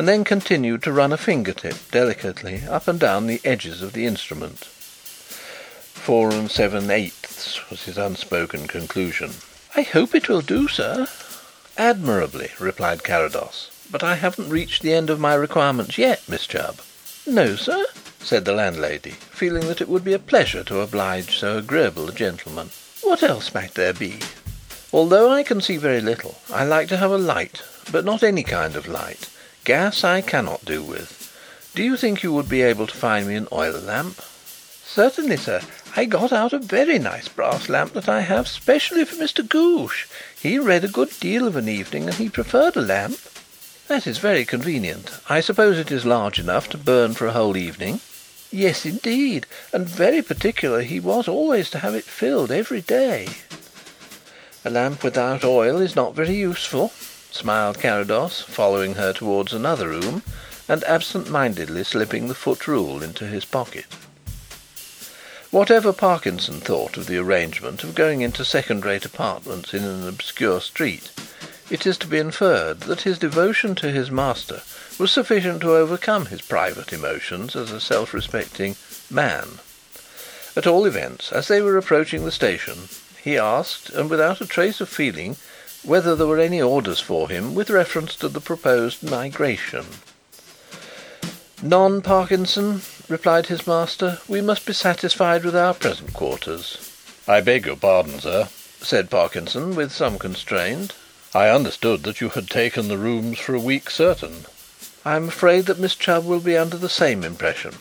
and 0.00 0.08
then 0.08 0.24
continued 0.24 0.82
to 0.82 0.92
run 0.92 1.12
a 1.12 1.16
finger 1.18 1.52
tip 1.52 1.76
delicately 1.90 2.62
up 2.66 2.88
and 2.88 2.98
down 2.98 3.26
the 3.26 3.40
edges 3.44 3.82
of 3.82 3.92
the 3.92 4.06
instrument. 4.06 4.64
Four 4.64 6.30
and 6.30 6.50
seven 6.50 6.90
eighths 6.90 7.68
was 7.68 7.84
his 7.84 7.98
unspoken 7.98 8.66
conclusion. 8.66 9.34
"I 9.76 9.82
hope 9.82 10.14
it 10.14 10.26
will 10.26 10.40
do, 10.40 10.68
sir." 10.68 11.06
"Admirably," 11.76 12.50
replied 12.58 13.04
Carrados. 13.04 13.70
"But 13.90 14.02
I 14.02 14.14
haven't 14.14 14.48
reached 14.48 14.80
the 14.80 14.94
end 14.94 15.10
of 15.10 15.20
my 15.20 15.34
requirements 15.34 15.98
yet, 15.98 16.22
Miss 16.26 16.46
Chubb." 16.46 16.80
"No, 17.26 17.54
sir?" 17.54 17.84
said 18.22 18.46
the 18.46 18.52
landlady, 18.52 19.10
feeling 19.30 19.68
that 19.68 19.82
it 19.82 19.88
would 19.88 20.04
be 20.04 20.14
a 20.14 20.18
pleasure 20.18 20.64
to 20.64 20.80
oblige 20.80 21.38
so 21.38 21.58
agreeable 21.58 22.08
a 22.08 22.12
gentleman. 22.12 22.70
"What 23.02 23.22
else 23.22 23.52
might 23.52 23.74
there 23.74 23.92
be?" 23.92 24.20
"Although 24.90 25.30
I 25.30 25.42
can 25.42 25.60
see 25.60 25.76
very 25.76 26.00
little, 26.00 26.40
I 26.50 26.64
like 26.64 26.88
to 26.88 26.96
have 26.96 27.10
a 27.10 27.18
light, 27.18 27.62
but 27.92 28.06
not 28.06 28.22
any 28.22 28.42
kind 28.42 28.74
of 28.74 28.88
light. 28.88 29.28
Gas 29.64 30.02
I 30.02 30.22
cannot 30.22 30.64
do 30.64 30.82
with. 30.82 31.30
Do 31.74 31.82
you 31.82 31.98
think 31.98 32.22
you 32.22 32.32
would 32.32 32.48
be 32.48 32.62
able 32.62 32.86
to 32.86 32.96
find 32.96 33.28
me 33.28 33.34
an 33.34 33.48
oil 33.52 33.78
lamp?" 33.78 34.22
"Certainly, 34.86 35.36
sir. 35.36 35.60
I 35.94 36.06
got 36.06 36.32
out 36.32 36.52
a 36.52 36.58
very 36.58 36.98
nice 36.98 37.28
brass 37.28 37.68
lamp 37.68 37.92
that 37.92 38.08
I 38.08 38.22
have 38.22 38.48
specially 38.48 39.04
for 39.04 39.16
Mr. 39.16 39.46
Ghoosh. 39.46 40.06
He 40.40 40.58
read 40.58 40.84
a 40.84 40.88
good 40.88 41.12
deal 41.20 41.46
of 41.46 41.56
an 41.56 41.68
evening 41.68 42.04
and 42.04 42.14
he 42.14 42.28
preferred 42.28 42.76
a 42.76 42.80
lamp." 42.80 43.18
"That 43.90 44.06
is 44.06 44.18
very 44.18 44.44
convenient. 44.44 45.10
I 45.28 45.40
suppose 45.40 45.76
it 45.76 45.90
is 45.90 46.06
large 46.06 46.38
enough 46.38 46.68
to 46.68 46.78
burn 46.78 47.12
for 47.12 47.26
a 47.26 47.32
whole 47.32 47.56
evening?" 47.56 47.98
"Yes, 48.52 48.86
indeed, 48.86 49.46
and 49.72 49.84
very 49.84 50.22
particular 50.22 50.82
he 50.82 51.00
was 51.00 51.26
always 51.26 51.70
to 51.70 51.80
have 51.80 51.96
it 51.96 52.04
filled 52.04 52.52
every 52.52 52.82
day." 52.82 53.26
"A 54.64 54.70
lamp 54.70 55.02
without 55.02 55.42
oil 55.42 55.80
is 55.80 55.96
not 55.96 56.14
very 56.14 56.36
useful 56.36 56.92
smiled 57.32 57.80
Carrados, 57.80 58.42
following 58.42 58.94
her 58.94 59.12
towards 59.12 59.52
another 59.52 59.88
room 59.88 60.22
and 60.68 60.84
absent 60.84 61.28
mindedly 61.28 61.82
slipping 61.82 62.28
the 62.28 62.36
foot 62.36 62.68
rule 62.68 63.02
into 63.02 63.26
his 63.26 63.44
pocket. 63.44 63.86
Whatever 65.50 65.92
Parkinson 65.92 66.60
thought 66.60 66.96
of 66.96 67.06
the 67.06 67.18
arrangement 67.18 67.82
of 67.82 67.96
going 67.96 68.20
into 68.20 68.44
second 68.44 68.84
rate 68.84 69.04
apartments 69.04 69.74
in 69.74 69.82
an 69.82 70.06
obscure 70.06 70.60
street, 70.60 71.10
it 71.70 71.86
is 71.86 71.96
to 71.98 72.06
be 72.06 72.18
inferred 72.18 72.80
that 72.80 73.02
his 73.02 73.18
devotion 73.18 73.74
to 73.76 73.90
his 73.90 74.10
master 74.10 74.60
was 74.98 75.12
sufficient 75.12 75.60
to 75.60 75.74
overcome 75.74 76.26
his 76.26 76.42
private 76.42 76.92
emotions 76.92 77.54
as 77.54 77.70
a 77.70 77.80
self 77.80 78.12
respecting 78.12 78.76
man. 79.08 79.60
At 80.56 80.66
all 80.66 80.84
events, 80.84 81.30
as 81.30 81.46
they 81.46 81.62
were 81.62 81.76
approaching 81.76 82.24
the 82.24 82.32
station, 82.32 82.88
he 83.22 83.38
asked, 83.38 83.88
and 83.90 84.10
without 84.10 84.40
a 84.40 84.46
trace 84.46 84.80
of 84.80 84.88
feeling, 84.88 85.36
whether 85.82 86.16
there 86.16 86.26
were 86.26 86.40
any 86.40 86.60
orders 86.60 87.00
for 87.00 87.28
him 87.28 87.54
with 87.54 87.70
reference 87.70 88.16
to 88.16 88.28
the 88.28 88.40
proposed 88.40 89.02
migration. 89.02 89.86
"None, 91.62 92.02
Parkinson," 92.02 92.82
replied 93.08 93.46
his 93.46 93.66
master. 93.66 94.18
"We 94.26 94.40
must 94.40 94.66
be 94.66 94.72
satisfied 94.72 95.44
with 95.44 95.54
our 95.54 95.74
present 95.74 96.12
quarters." 96.12 96.78
"I 97.28 97.40
beg 97.40 97.66
your 97.66 97.76
pardon, 97.76 98.20
sir," 98.20 98.48
said 98.82 99.08
Parkinson, 99.08 99.74
with 99.74 99.92
some 99.92 100.18
constraint. 100.18 100.94
"I 101.32 101.48
understood 101.48 102.02
that 102.02 102.20
you 102.20 102.30
had 102.30 102.50
taken 102.50 102.88
the 102.88 102.98
rooms 102.98 103.38
for 103.38 103.54
a 103.54 103.60
week 103.60 103.88
certain." 103.88 104.46
"I 105.04 105.14
am 105.14 105.28
afraid 105.28 105.66
that 105.66 105.78
Miss 105.78 105.94
Chubb 105.94 106.24
will 106.24 106.40
be 106.40 106.56
under 106.56 106.76
the 106.76 106.88
same 106.88 107.22
impression. 107.22 107.76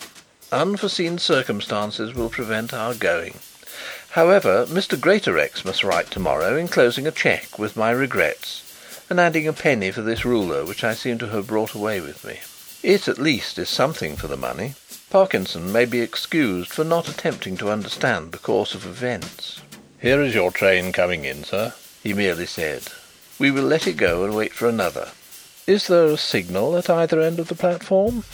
Unforeseen 0.52 1.18
circumstances 1.18 2.14
will 2.14 2.30
prevent 2.30 2.74
our 2.74 2.94
going. 2.94 3.40
However, 4.12 4.66
Mr. 4.68 5.00
Greatorex 5.00 5.66
must 5.66 5.84
write 5.84 6.12
to 6.12 6.20
morrow 6.20 6.58
enclosing 6.58 7.08
a 7.08 7.12
cheque 7.12 7.58
with 7.58 7.76
my 7.76 7.92
regrets 7.92 8.62
and 9.10 9.20
adding 9.20 9.48
a 9.48 9.54
penny 9.54 9.90
for 9.90 10.02
this 10.02 10.26
ruler 10.26 10.64
which 10.64 10.84
I 10.84 10.94
seem 10.94 11.18
to 11.18 11.30
have 11.30 11.48
brought 11.48 11.74
away 11.74 12.02
with 12.02 12.24
me. 12.24 12.40
It 12.84 13.08
at 13.08 13.18
least 13.18 13.58
is 13.58 13.70
something 13.70 14.16
for 14.16 14.28
the 14.28 14.38
money. 14.38 14.76
Parkinson 15.10 15.72
may 15.72 15.86
be 15.86 16.02
excused 16.02 16.70
for 16.70 16.84
not 16.84 17.10
attempting 17.10 17.58
to 17.58 17.72
understand 17.72 18.32
the 18.32 18.38
course 18.38 18.76
of 18.76 18.86
events. 18.86 19.62
"Here 20.00 20.22
is 20.22 20.36
your 20.36 20.52
train 20.52 20.92
coming 20.92 21.26
in, 21.26 21.44
sir," 21.44 21.74
he 22.04 22.14
merely 22.14 22.46
said. 22.46 22.84
"We 23.40 23.52
will 23.52 23.64
let 23.64 23.88
it 23.88 23.98
go 23.98 24.26
and 24.26 24.36
wait 24.36 24.54
for 24.54 24.68
another. 24.68 25.10
Is 25.66 25.88
there 25.88 26.06
a 26.06 26.18
signal 26.18 26.78
at 26.78 26.90
either 26.90 27.22
end 27.22 27.40
of 27.40 27.48
the 27.48 27.56
platform?" 27.56 28.26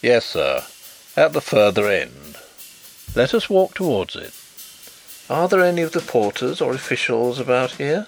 Yes, 0.00 0.24
sir. 0.24 0.64
At 1.16 1.34
the 1.34 1.42
further 1.42 1.88
end." 1.90 2.38
"Let 3.14 3.34
us 3.34 3.50
walk 3.50 3.74
towards 3.74 4.16
it. 4.16 4.32
Are 5.28 5.46
there 5.46 5.62
any 5.62 5.82
of 5.82 5.92
the 5.92 6.00
porters 6.00 6.60
or 6.60 6.72
officials 6.72 7.38
about 7.38 7.72
here?" 7.72 8.06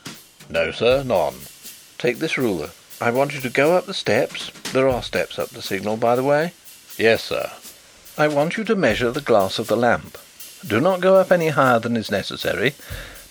"No, 0.49 0.72
sir, 0.72 1.03
none." 1.03 1.43
"Take 1.99 2.18
this 2.18 2.39
ruler. 2.39 2.70
I 3.01 3.11
want 3.11 3.35
you 3.35 3.41
to 3.43 3.51
go 3.51 3.76
up 3.76 3.87
the 3.87 3.95
steps 3.95 4.51
there 4.72 4.89
are 4.89 5.03
steps 5.03 5.39
up 5.39 5.51
the 5.51 5.61
signal, 5.61 5.99
by 5.99 6.16
the 6.16 6.24
way." 6.24 6.53
"Yes, 6.97 7.22
sir." 7.24 7.51
"I 8.16 8.26
want 8.28 8.57
you 8.57 8.64
to 8.64 8.74
measure 8.74 9.11
the 9.11 9.20
glass 9.20 9.59
of 9.59 9.66
the 9.66 9.76
lamp. 9.76 10.16
Do 10.66 10.80
not 10.80 11.01
go 11.01 11.16
up 11.16 11.30
any 11.30 11.49
higher 11.49 11.78
than 11.78 11.97
is 11.97 12.11
necessary, 12.11 12.74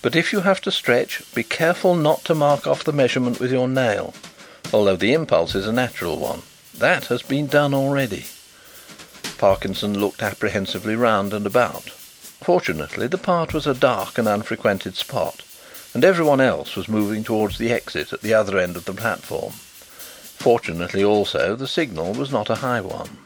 but 0.02 0.16
if 0.16 0.34
you 0.34 0.42
have 0.42 0.62
to 0.62 0.72
stretch, 0.72 1.22
be 1.34 1.44
careful 1.44 1.96
not 1.96 2.24
to 2.26 2.36
mark 2.36 2.66
off 2.66 2.84
the 2.84 2.92
measurement 2.92 3.40
with 3.40 3.52
your 3.52 3.68
nail, 3.68 4.14
although 4.74 4.96
the 4.96 5.14
impulse 5.14 5.56
is 5.56 5.68
a 5.68 5.72
natural 5.72 6.18
one. 6.18 6.42
That 6.78 7.06
has 7.06 7.22
been 7.22 7.48
done 7.48 7.74
already." 7.74 8.26
Parkinson 9.38 10.00
looked 10.00 10.24
apprehensively 10.24 10.96
round 10.96 11.34
and 11.34 11.46
about. 11.46 11.90
Fortunately 12.42 13.08
the 13.08 13.18
part 13.18 13.54
was 13.54 13.68
a 13.68 13.74
dark 13.74 14.18
and 14.18 14.28
unfrequented 14.28 14.96
spot, 14.96 15.44
and 15.94 16.04
everyone 16.04 16.42
else 16.42 16.76
was 16.76 16.88
moving 16.88 17.24
towards 17.24 17.58
the 17.58 17.72
exit 17.72 18.14
at 18.14 18.22
the 18.22 18.34
other 18.34 18.58
end 18.58 18.76
of 18.76 18.86
the 18.86 18.94
platform. 18.94 19.54
Fortunately 19.54 21.04
also 21.04 21.56
the 21.56 21.68
signal 21.68 22.14
was 22.14 22.32
not 22.32 22.50
a 22.50 22.56
high 22.56 22.82
one. 22.82 23.18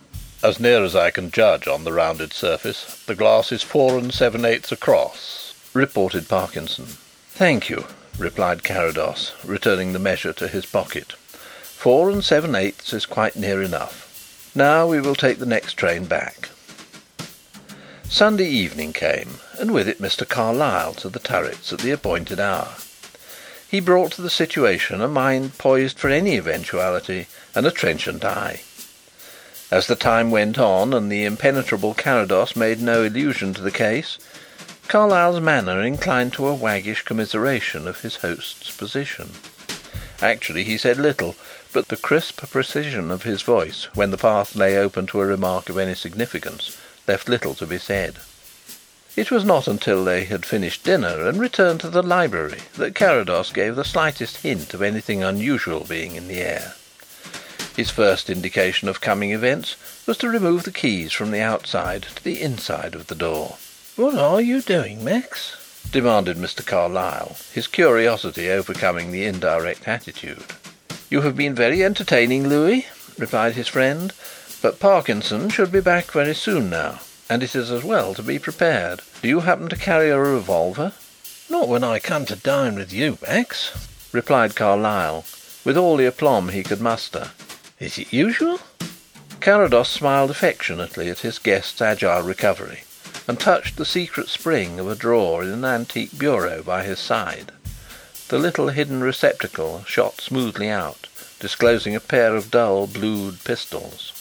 "As 0.44 0.60
near 0.60 0.84
as 0.84 0.96
I 0.96 1.12
can 1.12 1.32
judge 1.32 1.68
on 1.68 1.86
the 1.86 1.94
rounded 1.94 2.34
surface, 2.34 2.98
the 3.06 3.16
glass 3.16 3.52
is 3.52 3.64
four 3.64 3.98
and 3.98 4.14
seven 4.14 4.44
eighths 4.44 4.72
across," 4.72 5.45
reported 5.76 6.30
Parkinson. 6.30 6.88
"Thank 7.34 7.70
you," 7.70 7.86
replied 8.18 8.64
Carrados, 8.64 9.34
returning 9.44 9.92
the 9.92 10.00
measure 10.00 10.32
to 10.32 10.48
his 10.48 10.66
pocket. 10.66 11.14
"Four 11.62 12.10
and 12.10 12.24
seven 12.24 12.56
eighths 12.56 12.94
is 12.94 13.06
quite 13.06 13.36
near 13.36 13.62
enough. 13.62 14.50
Now 14.56 14.88
we 14.88 15.02
will 15.02 15.16
take 15.16 15.38
the 15.38 15.46
next 15.46 15.74
train 15.74 16.06
back." 16.06 16.50
Sunday 18.10 18.48
evening 18.48 18.94
came, 18.94 19.42
and 19.60 19.72
with 19.72 19.90
it 19.90 20.02
Mr. 20.02 20.26
Carlyle 20.26 20.94
to 20.94 21.10
The 21.10 21.20
Turrets 21.20 21.74
at 21.74 21.80
the 21.80 21.92
appointed 21.92 22.40
hour. 22.40 22.76
He 23.68 23.82
brought 23.82 24.14
to 24.14 24.22
the 24.22 24.30
situation 24.30 25.02
a 25.02 25.10
mind 25.10 25.58
poised 25.58 26.00
for 26.00 26.10
any 26.10 26.38
eventuality 26.38 27.28
and 27.54 27.66
a 27.68 27.72
trenchant 27.72 28.24
eye. 28.24 28.62
As 29.70 29.88
the 29.88 29.96
time 29.96 30.32
went 30.32 30.58
on 30.58 30.94
and 30.94 31.12
the 31.12 31.26
impenetrable 31.26 31.94
Carrados 31.94 32.56
made 32.56 32.82
no 32.82 33.06
allusion 33.06 33.54
to 33.56 33.62
the 33.62 33.72
case, 33.72 34.18
Carlyle's 34.88 35.42
manner 35.42 35.82
inclined 35.82 36.32
to 36.34 36.48
a 36.48 36.54
waggish 36.54 37.04
commiseration 37.04 37.88
of 37.88 38.02
his 38.02 38.18
host's 38.18 38.70
position. 38.70 39.32
Actually 40.22 40.64
he 40.64 40.78
said 40.78 40.98
little, 40.98 41.36
but 41.74 41.88
the 41.88 41.98
crisp 41.98 42.50
precision 42.50 43.10
of 43.10 43.24
his 43.24 43.42
voice, 43.42 43.88
when 43.96 44.12
the 44.12 44.18
path 44.18 44.56
lay 44.56 44.78
open 44.78 45.08
to 45.08 45.22
a 45.22 45.26
remark 45.26 45.70
of 45.70 45.78
any 45.78 45.96
significance, 45.96 46.78
left 47.08 47.28
little 47.28 47.56
to 47.56 47.66
be 47.66 47.80
said. 47.80 48.18
It 49.16 49.32
was 49.32 49.44
not 49.44 49.68
until 49.68 50.04
they 50.04 50.26
had 50.26 50.46
finished 50.46 50.84
dinner 50.84 51.28
and 51.28 51.40
returned 51.40 51.80
to 51.82 51.90
the 51.90 52.04
library 52.04 52.60
that 52.76 52.96
Carrados 52.96 53.52
gave 53.52 53.76
the 53.76 53.84
slightest 53.84 54.38
hint 54.38 54.74
of 54.74 54.82
anything 54.82 55.24
unusual 55.24 55.84
being 55.84 56.16
in 56.16 56.28
the 56.28 56.42
air. 56.42 56.76
His 57.76 57.90
first 57.90 58.30
indication 58.30 58.88
of 58.88 59.02
coming 59.02 59.32
events 59.32 59.76
was 60.06 60.18
to 60.20 60.30
remove 60.30 60.64
the 60.64 60.72
keys 60.72 61.12
from 61.12 61.32
the 61.32 61.42
outside 61.42 62.04
to 62.04 62.24
the 62.24 62.42
inside 62.42 62.94
of 62.94 63.08
the 63.08 63.16
door. 63.16 63.58
"What 63.98 64.16
are 64.16 64.42
you 64.42 64.62
doing, 64.62 65.06
Max?" 65.06 65.56
demanded 65.90 66.36
Mr. 66.36 66.66
Carlyle, 66.66 67.38
his 67.54 67.66
curiosity 67.66 68.50
overcoming 68.50 69.12
the 69.12 69.24
indirect 69.24 69.88
attitude. 69.88 70.44
"You 71.10 71.22
have 71.22 71.38
been 71.38 71.56
very 71.56 71.82
entertaining, 71.82 72.50
Louis," 72.50 72.88
replied 73.18 73.54
his 73.54 73.70
friend, 73.70 74.12
"but 74.62 74.82
Parkinson 74.82 75.50
should 75.50 75.72
be 75.72 75.80
back 75.80 76.12
very 76.12 76.36
soon 76.36 76.70
now, 76.70 77.00
and 77.30 77.42
it 77.42 77.56
is 77.56 77.72
as 77.72 77.86
well 77.86 78.14
to 78.16 78.22
be 78.22 78.38
prepared. 78.38 79.02
Do 79.22 79.30
you 79.30 79.40
happen 79.40 79.70
to 79.70 79.78
carry 79.78 80.10
a 80.10 80.20
revolver?" 80.20 80.92
"Not 81.50 81.70
when 81.70 81.86
I 81.86 82.00
come 82.00 82.26
to 82.26 82.36
dine 82.36 82.76
with 82.76 82.92
you, 82.92 83.18
Max," 83.26 83.72
replied 84.12 84.56
Carlyle, 84.56 85.24
with 85.64 85.78
all 85.78 85.96
the 85.96 86.06
aplomb 86.06 86.50
he 86.50 86.64
could 86.64 86.82
muster. 86.82 87.32
Is 87.80 87.98
it 87.98 88.12
usual?" 88.12 88.60
Carrados 89.40 89.90
smiled 89.90 90.32
affectionately 90.32 91.10
at 91.10 91.20
his 91.20 91.40
guest's 91.40 91.82
agile 91.82 92.24
recovery, 92.24 92.85
and 93.28 93.40
touched 93.40 93.76
the 93.76 93.86
secret 93.86 94.30
spring 94.30 94.80
of 94.80 94.90
a 94.90 94.96
drawer 94.96 95.44
in 95.44 95.50
an 95.50 95.66
antique 95.66 96.18
bureau 96.18 96.62
by 96.62 96.84
his 96.84 97.00
side. 97.00 97.52
The 98.28 98.40
little 98.40 98.70
hidden 98.70 99.02
receptacle 99.02 99.84
shot 99.88 100.22
smoothly 100.22 100.70
out, 100.70 101.08
disclosing 101.40 101.96
a 101.96 102.00
pair 102.00 102.36
of 102.36 102.52
dull 102.52 102.88
blued 102.88 103.44
pistols. 103.44 104.12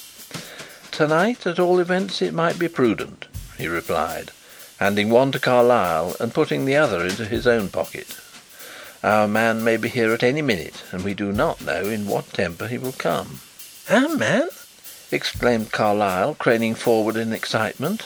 "To 0.92 1.08
night, 1.08 1.46
at 1.46 1.58
all 1.58 1.80
events, 1.80 2.20
it 2.20 2.34
might 2.34 2.58
be 2.58 2.68
prudent," 2.68 3.26
he 3.56 3.66
replied, 3.66 4.30
handing 4.78 5.10
one 5.10 5.32
to 5.32 5.38
Carlyle 5.38 6.16
and 6.20 6.34
putting 6.34 6.64
the 6.64 6.76
other 6.76 7.04
into 7.06 7.24
his 7.24 7.46
own 7.46 7.68
pocket. 7.68 8.08
Our 9.02 9.28
man 9.28 9.62
may 9.62 9.76
be 9.76 9.88
here 9.88 10.12
at 10.12 10.22
any 10.22 10.42
minute, 10.42 10.82
and 10.92 11.04
we 11.04 11.14
do 11.14 11.32
not 11.32 11.60
know 11.60 11.84
in 11.84 12.06
what 12.06 12.32
temper 12.32 12.68
he 12.68 12.78
will 12.78 12.92
come." 12.92 13.40
"Our 13.88 14.08
man!" 14.08 14.48
exclaimed 15.10 15.72
Carlyle, 15.72 16.34
craning 16.34 16.74
forward 16.74 17.16
in 17.16 17.32
excitement. 17.32 18.02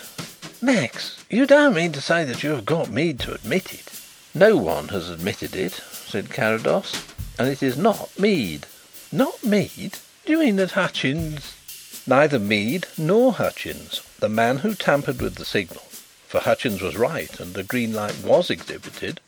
"Max, 0.60 1.16
you 1.30 1.46
don't 1.46 1.74
mean 1.74 1.92
to 1.92 2.00
say 2.00 2.24
that 2.24 2.42
you 2.42 2.50
have 2.50 2.64
got 2.64 2.90
Mead 2.90 3.20
to 3.20 3.32
admit 3.32 3.72
it?" 3.72 3.92
"No 4.34 4.56
one 4.56 4.88
has 4.88 5.08
admitted 5.08 5.54
it," 5.54 5.80
said 6.08 6.30
Carrados, 6.30 6.94
"and 7.38 7.48
it 7.48 7.62
is 7.62 7.76
not 7.76 8.18
Mead." 8.18 8.66
"Not 9.12 9.44
Mead? 9.44 9.98
Do 10.26 10.32
you 10.32 10.38
mean 10.40 10.56
that 10.56 10.72
Hutchins 10.72 11.52
"Neither 12.08 12.38
Mead 12.38 12.86
nor 12.96 13.34
Hutchins. 13.34 14.00
The 14.18 14.28
man 14.28 14.58
who 14.58 14.74
tampered 14.74 15.22
with 15.22 15.36
the 15.36 15.44
signal 15.44 15.84
for 16.26 16.40
Hutchins 16.40 16.80
was 16.80 16.96
right 16.96 17.38
and 17.38 17.56
a 17.56 17.62
green 17.62 17.92
light 17.92 18.18
was 18.24 18.50
exhibited 18.50 19.20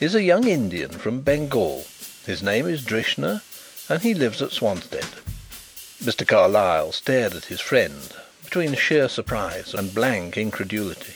is 0.00 0.14
a 0.14 0.22
young 0.22 0.46
Indian 0.46 0.90
from 0.90 1.22
Bengal. 1.22 1.86
His 2.26 2.42
name 2.42 2.66
is 2.66 2.82
Drishna 2.82 3.42
and 3.88 4.02
he 4.02 4.12
lives 4.12 4.42
at 4.42 4.52
Swanstead." 4.52 5.08
Mr. 6.04 6.26
Carlyle 6.26 6.92
stared 6.92 7.34
at 7.34 7.46
his 7.46 7.60
friend 7.60 8.12
between 8.56 8.74
sheer 8.74 9.06
surprise 9.06 9.74
and 9.74 9.94
blank 9.94 10.38
incredulity. 10.38 11.12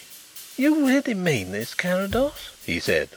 "You 0.58 0.86
really 0.86 1.14
mean 1.14 1.52
this, 1.52 1.72
Carrados?" 1.72 2.50
he 2.66 2.78
said. 2.78 3.08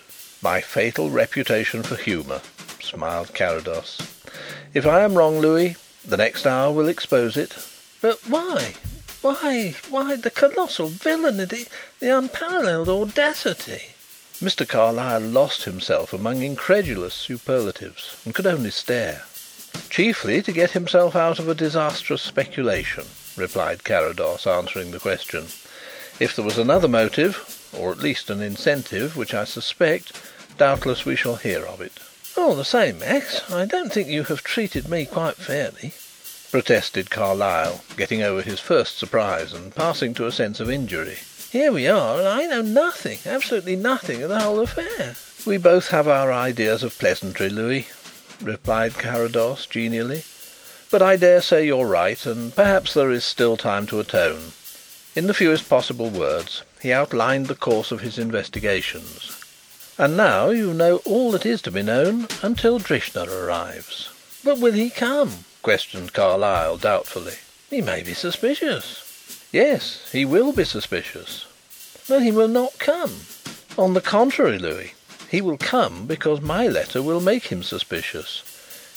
"My 0.42 0.62
fatal 0.62 1.10
reputation 1.10 1.84
for 1.84 1.98
humour," 1.98 2.40
smiled 2.82 3.34
Carrados. 3.34 3.98
"If 4.74 4.86
I 4.88 5.02
am 5.02 5.16
wrong, 5.16 5.42
Louis, 5.42 5.76
the 6.06 6.16
next 6.16 6.48
hour 6.48 6.72
will 6.72 6.88
expose 6.88 7.36
it." 7.36 7.54
"But 8.00 8.18
why 8.26 8.76
why 9.22 9.76
why 9.90 10.16
the 10.16 10.32
colossal 10.32 10.88
villainy, 10.88 11.44
the, 11.44 11.68
the 12.00 12.18
unparalleled 12.18 12.88
audacity!" 12.88 13.90
Mr. 14.42 14.66
Carlyle 14.66 15.20
lost 15.20 15.64
himself 15.64 16.14
among 16.14 16.42
incredulous 16.42 17.14
superlatives 17.14 18.16
and 18.24 18.34
could 18.34 18.48
only 18.48 18.72
stare. 18.72 19.24
"Chiefly 19.90 20.42
to 20.44 20.54
get 20.54 20.72
himself 20.72 21.14
out 21.14 21.40
of 21.40 21.50
a 21.50 21.54
disastrous 21.54 22.22
speculation," 22.22 23.06
replied 23.36 23.84
Carrados, 23.84 24.46
answering 24.46 24.92
the 24.92 25.00
question. 25.00 25.48
"If 26.20 26.36
there 26.36 26.46
was 26.46 26.58
another 26.58 26.88
motive, 26.88 27.40
or 27.74 27.92
at 27.92 27.98
least 27.98 28.30
an 28.30 28.42
incentive, 28.42 29.18
which 29.18 29.34
I 29.34 29.46
suspect, 29.46 30.12
doubtless 30.58 31.06
we 31.06 31.16
shall 31.16 31.38
hear 31.38 31.66
of 31.66 31.82
it." 31.82 31.94
"All 32.38 32.56
the 32.56 32.66
same, 32.66 33.00
Max, 33.00 33.42
I 33.50 33.66
don't 33.66 33.92
think 33.92 34.08
you 34.08 34.24
have 34.26 34.44
treated 34.44 34.88
me 34.88 35.06
quite 35.06 35.38
fairly," 35.38 35.94
protested 36.52 37.10
Carlyle, 37.10 37.84
getting 37.98 38.22
over 38.22 38.42
his 38.42 38.60
first 38.60 39.00
surprise 39.00 39.54
and 39.54 39.76
passing 39.76 40.14
to 40.16 40.28
a 40.28 40.32
sense 40.32 40.60
of 40.60 40.70
injury. 40.70 41.20
Here 41.52 41.72
we 41.72 41.88
are 41.88 42.20
and 42.20 42.28
I 42.28 42.46
know 42.46 42.62
nothing, 42.62 43.20
absolutely 43.26 43.76
nothing 43.76 44.24
of 44.24 44.30
the 44.30 44.40
whole 44.40 44.60
affair." 44.60 45.16
"We 45.46 45.58
both 45.58 45.90
have 45.90 46.08
our 46.08 46.32
ideas 46.32 46.84
of 46.84 46.98
pleasantry, 46.98 47.50
Louis," 47.50 47.88
replied 48.42 48.98
Carrados 48.98 49.66
genially. 49.68 50.24
"But 50.94 51.02
I 51.02 51.16
dare 51.16 51.42
say 51.42 51.66
you're 51.66 51.88
right 51.88 52.24
and 52.24 52.56
perhaps 52.56 52.94
there 52.94 53.10
is 53.10 53.26
still 53.26 53.58
time 53.58 53.88
to 53.88 54.00
atone." 54.00 54.52
In 55.16 55.26
the 55.26 55.34
fewest 55.34 55.68
possible 55.68 56.12
words 56.12 56.62
he 56.84 56.94
outlined 56.94 57.48
the 57.48 57.56
course 57.56 57.90
of 57.90 58.02
his 58.02 58.20
investigations. 58.20 59.32
"And 59.98 60.16
now 60.16 60.52
you 60.52 60.72
know 60.72 60.98
all 60.98 61.32
that 61.32 61.48
is 61.48 61.64
to 61.64 61.72
be 61.72 61.82
known 61.82 62.28
until 62.44 62.78
Drishna 62.78 63.26
arrives." 63.28 64.10
"But 64.44 64.60
will 64.60 64.74
he 64.74 64.92
come?" 64.92 65.46
questioned 65.64 66.14
Carlyle 66.14 66.78
doubtfully. 66.78 67.40
"He 67.72 67.82
may 67.82 68.04
be 68.04 68.14
suspicious." 68.14 69.02
"Yes, 69.52 69.98
he 70.12 70.26
will 70.26 70.52
be 70.52 70.64
suspicious." 70.64 71.46
"But 72.08 72.22
he 72.22 72.30
will 72.30 72.48
not 72.48 72.78
come." 72.78 73.26
"On 73.80 73.96
the 73.96 74.00
contrary, 74.00 74.60
Louis, 74.60 74.94
he 75.28 75.42
will 75.42 75.58
come 75.58 76.06
because 76.06 76.40
my 76.40 76.68
letter 76.68 77.02
will 77.02 77.20
make 77.20 77.46
him 77.46 77.64
suspicious. 77.64 78.44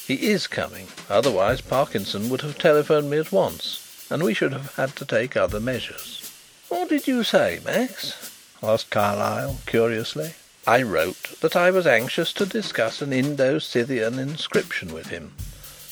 He 0.07 0.29
is 0.29 0.47
coming, 0.47 0.87
otherwise 1.11 1.61
Parkinson 1.61 2.29
would 2.29 2.43
have 2.43 2.59
telephoned 2.59 3.11
me 3.11 3.19
at 3.19 3.33
once, 3.33 4.07
and 4.09 4.23
we 4.23 4.35
should 4.35 4.53
have 4.53 4.75
had 4.77 4.95
to 4.97 5.05
take 5.05 5.37
other 5.37 5.59
measures." 5.59 6.23
"What 6.69 6.89
did 6.89 7.09
you 7.09 7.25
say, 7.25 7.61
Max?" 7.65 8.15
asked 8.63 8.91
Carlyle 8.91 9.59
curiously. 9.67 10.35
"I 10.65 10.83
wrote 10.83 11.41
that 11.41 11.57
I 11.57 11.73
was 11.73 11.89
anxious 11.89 12.33
to 12.35 12.47
discuss 12.47 13.03
an 13.03 13.13
Indo 13.13 13.59
Scythian 13.59 14.21
inscription 14.21 14.93
with 14.93 15.09
him, 15.09 15.33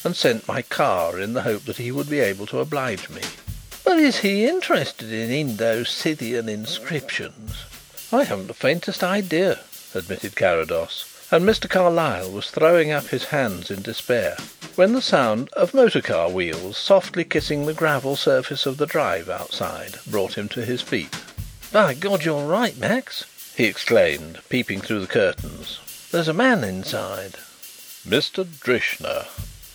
and 0.05 0.15
sent 0.15 0.47
my 0.47 0.61
car 0.61 1.19
in 1.19 1.33
the 1.33 1.41
hope 1.41 1.65
that 1.65 1.77
he 1.77 1.91
would 1.91 2.09
be 2.09 2.21
able 2.21 2.45
to 2.47 2.59
oblige 2.59 3.09
me." 3.09 3.21
"But 3.83 3.99
is 3.99 4.19
he 4.19 4.47
interested 4.47 5.11
in 5.11 5.29
Indo 5.29 5.83
Scythian 5.83 6.47
inscriptions?" 6.47 7.51
"I 8.13 8.23
haven't 8.23 8.47
the 8.47 8.53
faintest 8.53 9.03
idea," 9.03 9.59
admitted 9.93 10.37
Carrados, 10.37 11.03
and 11.35 11.43
Mr. 11.43 11.69
Carlyle 11.69 12.31
was 12.31 12.49
throwing 12.49 12.91
up 12.91 13.07
his 13.07 13.25
hands 13.25 13.69
in 13.69 13.81
despair 13.81 14.37
when 14.75 14.93
the 14.93 15.01
sound 15.01 15.49
of 15.49 15.73
motor 15.73 16.01
car 16.01 16.29
wheels 16.29 16.77
softly 16.77 17.25
kissing 17.25 17.65
the 17.65 17.73
gravel 17.73 18.15
surface 18.15 18.65
of 18.65 18.77
the 18.77 18.85
drive 18.85 19.29
outside 19.29 19.99
brought 20.07 20.37
him 20.37 20.47
to 20.47 20.63
his 20.63 20.81
feet. 20.81 21.13
"By 21.73 21.93
God, 21.93 22.23
you're 22.23 22.45
right, 22.45 22.77
Max!" 22.77 23.25
he 23.53 23.65
exclaimed, 23.65 24.39
peeping 24.47 24.79
through 24.79 25.01
the 25.01 25.07
curtains. 25.07 25.79
"There's 26.09 26.29
a 26.29 26.33
man 26.33 26.63
inside." 26.63 27.33
"Mr. 28.07 28.45
Drishna," 28.45 29.25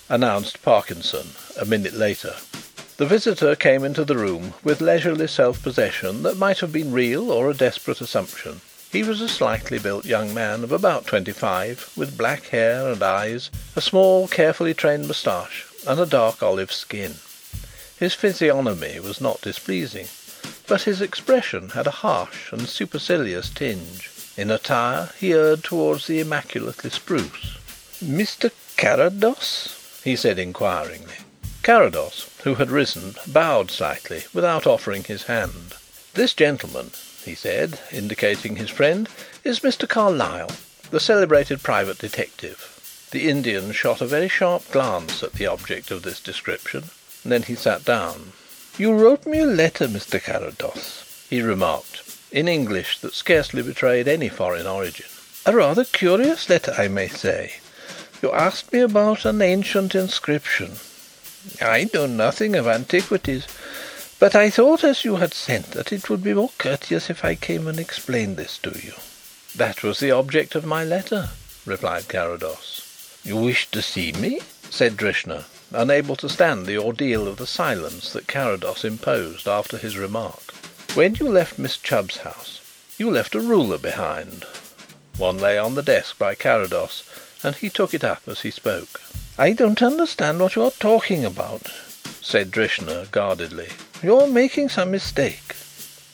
announced 0.09 0.63
Parkinson, 0.63 1.33
a 1.59 1.67
minute 1.67 1.93
later. 1.93 2.37
The 2.97 3.05
visitor 3.05 3.55
came 3.55 3.85
into 3.85 4.07
the 4.07 4.17
room 4.17 4.55
with 4.65 4.81
leisurely 4.81 5.27
self 5.27 5.63
possession 5.63 6.23
that 6.23 6.39
might 6.39 6.61
have 6.61 6.73
been 6.73 6.91
real 6.91 7.31
or 7.31 7.51
a 7.51 7.55
desperate 7.55 8.01
assumption. 8.01 8.63
He 8.93 9.05
was 9.05 9.21
a 9.21 9.29
slightly 9.29 9.79
built 9.79 10.05
young 10.05 10.35
man 10.35 10.65
of 10.65 10.73
about 10.73 11.07
twenty 11.07 11.31
five, 11.31 11.89
with 11.97 12.19
black 12.19 12.49
hair 12.49 12.89
and 12.89 13.01
eyes, 13.01 13.49
a 13.77 13.81
small, 13.81 14.27
carefully 14.27 14.75
trained 14.75 15.07
moustache, 15.07 15.65
and 15.87 16.01
a 16.01 16.07
dark 16.07 16.43
olive 16.43 16.73
skin. 16.73 17.15
His 17.97 18.15
physiognomy 18.15 18.99
was 18.99 19.21
not 19.21 19.43
displeasing, 19.43 20.09
but 20.67 20.83
his 20.83 21.01
expression 21.01 21.69
had 21.69 21.87
a 21.87 22.03
harsh 22.03 22.51
and 22.51 22.69
supercilious 22.69 23.49
tinge. 23.49 24.11
In 24.37 24.51
attire 24.51 25.11
he 25.19 25.35
erred 25.35 25.63
towards 25.63 26.09
the 26.09 26.19
immaculately 26.19 26.91
spruce. 26.91 27.59
"Mr. 28.03 28.51
Carrados?" 28.77 30.01
he 30.03 30.17
said 30.17 30.37
inquiringly. 30.37 31.19
Carrados, 31.63 32.27
who 32.43 32.57
had 32.57 32.73
risen, 32.73 33.15
bowed 33.29 33.71
slightly 33.71 34.25
without 34.33 34.67
offering 34.67 35.05
his 35.05 35.25
hand. 35.25 35.75
"This 36.15 36.33
gentleman," 36.35 36.91
he 37.25 37.35
said, 37.35 37.79
indicating 37.93 38.57
his 38.57 38.71
friend, 38.71 39.09
"is 39.45 39.61
Mr. 39.61 39.89
Carlyle, 39.89 40.51
the 40.91 41.01
celebrated 41.01 41.63
private 41.63 41.99
detective." 41.99 43.09
The 43.11 43.29
Indian 43.29 43.73
shot 43.73 44.01
a 44.01 44.07
very 44.07 44.29
sharp 44.29 44.71
glance 44.71 45.23
at 45.23 45.35
the 45.35 45.47
object 45.47 45.91
of 45.91 46.03
this 46.03 46.21
description. 46.21 46.91
Then 47.25 47.43
he 47.43 47.55
sat 47.55 47.85
down. 47.85 48.33
"You 48.79 48.93
wrote 48.93 49.27
me 49.27 49.41
a 49.41 49.47
letter, 49.47 49.89
Mr. 49.89 50.23
Carrados," 50.23 51.05
he 51.29 51.43
remarked, 51.43 52.03
in 52.31 52.49
English 52.49 52.99
that 53.01 53.15
scarcely 53.15 53.63
betrayed 53.63 54.07
any 54.09 54.29
foreign 54.29 54.67
origin. 54.67 55.07
"A 55.45 55.53
rather 55.53 55.85
curious 55.85 56.49
letter, 56.49 56.75
I 56.79 56.89
may 56.89 57.09
say. 57.09 57.55
You 58.23 58.33
asked 58.33 58.73
me 58.73 58.81
about 58.81 59.25
an 59.25 59.43
ancient 59.43 59.95
inscription. 59.95 60.79
I 61.61 61.89
know 61.93 62.07
nothing 62.07 62.55
of 62.55 62.67
antiquities. 62.67 63.45
But 64.21 64.35
I 64.35 64.51
thought 64.51 64.85
as 64.85 65.03
you 65.03 65.17
had 65.17 65.33
sent 65.33 65.71
that 65.71 65.93
it 65.93 66.11
would 66.11 66.23
be 66.23 66.35
more 66.35 66.51
courteous 66.59 67.09
if 67.09 67.25
I 67.25 67.35
came 67.35 67.67
and 67.67 67.81
explained 67.81 68.37
this 68.37 68.59
to 68.59 68.71
you." 68.71 68.93
"That 69.57 69.83
was 69.83 69.99
the 69.99 70.11
object 70.11 70.55
of 70.55 70.67
my 70.67 70.85
letter," 70.85 71.31
replied 71.65 72.07
Carrados. 72.09 72.83
"You 73.25 73.37
wished 73.39 73.73
to 73.73 73.81
see 73.81 74.13
me?" 74.13 74.43
said 74.69 74.99
Drishna, 74.99 75.47
unable 75.73 76.17
to 76.17 76.29
stand 76.29 76.67
the 76.67 76.77
ordeal 76.77 77.27
of 77.27 77.39
the 77.39 77.47
silence 77.47 78.13
that 78.13 78.29
Carrados 78.29 78.85
imposed 78.85 79.49
after 79.49 79.79
his 79.79 79.97
remark. 79.97 80.53
"When 80.93 81.15
you 81.15 81.27
left 81.27 81.59
Miss 81.59 81.79
Chubb's 81.79 82.19
house 82.19 82.61
you 82.99 83.11
left 83.11 83.35
a 83.35 83.41
ruler 83.41 83.79
behind." 83.79 84.45
One 85.17 85.39
lay 85.39 85.57
on 85.57 85.77
the 85.77 85.83
desk 85.83 86.19
by 86.19 86.35
Carrados, 86.35 87.05
and 87.43 87.57
he 87.57 87.71
took 87.71 87.95
it 87.95 88.05
up 88.05 88.23
as 88.27 88.41
he 88.41 88.51
spoke. 88.51 89.01
"I 89.39 89.53
don't 89.53 89.81
understand 89.81 90.41
what 90.41 90.57
you 90.57 90.65
are 90.65 90.73
talking 90.73 91.25
about," 91.25 91.69
said 92.21 92.51
Drishna 92.51 93.11
guardedly. 93.11 93.71
You're 94.03 94.27
making 94.27 94.71
some 94.71 94.91
mistake." 94.91 95.55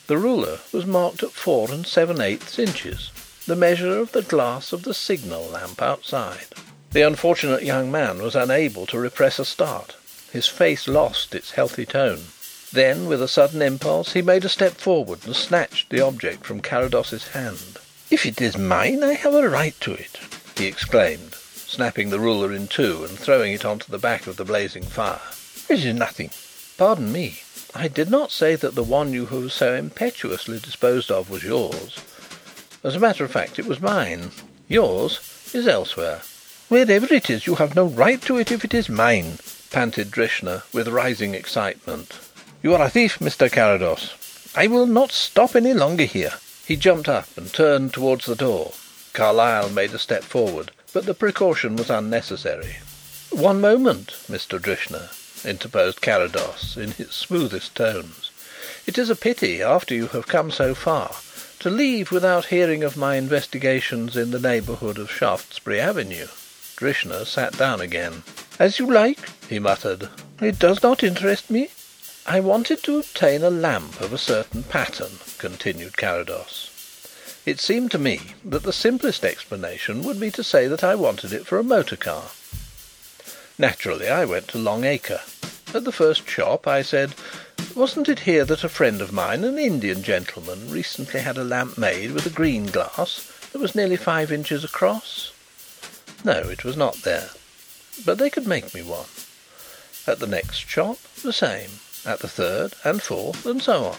The 0.07 0.17
ruler 0.17 0.59
was 0.71 0.85
marked 0.85 1.23
at 1.23 1.31
four 1.31 1.71
and 1.71 1.85
seven 1.85 2.21
eighths 2.21 2.59
inches, 2.59 3.11
the 3.45 3.55
measure 3.55 3.97
of 3.97 4.11
the 4.11 4.21
glass 4.21 4.73
of 4.73 4.83
the 4.83 4.93
signal 4.93 5.47
lamp 5.47 5.81
outside. 5.81 6.47
The 6.91 7.01
unfortunate 7.01 7.63
young 7.63 7.91
man 7.91 8.21
was 8.21 8.35
unable 8.35 8.85
to 8.87 8.97
repress 8.97 9.39
a 9.39 9.45
start. 9.45 9.95
His 10.31 10.47
face 10.47 10.87
lost 10.87 11.35
its 11.35 11.51
healthy 11.51 11.85
tone. 11.85 12.25
Then, 12.73 13.05
with 13.07 13.21
a 13.21 13.27
sudden 13.27 13.61
impulse, 13.61 14.13
he 14.13 14.21
made 14.21 14.43
a 14.43 14.49
step 14.49 14.75
forward 14.75 15.19
and 15.25 15.35
snatched 15.35 15.89
the 15.89 16.01
object 16.01 16.45
from 16.45 16.61
Carrados's 16.61 17.29
hand. 17.29 17.79
"If 18.09 18.25
it 18.25 18.41
is 18.41 18.57
mine, 18.57 19.03
I 19.03 19.13
have 19.13 19.33
a 19.33 19.47
right 19.47 19.79
to 19.81 19.93
it," 19.93 20.17
he 20.57 20.65
exclaimed, 20.65 21.35
snapping 21.67 22.09
the 22.09 22.19
ruler 22.19 22.51
in 22.51 22.67
two 22.67 23.05
and 23.05 23.17
throwing 23.17 23.53
it 23.53 23.63
on 23.63 23.79
to 23.79 23.91
the 23.91 23.97
back 23.97 24.27
of 24.27 24.35
the 24.35 24.45
blazing 24.45 24.83
fire. 24.83 25.21
"It 25.69 25.85
is 25.85 25.93
nothing." 25.93 26.31
"Pardon 26.77 27.11
me. 27.11 27.41
I 27.79 27.87
did 27.87 28.09
not 28.09 28.31
say 28.31 28.55
that 28.55 28.73
the 28.73 28.81
one 28.81 29.13
you 29.13 29.27
have 29.27 29.51
so 29.51 29.75
impetuously 29.75 30.59
disposed 30.59 31.11
of 31.11 31.29
was 31.29 31.43
yours. 31.43 31.99
As 32.83 32.95
a 32.95 32.99
matter 32.99 33.23
of 33.23 33.29
fact, 33.29 33.59
it 33.59 33.67
was 33.67 33.79
mine. 33.79 34.31
Yours 34.67 35.19
is 35.53 35.67
elsewhere." 35.67 36.21
"Wherever 36.69 37.13
it 37.13 37.29
is, 37.29 37.45
you 37.45 37.53
have 37.55 37.75
no 37.75 37.85
right 37.85 38.19
to 38.23 38.39
it 38.39 38.51
if 38.51 38.65
it 38.65 38.73
is 38.73 38.89
mine," 38.89 39.37
panted 39.69 40.09
Drishna, 40.09 40.63
with 40.73 40.87
rising 40.87 41.35
excitement. 41.35 42.15
"You 42.63 42.73
are 42.73 42.83
a 42.83 42.89
thief, 42.89 43.19
Mr. 43.19 43.47
Carrados. 43.47 44.09
I 44.55 44.65
will 44.65 44.87
not 44.87 45.11
stop 45.11 45.55
any 45.55 45.75
longer 45.75 46.05
here." 46.05 46.33
He 46.65 46.77
jumped 46.77 47.07
up 47.07 47.29
and 47.37 47.53
turned 47.53 47.93
towards 47.93 48.25
the 48.25 48.35
door. 48.35 48.73
Carlyle 49.13 49.69
made 49.69 49.93
a 49.93 49.99
step 49.99 50.23
forward, 50.23 50.71
but 50.93 51.05
the 51.05 51.13
precaution 51.13 51.75
was 51.75 51.91
unnecessary. 51.91 52.77
"One 53.29 53.61
moment, 53.61 54.13
Mr. 54.27 54.59
Drishna," 54.59 55.09
interposed 55.45 56.01
Carrados, 56.01 56.77
in 56.77 56.91
his 56.91 57.11
smoothest 57.11 57.75
tones. 57.75 58.31
"It 58.85 58.97
is 58.97 59.09
a 59.09 59.15
pity, 59.15 59.61
after 59.61 59.93
you 59.93 60.07
have 60.07 60.27
come 60.27 60.51
so 60.51 60.73
far, 60.73 61.15
to 61.59 61.69
leave 61.69 62.11
without 62.11 62.45
hearing 62.45 62.83
of 62.83 62.97
my 62.97 63.15
investigations 63.15 64.15
in 64.15 64.31
the 64.31 64.39
neighbourhood 64.39 64.97
of 64.97 65.11
Shaftesbury 65.11 65.79
Avenue." 65.79 66.27
Drishna 66.75 67.25
sat 67.25 67.57
down 67.57 67.81
again. 67.81 68.23
"As 68.59 68.79
you 68.79 68.91
like," 68.91 69.29
he 69.49 69.59
muttered. 69.59 70.09
"It 70.39 70.59
does 70.59 70.83
not 70.83 71.03
interest 71.03 71.49
me." 71.49 71.69
"I 72.25 72.39
wanted 72.39 72.83
to 72.83 72.99
obtain 72.99 73.43
a 73.43 73.49
lamp 73.49 74.01
of 74.01 74.13
a 74.13 74.17
certain 74.17 74.63
pattern," 74.63 75.19
continued 75.37 75.97
Carrados. 75.97 76.69
"It 77.45 77.59
seemed 77.59 77.91
to 77.91 77.97
me 77.97 78.35
that 78.43 78.63
the 78.63 78.73
simplest 78.73 79.23
explanation 79.23 80.03
would 80.03 80.19
be 80.19 80.31
to 80.31 80.43
say 80.43 80.67
that 80.67 80.83
I 80.83 80.95
wanted 80.95 81.31
it 81.31 81.47
for 81.47 81.57
a 81.57 81.63
motor 81.63 81.95
car. 81.95 82.31
Naturally 83.59 84.07
I 84.07 84.23
went 84.23 84.47
to 84.49 84.59
Long 84.59 84.83
Acre. 84.83 85.21
At 85.73 85.83
the 85.83 85.91
first 85.91 86.29
shop 86.29 86.67
I 86.67 86.83
said: 86.83 87.15
"Wasn't 87.73 88.07
it 88.07 88.19
here 88.19 88.45
that 88.45 88.63
a 88.63 88.69
friend 88.69 89.01
of 89.01 89.11
mine, 89.11 89.43
an 89.43 89.57
Indian 89.57 90.03
gentleman, 90.03 90.69
recently 90.69 91.21
had 91.21 91.39
a 91.39 91.43
lamp 91.43 91.75
made 91.75 92.11
with 92.11 92.27
a 92.27 92.29
green 92.29 92.67
glass 92.67 93.27
that 93.51 93.57
was 93.57 93.73
nearly 93.73 93.97
five 93.97 94.31
inches 94.31 94.63
across?' 94.63 95.31
No, 96.23 96.33
it 96.33 96.63
was 96.63 96.77
not 96.77 97.01
there. 97.01 97.31
But 98.05 98.19
they 98.19 98.29
could 98.29 98.45
make 98.45 98.75
me 98.75 98.83
one. 98.83 99.07
At 100.05 100.19
the 100.19 100.27
next 100.27 100.69
shop 100.69 100.99
the 101.23 101.33
same. 101.33 101.79
At 102.05 102.19
the 102.19 102.27
third 102.27 102.75
and 102.83 103.01
fourth, 103.01 103.43
and 103.47 103.63
so 103.63 103.85
on. 103.85 103.97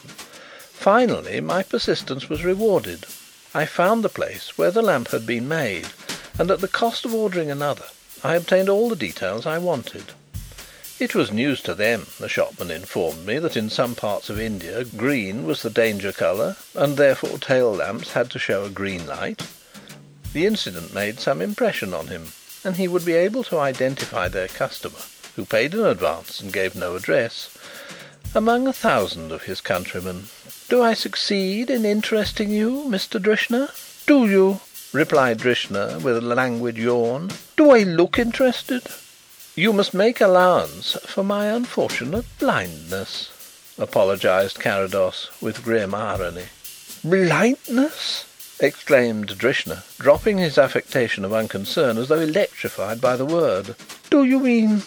Finally 0.73 1.41
my 1.41 1.65
persistence 1.65 2.29
was 2.29 2.45
rewarded. 2.45 3.07
I 3.53 3.67
found 3.67 4.05
the 4.05 4.09
place 4.09 4.57
where 4.57 4.71
the 4.71 4.83
lamp 4.83 5.09
had 5.09 5.27
been 5.27 5.49
made, 5.49 5.89
and 6.39 6.49
at 6.53 6.61
the 6.61 6.69
cost 6.69 7.05
of 7.05 7.13
ordering 7.13 7.51
another 7.51 7.87
I 8.25 8.35
obtained 8.35 8.69
all 8.69 8.89
the 8.89 8.97
details 8.97 9.47
I 9.47 9.59
wanted. 9.59 10.05
It 10.99 11.14
was 11.14 11.31
news 11.31 11.61
to 11.62 11.75
them, 11.75 12.07
the 12.19 12.29
shopman 12.29 12.73
informed 12.73 13.25
me, 13.25 13.39
that 13.39 13.57
in 13.57 13.71
some 13.71 13.95
parts 13.95 14.29
of 14.29 14.41
India 14.41 14.85
green 14.85 15.47
was 15.47 15.62
the 15.62 15.71
danger 15.71 16.12
colour, 16.12 16.57
and 16.75 16.97
therefore 16.97 17.39
tail 17.39 17.73
lamps 17.73 18.12
had 18.12 18.31
to 18.31 18.39
show 18.41 18.64
a 18.64 18.71
green 18.71 19.07
light. 19.07 19.47
The 20.33 20.45
incident 20.45 20.93
made 20.93 21.21
some 21.21 21.41
impression 21.41 21.95
on 21.95 22.09
him, 22.09 22.33
and 22.64 22.77
he 22.77 22.89
would 22.89 23.05
be 23.05 23.14
able 23.14 23.45
to 23.45 23.59
identify 23.59 24.27
their 24.27 24.49
customer, 24.49 24.99
who 25.37 25.45
paid 25.45 25.73
in 25.73 25.87
advance 25.87 26.41
and 26.41 26.53
gave 26.53 26.75
no 26.75 26.97
address, 26.97 27.57
among 28.35 28.66
a 28.66 28.73
thousand 28.73 29.31
of 29.31 29.45
his 29.45 29.61
countrymen. 29.61 30.29
Do 30.69 30.83
I 30.83 30.95
succeed 30.95 31.71
in 31.71 31.85
interesting 31.85 32.51
you, 32.51 32.85
Mr. 32.89 33.23
Drishna? 33.23 33.71
Do 34.07 34.27
you?" 34.29 34.61
Replied 34.93 35.39
Drishna, 35.39 36.01
with 36.01 36.16
a 36.16 36.20
languid 36.20 36.78
yawn. 36.78 37.30
"Do 37.57 37.70
I 37.72 37.82
look 37.82 38.18
interested?" 38.18 38.82
"You 39.55 39.72
must 39.72 39.93
make 39.93 40.20
allowance 40.20 40.97
for 41.07 41.22
my 41.22 41.47
unfortunate 41.47 42.24
blindness," 42.39 43.28
apologized 43.78 44.59
Carrados, 44.59 45.28
with 45.41 45.62
grim 45.62 45.95
irony. 45.95 46.47
"Blindness!" 47.05 48.24
exclaimed 48.61 49.39
Drishna, 49.39 49.84
dropping 49.99 50.39
his 50.39 50.59
affectation 50.59 51.24
of 51.24 51.32
unconcern 51.32 51.99
as 51.99 52.09
though 52.09 52.20
electrified 52.20 53.01
by 53.01 53.16
the 53.16 53.26
word. 53.26 53.76
"Do 54.11 54.24
you 54.24 54.41
mean 54.41 54.82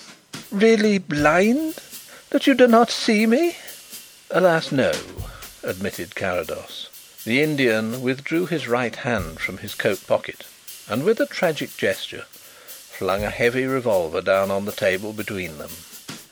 really 0.52 0.98
blind? 0.98 1.76
That 2.32 2.48
you 2.48 2.54
do 2.54 2.68
not 2.68 2.90
see 2.90 3.26
me?" 3.28 3.56
"Alas, 4.30 4.72
no," 4.72 4.94
admitted 5.64 6.16
Carrados. 6.16 6.88
The 7.24 7.44
Indian 7.44 8.02
withdrew 8.02 8.48
his 8.48 8.68
right 8.68 8.96
hand 8.96 9.40
from 9.40 9.60
his 9.60 9.76
coat 9.76 10.08
pocket 10.08 10.44
and, 10.90 11.04
with 11.04 11.20
a 11.20 11.28
tragic 11.28 11.78
gesture, 11.78 12.26
flung 12.32 13.24
a 13.24 13.30
heavy 13.30 13.66
revolver 13.66 14.22
down 14.22 14.50
on 14.50 14.66
the 14.66 14.72
table 14.72 15.14
between 15.14 15.60
them. 15.60 15.70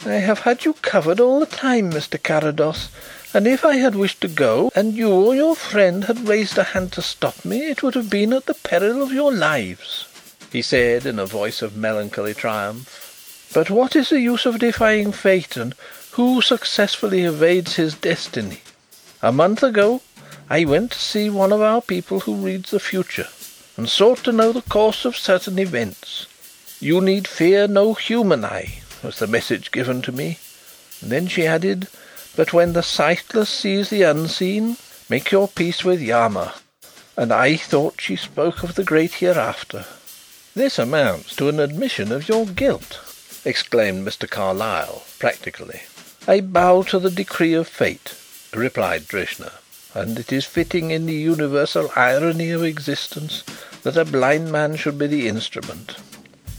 I 0.03 0.13
have 0.13 0.39
had 0.39 0.65
you 0.65 0.73
covered 0.73 1.19
all 1.19 1.39
the 1.39 1.45
time, 1.45 1.91
Mr. 1.91 2.17
Carrados, 2.21 2.87
and 3.35 3.45
if 3.45 3.63
I 3.63 3.75
had 3.75 3.93
wished 3.93 4.21
to 4.21 4.27
go, 4.27 4.71
and 4.73 4.95
you 4.95 5.11
or 5.11 5.35
your 5.35 5.55
friend 5.55 6.05
had 6.05 6.27
raised 6.27 6.57
a 6.57 6.63
hand 6.63 6.91
to 6.93 7.03
stop 7.03 7.45
me, 7.45 7.69
it 7.69 7.83
would 7.83 7.93
have 7.93 8.09
been 8.09 8.33
at 8.33 8.47
the 8.47 8.55
peril 8.55 9.03
of 9.03 9.13
your 9.13 9.31
lives," 9.31 10.05
he 10.51 10.63
said 10.63 11.05
in 11.05 11.19
a 11.19 11.25
voice 11.27 11.61
of 11.61 11.77
melancholy 11.77 12.33
triumph. 12.33 13.49
"But 13.53 13.69
what 13.69 13.95
is 13.95 14.09
the 14.09 14.21
use 14.21 14.47
of 14.47 14.57
defying 14.57 15.11
fate, 15.11 15.55
and 15.55 15.75
who 16.13 16.41
successfully 16.41 17.25
evades 17.25 17.75
his 17.75 17.93
destiny? 17.93 18.61
A 19.21 19.31
month 19.31 19.61
ago 19.61 20.01
I 20.51 20.65
went 20.65 20.93
to 20.93 20.99
see 20.99 21.29
one 21.29 21.51
of 21.51 21.61
our 21.61 21.79
people 21.79 22.21
who 22.21 22.33
reads 22.33 22.71
the 22.71 22.79
future, 22.79 23.27
and 23.77 23.87
sought 23.87 24.23
to 24.23 24.31
know 24.31 24.51
the 24.51 24.63
course 24.63 25.05
of 25.05 25.15
certain 25.15 25.59
events. 25.59 26.25
'You 26.79 27.01
need 27.01 27.27
fear 27.27 27.67
no 27.67 27.93
human 27.93 28.43
eye,' 28.43 28.81
was 29.03 29.19
the 29.19 29.27
message 29.27 29.71
given 29.71 30.01
to 30.01 30.11
me. 30.11 30.39
And 31.01 31.11
then 31.11 31.27
she 31.27 31.45
added. 31.45 31.87
But 32.35 32.51
when 32.51 32.73
the 32.73 32.81
sightless 32.81 33.49
sees 33.49 33.89
the 33.89 34.01
unseen, 34.01 34.77
make 35.07 35.29
your 35.29 35.47
peace 35.47 35.83
with 35.83 36.01
Yama. 36.01 36.55
And 37.15 37.31
I 37.31 37.55
thought 37.55 38.01
she 38.01 38.15
spoke 38.15 38.63
of 38.63 38.73
the 38.73 38.83
great 38.83 39.15
hereafter." 39.15 39.85
"This 40.55 40.79
amounts 40.79 41.35
to 41.35 41.49
an 41.49 41.59
admission 41.59 42.11
of 42.11 42.27
your 42.27 42.47
guilt," 42.47 42.97
exclaimed 43.45 44.07
Mr. 44.07 44.27
Carlyle 44.27 45.03
practically. 45.19 45.81
"I 46.27 46.41
bow 46.41 46.81
to 46.83 46.97
the 46.97 47.11
decree 47.11 47.53
of 47.53 47.67
fate," 47.67 48.13
replied 48.51 49.07
Drishna, 49.07 49.51
"and 49.93 50.19
it 50.19 50.31
is 50.31 50.45
fitting 50.45 50.91
in 50.91 51.05
the 51.05 51.13
universal 51.13 51.91
irony 51.95 52.51
of 52.51 52.63
existence 52.63 53.43
that 53.83 53.97
a 53.97 54.05
blind 54.05 54.51
man 54.51 54.75
should 54.75 54.97
be 54.97 55.07
the 55.07 55.27
instrument. 55.27 55.95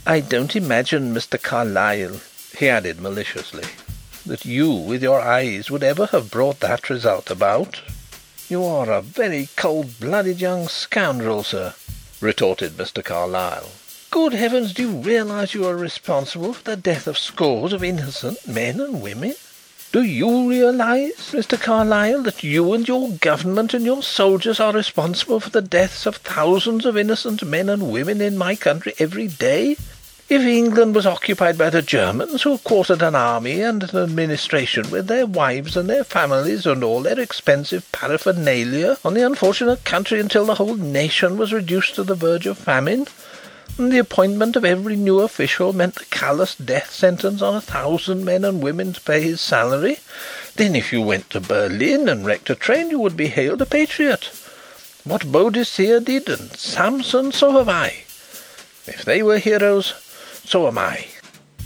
I 0.06 0.20
don't 0.20 0.56
imagine, 0.56 1.14
Mr. 1.14 1.40
Carlyle," 1.40 2.20
he 2.56 2.68
added 2.68 3.00
maliciously 3.00 3.64
that 4.26 4.44
you, 4.44 4.70
with 4.70 5.02
your 5.02 5.20
eyes, 5.20 5.70
would 5.70 5.82
ever 5.82 6.06
have 6.06 6.30
brought 6.30 6.60
that 6.60 6.90
result 6.90 7.30
about." 7.30 7.80
"You 8.48 8.64
are 8.64 8.90
a 8.90 9.02
very 9.02 9.48
cold 9.56 10.00
blooded 10.00 10.40
young 10.40 10.68
scoundrel, 10.68 11.44
sir," 11.44 11.74
retorted 12.20 12.76
Mr. 12.76 13.04
Carlyle. 13.04 13.70
"Good 14.10 14.32
heavens, 14.32 14.72
do 14.74 14.82
you 14.82 14.96
realise 14.96 15.54
you 15.54 15.66
are 15.66 15.76
responsible 15.76 16.52
for 16.52 16.64
the 16.64 16.76
death 16.76 17.06
of 17.06 17.16
scores 17.16 17.72
of 17.72 17.84
innocent 17.84 18.46
men 18.46 18.80
and 18.80 19.00
women? 19.00 19.34
Do 19.92 20.04
you 20.04 20.48
realise, 20.48 21.32
Mr. 21.32 21.60
Carlyle, 21.60 22.22
that 22.22 22.44
you 22.44 22.74
and 22.74 22.86
your 22.86 23.10
Government 23.10 23.74
and 23.74 23.84
your 23.84 24.04
soldiers 24.04 24.60
are 24.60 24.72
responsible 24.72 25.40
for 25.40 25.50
the 25.50 25.60
deaths 25.60 26.06
of 26.06 26.14
thousands 26.18 26.86
of 26.86 26.96
innocent 26.96 27.42
men 27.44 27.68
and 27.68 27.90
women 27.90 28.20
in 28.20 28.38
my 28.38 28.54
country 28.54 28.94
every 29.00 29.26
day? 29.26 29.76
If 30.28 30.42
England 30.42 30.94
was 30.94 31.06
occupied 31.06 31.58
by 31.58 31.70
the 31.70 31.82
Germans, 31.82 32.42
who 32.42 32.58
quartered 32.58 33.02
an 33.02 33.16
army 33.16 33.62
and 33.62 33.82
an 33.82 34.00
administration 34.00 34.92
with 34.92 35.08
their 35.08 35.26
wives 35.26 35.76
and 35.76 35.90
their 35.90 36.04
families 36.04 36.66
and 36.66 36.84
all 36.84 37.02
their 37.02 37.18
expensive 37.18 37.90
paraphernalia 37.90 38.96
on 39.04 39.14
the 39.14 39.26
unfortunate 39.26 39.82
country 39.84 40.20
until 40.20 40.46
the 40.46 40.54
whole 40.54 40.76
nation 40.76 41.36
was 41.36 41.52
reduced 41.52 41.96
to 41.96 42.04
the 42.04 42.14
verge 42.14 42.46
of 42.46 42.58
famine, 42.58 43.08
and 43.80 43.90
the 43.90 43.98
appointment 43.98 44.56
of 44.56 44.64
every 44.64 44.94
new 44.94 45.20
official 45.20 45.72
meant 45.72 45.94
the 45.94 46.04
callous 46.04 46.54
death 46.54 46.90
sentence 46.90 47.40
on 47.40 47.54
a 47.54 47.62
thousand 47.62 48.26
men 48.26 48.44
and 48.44 48.62
women 48.62 48.92
to 48.92 49.00
pay 49.00 49.22
his 49.22 49.40
salary, 49.40 49.98
then 50.56 50.76
if 50.76 50.92
you 50.92 51.00
went 51.00 51.30
to 51.30 51.40
Berlin 51.40 52.06
and 52.06 52.26
wrecked 52.26 52.50
a 52.50 52.54
train 52.54 52.90
you 52.90 52.98
would 52.98 53.16
be 53.16 53.28
hailed 53.28 53.62
a 53.62 53.64
patriot. 53.66 54.26
What 55.04 55.32
Boadicea 55.32 56.04
did 56.04 56.28
and 56.28 56.54
Samson, 56.54 57.32
so 57.32 57.52
have 57.52 57.70
I. 57.70 58.04
If 58.86 59.02
they 59.06 59.22
were 59.22 59.38
heroes 59.38 59.94
so 60.44 60.66
am 60.66 60.76
I." 60.76 61.06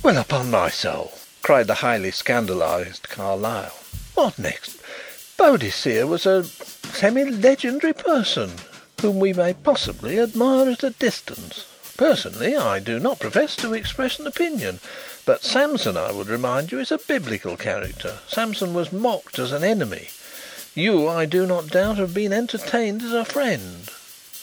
"Well, 0.05 0.17
upon 0.19 0.53
my 0.53 0.71
soul!" 0.71 1.19
cried 1.43 1.67
the 1.67 1.83
highly 1.83 2.13
scandalised 2.13 3.09
Carlyle. 3.09 3.75
"What 4.15 4.39
next? 4.39 4.77
Boadicea 5.37 6.07
was 6.07 6.27
a 6.27 6.45
semi 6.45 7.25
legendary 7.25 7.93
person 7.93 8.53
whom 9.01 9.19
we 9.19 9.33
may 9.33 9.53
possibly 9.53 10.21
admire 10.21 10.71
at 10.71 10.85
a 10.85 10.91
distance. 10.91 11.65
Personally 11.97 12.57
I 12.57 12.81
do 12.81 12.99
not 12.99 13.21
profess 13.21 13.55
to 13.57 13.73
express 13.73 14.19
an 14.19 14.27
opinion, 14.27 14.81
but 15.25 15.45
Samson, 15.45 15.97
I 15.97 16.11
would 16.11 16.29
remind 16.29 16.73
you, 16.73 16.81
is 16.81 16.91
a 16.91 16.99
Biblical 16.99 17.57
character. 17.57 18.19
Samson 18.27 18.75
was 18.75 18.93
mocked 18.93 19.39
as 19.39 19.53
an 19.53 19.63
enemy. 19.63 20.09
You, 20.75 21.09
I 21.09 21.25
do 21.25 21.47
not 21.47 21.69
doubt, 21.69 21.99
have 21.99 22.13
been 22.13 22.33
entertained 22.33 23.03
as 23.03 23.13
a 23.13 23.25
friend. 23.25 23.89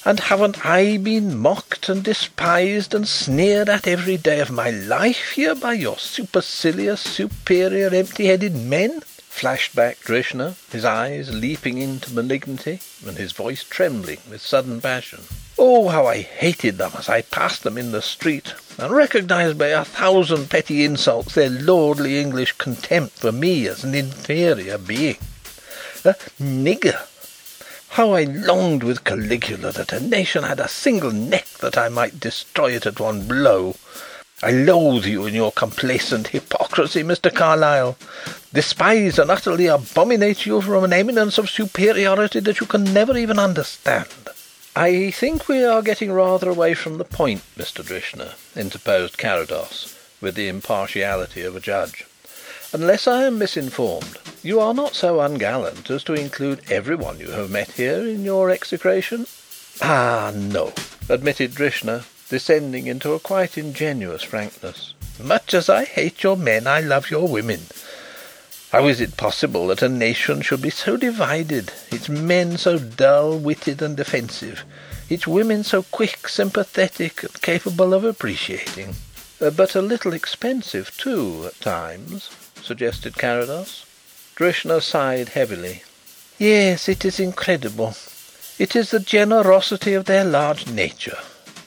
And 0.05 0.19
haven't 0.19 0.65
I 0.65 0.97
been 0.97 1.37
mocked 1.37 1.89
and 1.89 2.03
despised 2.03 2.95
and 2.95 3.07
sneered 3.07 3.69
at 3.69 3.85
every 3.85 4.17
day 4.17 4.39
of 4.39 4.49
my 4.49 4.69
life 4.69 5.33
here 5.33 5.53
by 5.53 5.73
your 5.73 5.97
supercilious, 5.97 7.01
superior, 7.01 7.93
empty 7.93 8.27
headed 8.27 8.55
men?" 8.55 9.01
flashed 9.01 9.75
back 9.75 9.99
Drishna, 9.99 10.55
his 10.71 10.85
eyes 10.85 11.33
leaping 11.33 11.77
into 11.77 12.13
malignity 12.13 12.79
and 13.05 13.17
his 13.17 13.31
voice 13.31 13.63
trembling 13.63 14.19
with 14.29 14.41
sudden 14.41 14.81
passion. 14.81 15.21
"Oh, 15.63 15.89
how 15.89 16.07
I 16.07 16.23
hated 16.23 16.79
them 16.79 16.93
as 16.97 17.07
I 17.07 17.21
passed 17.21 17.61
them 17.61 17.77
in 17.77 17.91
the 17.91 18.01
street, 18.01 18.55
and 18.79 18.91
recognised 18.91 19.59
by 19.59 19.67
a 19.67 19.85
thousand 19.85 20.49
petty 20.49 20.83
insults 20.83 21.35
their 21.35 21.51
lordly 21.51 22.19
English 22.19 22.53
contempt 22.53 23.19
for 23.19 23.31
me 23.31 23.67
as 23.67 23.83
an 23.83 23.93
inferior 23.93 24.79
being! 24.79 25.19
A 26.03 26.15
nigger! 26.41 27.01
How 27.89 28.13
I 28.13 28.23
longed 28.23 28.81
with 28.81 29.03
Caligula 29.03 29.71
that 29.73 29.93
a 29.93 29.99
nation 29.99 30.45
had 30.45 30.59
a 30.59 30.67
single 30.67 31.11
neck 31.11 31.47
that 31.59 31.77
I 31.77 31.89
might 31.89 32.19
destroy 32.19 32.71
it 32.71 32.87
at 32.87 32.99
one 32.99 33.27
blow! 33.27 33.75
I 34.41 34.49
loathe 34.49 35.05
you 35.05 35.27
and 35.27 35.35
your 35.35 35.51
complacent 35.51 36.29
hypocrisy, 36.29 37.03
Mr. 37.03 37.31
Carlyle; 37.31 37.99
despise 38.51 39.19
and 39.19 39.29
utterly 39.29 39.67
abominate 39.67 40.47
you 40.47 40.59
from 40.59 40.85
an 40.85 40.93
eminence 40.93 41.37
of 41.37 41.51
superiority 41.51 42.39
that 42.39 42.59
you 42.59 42.65
can 42.65 42.91
never 42.91 43.15
even 43.15 43.37
understand." 43.37 44.07
"I 44.75 45.11
think 45.11 45.49
we 45.49 45.65
are 45.65 45.81
getting 45.81 46.13
rather 46.13 46.49
away 46.49 46.75
from 46.75 46.97
the 46.97 47.03
point, 47.03 47.41
Mr. 47.57 47.83
Drishna," 47.83 48.35
interposed 48.55 49.17
Carrados, 49.17 49.93
with 50.21 50.35
the 50.35 50.47
impartiality 50.47 51.41
of 51.41 51.57
a 51.57 51.59
judge. 51.59 52.05
Unless 52.71 53.05
I 53.05 53.23
am 53.23 53.37
misinformed, 53.37 54.17
you 54.41 54.61
are 54.61 54.73
not 54.73 54.95
so 54.95 55.19
ungallant 55.19 55.89
as 55.89 56.05
to 56.05 56.13
include 56.13 56.71
everyone 56.71 57.19
you 57.19 57.31
have 57.31 57.49
met 57.49 57.71
here 57.71 58.07
in 58.07 58.23
your 58.23 58.49
execration?" 58.49 59.27
"Ah, 59.81 60.31
no," 60.33 60.71
admitted 61.09 61.53
Drishna, 61.53 62.05
descending 62.29 62.87
into 62.87 63.11
a 63.11 63.19
quite 63.19 63.57
ingenuous 63.57 64.23
frankness. 64.23 64.93
"Much 65.19 65.53
as 65.53 65.67
I 65.67 65.83
hate 65.83 66.23
your 66.23 66.37
men 66.37 66.65
I 66.65 66.79
love 66.79 67.11
your 67.11 67.27
women. 67.27 67.67
How 68.71 68.87
is 68.87 69.01
it 69.01 69.17
possible 69.17 69.67
that 69.67 69.81
a 69.81 69.89
nation 69.89 70.41
should 70.41 70.61
be 70.61 70.69
so 70.69 70.95
divided, 70.95 71.73
its 71.91 72.07
men 72.07 72.57
so 72.57 72.79
dull 72.79 73.37
witted 73.37 73.81
and 73.81 73.97
defensive, 73.97 74.63
its 75.09 75.27
women 75.27 75.65
so 75.65 75.83
quick, 75.83 76.29
sympathetic, 76.29 77.23
and 77.23 77.41
capable 77.41 77.93
of 77.93 78.05
appreciating?" 78.05 78.95
Uh, 79.41 79.49
"But 79.49 79.75
a 79.75 79.81
little 79.81 80.13
expensive, 80.13 80.95
too, 80.95 81.47
at 81.47 81.59
times?" 81.59 82.29
suggested 82.63 83.17
Carrados. 83.17 83.83
Drishna 84.37 84.81
sighed 84.81 85.29
heavily. 85.29 85.83
"Yes, 86.39 86.87
it 86.87 87.03
is 87.03 87.19
incredible. 87.19 87.97
It 88.57 88.73
is 88.75 88.91
the 88.91 89.01
generosity 89.01 89.93
of 89.93 90.05
their 90.05 90.23
large 90.23 90.67
nature. 90.67 91.17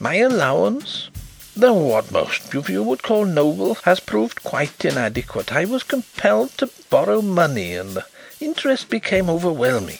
My 0.01 0.15
allowance, 0.15 1.11
though 1.57 1.75
what 1.75 2.11
most 2.11 2.55
of 2.55 2.69
you 2.69 2.83
would 2.83 3.03
call 3.03 3.25
noble, 3.25 3.75
has 3.85 4.01
proved 4.01 4.43
quite 4.43 4.85
inadequate. 4.85 5.53
I 5.53 5.65
was 5.65 5.83
compelled 5.83 6.51
to 6.59 6.71
borrow 6.91 7.23
money, 7.23 7.75
and 7.75 7.91
the 7.91 8.07
interest 8.41 8.91
became 8.91 9.31
overwhelming. 9.31 9.99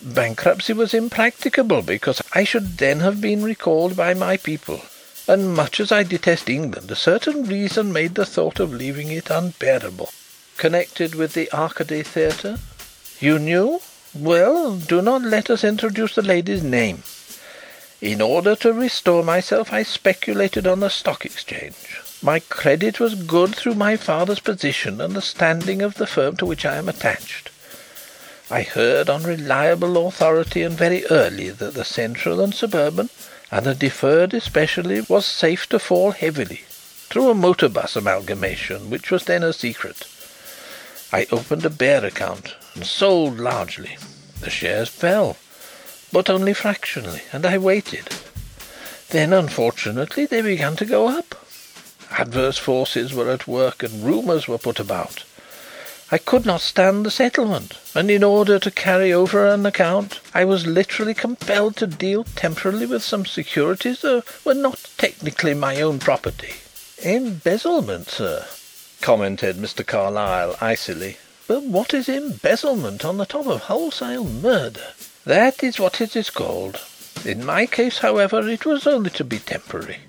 Bankruptcy 0.00 0.72
was 0.72 0.92
impracticable 0.92 1.82
because 1.82 2.20
I 2.34 2.44
should 2.44 2.78
then 2.78 3.00
have 3.00 3.20
been 3.20 3.42
recalled 3.42 3.96
by 3.96 4.14
my 4.14 4.36
people, 4.36 4.82
and 5.26 5.54
much 5.54 5.80
as 5.80 5.90
I 5.90 6.02
detest 6.02 6.50
England, 6.50 6.90
a 6.90 6.96
certain 6.96 7.44
reason 7.44 7.92
made 7.92 8.14
the 8.14 8.26
thought 8.26 8.60
of 8.60 8.72
leaving 8.74 9.08
it 9.08 9.30
unbearable. 9.30 10.10
Connected 10.56 11.14
with 11.14 11.32
the 11.34 11.50
Arcady 11.52 12.02
Theatre? 12.02 12.58
You 13.20 13.38
knew? 13.38 13.80
Well, 14.14 14.76
do 14.76 15.02
not 15.02 15.22
let 15.22 15.50
us 15.50 15.64
introduce 15.64 16.14
the 16.14 16.22
lady's 16.22 16.62
name. 16.62 17.02
In 18.04 18.20
order 18.20 18.54
to 18.56 18.74
restore 18.74 19.24
myself 19.24 19.72
I 19.72 19.82
speculated 19.82 20.66
on 20.66 20.80
the 20.80 20.90
Stock 20.90 21.24
Exchange. 21.24 22.02
My 22.20 22.38
credit 22.38 23.00
was 23.00 23.14
good 23.14 23.54
through 23.54 23.76
my 23.76 23.96
father's 23.96 24.40
position 24.40 25.00
and 25.00 25.16
the 25.16 25.22
standing 25.22 25.80
of 25.80 25.94
the 25.94 26.06
firm 26.06 26.36
to 26.36 26.44
which 26.44 26.66
I 26.66 26.76
am 26.76 26.90
attached. 26.90 27.48
I 28.50 28.60
heard 28.60 29.08
on 29.08 29.22
reliable 29.22 30.06
authority 30.06 30.60
and 30.60 30.76
very 30.76 31.06
early 31.06 31.48
that 31.48 31.72
the 31.72 31.84
Central 31.86 32.42
and 32.42 32.54
Suburban, 32.54 33.08
and 33.50 33.64
the 33.64 33.74
Deferred 33.74 34.34
especially, 34.34 35.00
was 35.00 35.24
safe 35.24 35.66
to 35.70 35.78
fall 35.78 36.10
heavily, 36.10 36.60
through 37.08 37.30
a 37.30 37.34
motor 37.34 37.70
bus 37.70 37.96
amalgamation 37.96 38.90
which 38.90 39.10
was 39.10 39.24
then 39.24 39.42
a 39.42 39.54
secret. 39.54 40.06
I 41.10 41.26
opened 41.32 41.64
a 41.64 41.70
bear 41.70 42.04
account 42.04 42.54
and 42.74 42.84
sold 42.84 43.40
largely. 43.40 43.96
The 44.40 44.50
shares 44.50 44.90
fell, 44.90 45.38
but 46.14 46.30
only 46.30 46.54
fractionally, 46.54 47.22
and 47.32 47.44
I 47.44 47.58
waited. 47.58 48.08
Then, 49.10 49.32
unfortunately, 49.32 50.26
they 50.26 50.42
began 50.42 50.76
to 50.76 50.84
go 50.84 51.08
up. 51.08 51.34
Adverse 52.16 52.56
forces 52.56 53.12
were 53.12 53.32
at 53.32 53.48
work 53.48 53.82
and 53.82 54.04
rumours 54.04 54.46
were 54.46 54.56
put 54.66 54.78
about. 54.78 55.24
I 56.12 56.18
could 56.18 56.46
not 56.46 56.60
stand 56.60 57.04
the 57.04 57.10
settlement, 57.10 57.74
and 57.96 58.12
in 58.12 58.22
order 58.22 58.60
to 58.60 58.70
carry 58.70 59.12
over 59.12 59.48
an 59.48 59.66
account 59.66 60.20
I 60.32 60.44
was 60.44 60.68
literally 60.68 61.14
compelled 61.14 61.76
to 61.78 61.88
deal 61.88 62.22
temporarily 62.36 62.86
with 62.86 63.02
some 63.02 63.26
securities 63.26 64.02
that 64.02 64.22
were 64.44 64.54
not 64.54 64.88
technically 64.96 65.54
my 65.54 65.80
own 65.80 65.98
property." 65.98 66.54
"Embezzlement, 67.02 68.08
sir," 68.08 68.46
commented 69.00 69.56
Mr. 69.56 69.84
Carlyle 69.84 70.56
icily. 70.60 71.18
"But 71.48 71.64
what 71.64 71.92
is 71.92 72.08
embezzlement 72.08 73.04
on 73.04 73.16
the 73.18 73.26
top 73.26 73.48
of 73.48 73.62
wholesale 73.62 74.22
murder?" 74.22 74.94
"That 75.24 75.62
is 75.62 75.78
what 75.78 76.00
it 76.00 76.14
is 76.14 76.28
called. 76.30 76.80
In 77.24 77.44
my 77.44 77.64
case, 77.64 77.98
however, 77.98 78.46
it 78.48 78.66
was 78.66 78.86
only 78.86 79.10
to 79.10 79.24
be 79.24 79.38
temporary. 79.38 80.00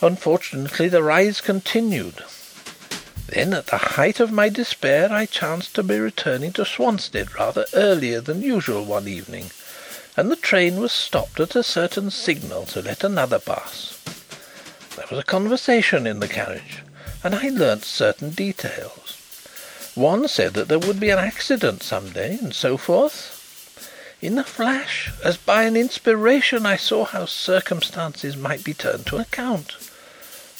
Unfortunately 0.00 0.88
the 0.88 1.02
rise 1.02 1.40
continued. 1.40 2.24
Then, 3.26 3.52
at 3.52 3.66
the 3.66 3.78
height 3.78 4.20
of 4.20 4.32
my 4.32 4.48
despair, 4.48 5.12
I 5.12 5.26
chanced 5.26 5.74
to 5.74 5.82
be 5.82 5.98
returning 5.98 6.52
to 6.54 6.64
Swanstead 6.64 7.34
rather 7.34 7.66
earlier 7.74 8.20
than 8.20 8.42
usual 8.42 8.84
one 8.84 9.08
evening, 9.08 9.50
and 10.16 10.30
the 10.30 10.36
train 10.36 10.80
was 10.80 10.92
stopped 10.92 11.40
at 11.40 11.56
a 11.56 11.62
certain 11.62 12.10
signal 12.10 12.64
to 12.66 12.80
let 12.82 13.02
another 13.02 13.38
pass. 13.38 13.98
There 14.96 15.06
was 15.10 15.18
a 15.18 15.24
conversation 15.24 16.06
in 16.06 16.20
the 16.20 16.28
carriage, 16.28 16.82
and 17.22 17.34
I 17.34 17.48
learnt 17.48 17.84
certain 17.84 18.30
details. 18.30 19.18
One 19.94 20.28
said 20.28 20.54
that 20.54 20.68
there 20.68 20.78
would 20.78 21.00
be 21.00 21.10
an 21.10 21.18
accident 21.18 21.82
some 21.82 22.10
day, 22.10 22.38
and 22.40 22.54
so 22.54 22.76
forth. 22.76 23.33
In 24.24 24.38
a 24.38 24.42
flash, 24.42 25.10
as 25.22 25.36
by 25.36 25.64
an 25.64 25.76
inspiration, 25.76 26.64
I 26.64 26.78
saw 26.78 27.04
how 27.04 27.26
circumstances 27.26 28.38
might 28.38 28.64
be 28.64 28.72
turned 28.72 29.04
to 29.08 29.18
account. 29.18 29.76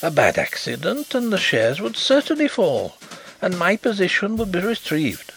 A 0.03 0.11
bad 0.11 0.37
accident, 0.37 1.15
and 1.15 1.33
the 1.33 1.39
shares 1.39 1.81
would 1.81 1.97
certainly 1.97 2.47
fall, 2.47 2.99
and 3.41 3.59
my 3.59 3.77
position 3.77 4.37
would 4.37 4.53
be 4.53 4.59
retrieved. 4.59 5.33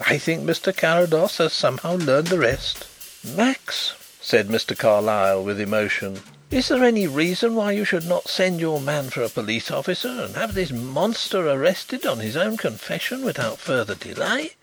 I 0.00 0.18
think 0.18 0.42
Mr. 0.42 0.76
Carrados 0.76 1.38
has 1.38 1.52
somehow 1.52 1.94
learned 1.94 2.26
the 2.26 2.40
rest." 2.40 2.84
"Max," 3.22 3.92
said 4.20 4.48
Mr. 4.48 4.76
Carlyle, 4.76 5.44
with 5.44 5.60
emotion, 5.60 6.24
"is 6.50 6.66
there 6.66 6.82
any 6.82 7.06
reason 7.06 7.54
why 7.54 7.70
you 7.70 7.84
should 7.84 8.06
not 8.06 8.28
send 8.28 8.58
your 8.58 8.80
man 8.80 9.08
for 9.08 9.22
a 9.22 9.28
police 9.28 9.70
officer 9.70 10.08
and 10.08 10.34
have 10.34 10.54
this 10.54 10.72
monster 10.72 11.48
arrested 11.48 12.04
on 12.04 12.18
his 12.18 12.36
own 12.36 12.56
confession 12.56 13.24
without 13.24 13.60
further 13.60 13.94
delay?" 13.94 14.56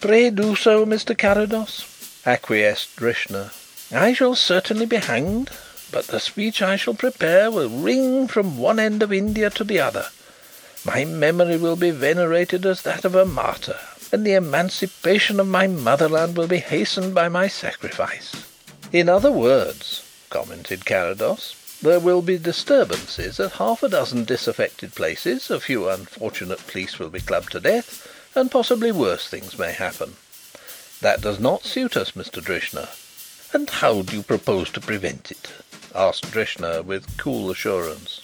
"Pray 0.00 0.30
do 0.30 0.56
so, 0.56 0.86
Mr. 0.86 1.14
Carrados," 1.14 1.84
acquiesced 2.26 2.96
Drishna. 2.96 3.52
"I 3.92 4.12
shall 4.12 4.34
certainly 4.34 4.86
be 4.86 4.96
hanged 4.96 5.50
but 5.94 6.08
the 6.08 6.18
speech 6.18 6.60
I 6.60 6.74
shall 6.74 6.94
prepare 6.94 7.52
will 7.52 7.68
ring 7.68 8.26
from 8.26 8.58
one 8.58 8.80
end 8.80 9.00
of 9.00 9.12
India 9.12 9.48
to 9.50 9.62
the 9.62 9.78
other. 9.78 10.08
My 10.84 11.04
memory 11.04 11.56
will 11.56 11.76
be 11.76 11.90
venerated 11.90 12.66
as 12.66 12.82
that 12.82 13.04
of 13.04 13.14
a 13.14 13.24
martyr, 13.24 13.78
and 14.10 14.26
the 14.26 14.32
emancipation 14.32 15.38
of 15.38 15.46
my 15.46 15.68
motherland 15.68 16.36
will 16.36 16.48
be 16.48 16.58
hastened 16.58 17.14
by 17.14 17.28
my 17.28 17.46
sacrifice." 17.46 18.32
"In 18.90 19.08
other 19.08 19.30
words," 19.30 20.02
commented 20.30 20.84
Carrados, 20.84 21.54
"there 21.80 22.00
will 22.00 22.22
be 22.22 22.38
disturbances 22.38 23.38
at 23.38 23.52
half 23.52 23.84
a 23.84 23.88
dozen 23.88 24.24
disaffected 24.24 24.96
places, 24.96 25.48
a 25.48 25.60
few 25.60 25.88
unfortunate 25.88 26.66
police 26.66 26.98
will 26.98 27.10
be 27.10 27.20
clubbed 27.20 27.52
to 27.52 27.60
death, 27.60 28.08
and 28.34 28.50
possibly 28.50 28.90
worse 28.90 29.28
things 29.28 29.56
may 29.56 29.70
happen. 29.70 30.16
That 31.04 31.20
does 31.20 31.38
not 31.38 31.66
suit 31.66 31.98
us, 31.98 32.12
Mr. 32.12 32.42
Drishna." 32.42 32.88
"And 33.52 33.68
how 33.68 34.00
do 34.00 34.16
you 34.16 34.22
propose 34.22 34.70
to 34.70 34.80
prevent 34.80 35.30
it?" 35.30 35.50
asked 35.94 36.30
Drishna 36.30 36.82
with 36.82 37.18
cool 37.18 37.50
assurance. 37.50 38.22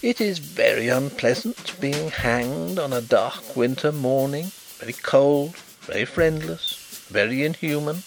"It 0.00 0.20
is 0.20 0.38
very 0.38 0.86
unpleasant 0.86 1.72
being 1.80 2.12
hanged 2.12 2.78
on 2.78 2.92
a 2.92 3.00
dark 3.00 3.56
winter 3.56 3.90
morning, 3.90 4.52
very 4.78 4.92
cold, 4.92 5.56
very 5.80 6.04
friendless, 6.04 6.76
very 7.08 7.44
inhuman. 7.44 8.04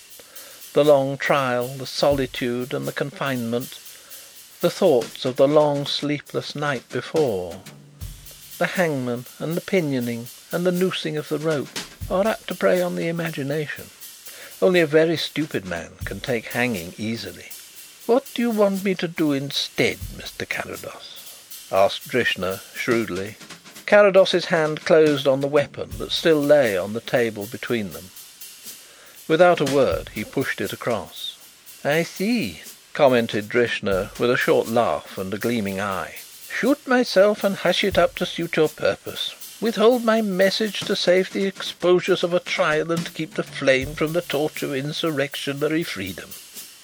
The 0.71 0.85
long 0.85 1.17
trial, 1.17 1.67
the 1.67 1.85
solitude 1.85 2.73
and 2.73 2.87
the 2.87 2.93
confinement, 2.93 3.77
the 4.61 4.69
thoughts 4.69 5.25
of 5.25 5.35
the 5.35 5.49
long 5.49 5.85
sleepless 5.85 6.55
night 6.55 6.87
before, 6.87 7.61
the 8.57 8.67
hangman 8.67 9.25
and 9.37 9.57
the 9.57 9.67
pinioning 9.75 10.29
and 10.53 10.65
the 10.65 10.71
noosing 10.71 11.17
of 11.17 11.27
the 11.27 11.37
rope, 11.37 11.77
are 12.09 12.25
apt 12.25 12.47
to 12.47 12.55
prey 12.55 12.81
on 12.81 12.95
the 12.95 13.09
imagination. 13.09 13.89
Only 14.59 14.79
a 14.79 14.87
very 14.87 15.17
stupid 15.17 15.65
man 15.65 15.91
can 16.03 16.19
take 16.19 16.47
hanging 16.47 16.95
easily. 16.97 17.51
"What 18.07 18.25
do 18.33 18.41
you 18.41 18.49
want 18.49 18.83
me 18.83 18.95
to 18.95 19.07
do 19.07 19.31
instead, 19.31 19.97
Mr. 20.17 20.49
Carrados?" 20.49 21.69
asked 21.71 22.07
Drishna 22.07 22.61
shrewdly. 22.75 23.37
Carrados's 23.85 24.45
hand 24.45 24.83
closed 24.83 25.27
on 25.27 25.41
the 25.41 25.47
weapon 25.47 25.91
that 25.99 26.11
still 26.11 26.41
lay 26.41 26.75
on 26.75 26.93
the 26.93 27.01
table 27.01 27.45
between 27.45 27.93
them. 27.93 28.09
Without 29.27 29.59
a 29.59 29.65
word 29.65 30.09
he 30.15 30.23
pushed 30.23 30.59
it 30.59 30.73
across. 30.73 31.35
"I 31.83 32.01
see," 32.03 32.61
commented 32.93 33.49
Drishna, 33.49 34.09
with 34.17 34.31
a 34.31 34.37
short 34.37 34.67
laugh 34.67 35.19
and 35.19 35.31
a 35.33 35.37
gleaming 35.37 35.79
eye. 35.79 36.15
"Shoot 36.49 36.87
myself 36.87 37.43
and 37.43 37.57
hush 37.57 37.83
it 37.83 37.97
up 37.97 38.15
to 38.15 38.25
suit 38.25 38.55
your 38.55 38.69
purpose. 38.69 39.35
Withhold 39.59 40.03
my 40.03 40.21
message 40.21 40.81
to 40.81 40.95
save 40.95 41.33
the 41.33 41.45
exposures 41.45 42.23
of 42.23 42.31
a 42.31 42.39
trial 42.39 42.91
and 42.91 43.03
to 43.05 43.11
keep 43.11 43.33
the 43.33 43.43
flame 43.43 43.95
from 43.95 44.13
the 44.13 44.21
torch 44.21 44.61
of 44.61 44.73
insurrectionary 44.73 45.83
freedom. 45.83 46.29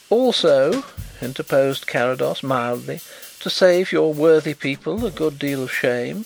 Also 0.09 0.83
interposed 1.21 1.85
Carrados 1.85 2.41
mildly, 2.41 2.99
"to 3.39 3.49
save 3.49 3.91
your 3.91 4.11
worthy 4.11 4.55
people 4.55 5.05
a 5.05 5.11
good 5.11 5.37
deal 5.37 5.61
of 5.61 5.71
shame, 5.71 6.25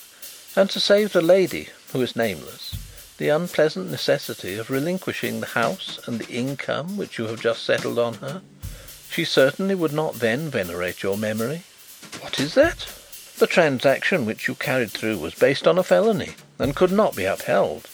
and 0.56 0.70
to 0.70 0.80
save 0.80 1.12
the 1.12 1.20
lady, 1.20 1.68
who 1.92 2.00
is 2.00 2.16
nameless, 2.16 2.74
the 3.18 3.28
unpleasant 3.28 3.90
necessity 3.90 4.56
of 4.56 4.70
relinquishing 4.70 5.40
the 5.40 5.46
house 5.48 5.98
and 6.06 6.18
the 6.18 6.32
income 6.32 6.96
which 6.96 7.18
you 7.18 7.26
have 7.26 7.42
just 7.42 7.62
settled 7.62 7.98
on 7.98 8.14
her. 8.14 8.40
She 9.10 9.24
certainly 9.24 9.74
would 9.74 9.92
not 9.92 10.20
then 10.20 10.50
venerate 10.50 11.02
your 11.02 11.18
memory." 11.18 11.64
"What 12.20 12.40
is 12.40 12.54
that?" 12.54 12.86
"The 13.38 13.46
transaction 13.46 14.26
which 14.26 14.48
you 14.48 14.56
carried 14.56 14.90
through 14.90 15.18
was 15.18 15.32
based 15.32 15.68
on 15.68 15.78
a 15.78 15.84
felony, 15.84 16.34
and 16.58 16.74
could 16.74 16.90
not 16.90 17.14
be 17.14 17.24
upheld. 17.24 17.86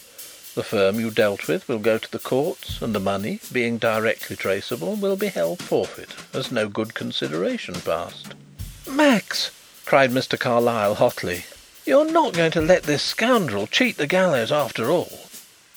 The 0.54 0.62
firm 0.62 0.98
you 0.98 1.10
dealt 1.10 1.48
with 1.48 1.68
will 1.68 1.80
go 1.80 1.98
to 1.98 2.10
the 2.10 2.18
courts, 2.18 2.80
and 2.80 2.94
the 2.94 3.00
money, 3.00 3.40
being 3.52 3.76
directly 3.76 4.36
traceable, 4.36 4.96
will 4.96 5.16
be 5.16 5.26
held 5.26 5.62
forfeit, 5.62 6.14
as 6.32 6.50
no 6.50 6.68
good 6.68 6.94
consideration 6.94 7.74
passed." 7.82 8.28
"Max!" 8.86 9.50
cried 9.84 10.12
Mr. 10.12 10.38
Carlyle 10.38 10.94
hotly, 10.94 11.44
"you 11.84 11.98
are 11.98 12.10
not 12.10 12.32
going 12.32 12.52
to 12.52 12.62
let 12.62 12.84
this 12.84 13.02
scoundrel 13.02 13.66
cheat 13.66 13.98
the 13.98 14.06
gallows 14.06 14.50
after 14.50 14.90
all?" 14.90 15.28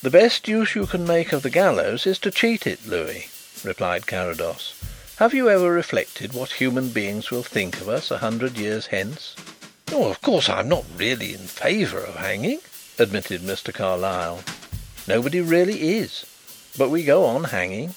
"The 0.02 0.10
best 0.10 0.48
use 0.48 0.76
you 0.76 0.88
can 0.88 1.06
make 1.06 1.34
of 1.34 1.44
the 1.44 1.50
gallows 1.50 2.08
is 2.08 2.20
to 2.20 2.32
cheat 2.32 2.66
it, 2.66 2.88
Louis," 2.88 3.30
replied 3.66 4.08
Carrados. 4.08 4.76
"Have 5.18 5.34
you 5.34 5.50
ever 5.50 5.70
reflected 5.72 6.32
what 6.32 6.54
human 6.54 6.88
beings 6.88 7.32
will 7.32 7.44
think 7.44 7.82
of 7.82 7.90
us 7.90 8.12
a 8.12 8.20
hundred 8.20 8.58
years 8.58 8.88
hence?" 8.88 9.36
"Of 9.94 10.22
course 10.22 10.50
I 10.50 10.60
am 10.60 10.68
not 10.68 10.84
really 10.98 11.34
in 11.34 11.48
favour 11.48 12.04
of 12.04 12.16
hanging," 12.18 12.60
admitted 13.00 13.42
Mr. 13.42 13.74
Carlyle. 13.74 14.44
Nobody 15.08 15.40
really 15.40 15.98
is. 16.00 16.26
But 16.78 16.90
we 16.90 17.04
go 17.04 17.24
on 17.24 17.46
hanging. 17.46 17.96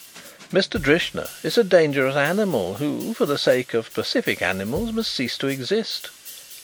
Mr. 0.53 0.81
Drishna 0.81 1.29
is 1.43 1.59
a 1.59 1.65
dangerous 1.65 2.15
animal 2.15 2.75
who, 2.75 3.13
for 3.13 3.27
the 3.27 3.37
sake 3.37 3.75
of 3.75 3.93
pacific 3.93 4.41
animals, 4.41 4.93
must 4.93 5.13
cease 5.13 5.37
to 5.39 5.49
exist. 5.49 6.11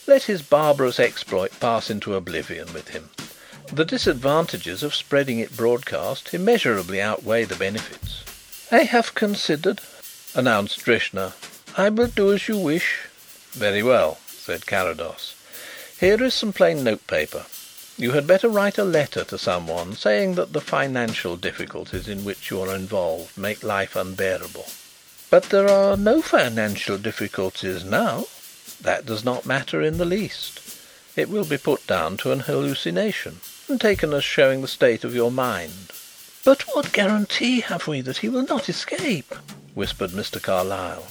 Let 0.07 0.23
his 0.23 0.41
barbarous 0.41 0.97
exploit 0.97 1.51
pass 1.59 1.89
into 1.89 2.15
oblivion 2.15 2.71
with 2.71 2.87
him. 2.87 3.09
The 3.69 3.83
disadvantages 3.83 4.81
of 4.81 4.95
spreading 4.95 5.39
it 5.39 5.57
broadcast 5.57 6.33
immeasurably 6.33 7.01
outweigh 7.01 7.43
the 7.43 7.55
benefits." 7.57 8.23
"I 8.71 8.83
have 8.83 9.13
considered," 9.13 9.81
announced 10.33 10.85
Drishna. 10.85 11.33
"I 11.75 11.89
will 11.89 12.07
do 12.07 12.31
as 12.31 12.47
you 12.47 12.57
wish." 12.57 12.99
"Very 13.51 13.83
well," 13.83 14.19
said 14.47 14.65
Carrados. 14.65 15.33
"Here 15.99 16.23
is 16.23 16.33
some 16.33 16.53
plain 16.53 16.81
notepaper. 16.81 17.47
You 17.97 18.11
had 18.11 18.25
better 18.25 18.47
write 18.47 18.77
a 18.77 18.85
letter 18.85 19.25
to 19.25 19.37
some 19.37 19.67
one 19.67 19.97
saying 19.97 20.35
that 20.35 20.53
the 20.53 20.61
financial 20.61 21.35
difficulties 21.35 22.07
in 22.07 22.23
which 22.23 22.49
you 22.49 22.61
are 22.61 22.73
involved 22.73 23.37
make 23.37 23.61
life 23.61 23.97
unbearable." 23.97 24.67
"But 25.29 25.49
there 25.49 25.67
are 25.67 25.97
no 25.97 26.21
financial 26.21 26.97
difficulties 26.97 27.83
now." 27.83 28.27
"That 28.79 29.05
does 29.05 29.25
not 29.25 29.45
matter 29.45 29.81
in 29.81 29.97
the 29.97 30.05
least. 30.05 30.61
It 31.17 31.27
will 31.27 31.43
be 31.43 31.57
put 31.57 31.85
down 31.85 32.15
to 32.19 32.31
an 32.31 32.39
hallucination, 32.47 33.41
and 33.67 33.81
taken 33.81 34.13
as 34.13 34.23
showing 34.23 34.61
the 34.61 34.69
state 34.69 35.03
of 35.03 35.13
your 35.13 35.29
mind." 35.29 35.91
"But 36.45 36.61
what 36.73 36.93
guarantee 36.93 37.59
have 37.59 37.85
we 37.85 37.99
that 37.99 38.19
he 38.19 38.29
will 38.29 38.47
not 38.47 38.69
escape?" 38.69 39.35
whispered 39.73 40.11
Mr. 40.11 40.41
Carlyle. 40.41 41.07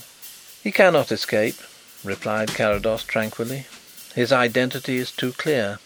"He 0.62 0.72
cannot 0.72 1.12
escape," 1.12 1.60
replied 2.06 2.54
Carrados 2.54 3.02
tranquilly. 3.02 3.66
"His 4.14 4.32
identity 4.32 4.96
is 4.96 5.10
too 5.10 5.32
clear. 5.32 5.78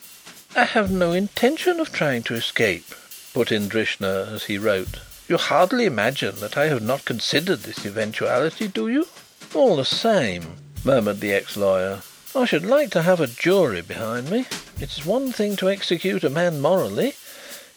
"I 0.54 0.64
have 0.64 0.90
no 0.90 1.12
intention 1.12 1.80
of 1.80 1.92
trying 1.92 2.22
to 2.24 2.34
escape," 2.34 2.94
put 3.32 3.50
in 3.50 3.68
Drishna 3.68 4.32
as 4.34 4.44
he 4.44 4.58
wrote. 4.58 4.98
"You 5.28 5.38
hardly 5.38 5.86
imagine 5.86 6.40
that 6.40 6.56
I 6.56 6.66
have 6.66 6.82
not 6.82 7.04
considered 7.04 7.62
this 7.62 7.86
eventuality, 7.86 8.68
do 8.68 8.88
you?" 8.88 9.08
"All 9.54 9.76
the 9.76 9.84
same," 9.84 10.56
murmured 10.84 11.20
the 11.20 11.32
ex 11.32 11.56
lawyer, 11.56 12.02
I 12.32 12.44
should 12.44 12.64
like 12.64 12.90
to 12.92 13.02
have 13.02 13.20
a 13.20 13.26
jury 13.26 13.80
behind 13.80 14.30
me. 14.30 14.46
It's 14.78 15.04
one 15.04 15.32
thing 15.32 15.56
to 15.56 15.68
execute 15.68 16.22
a 16.22 16.30
man 16.30 16.60
morally, 16.60 17.16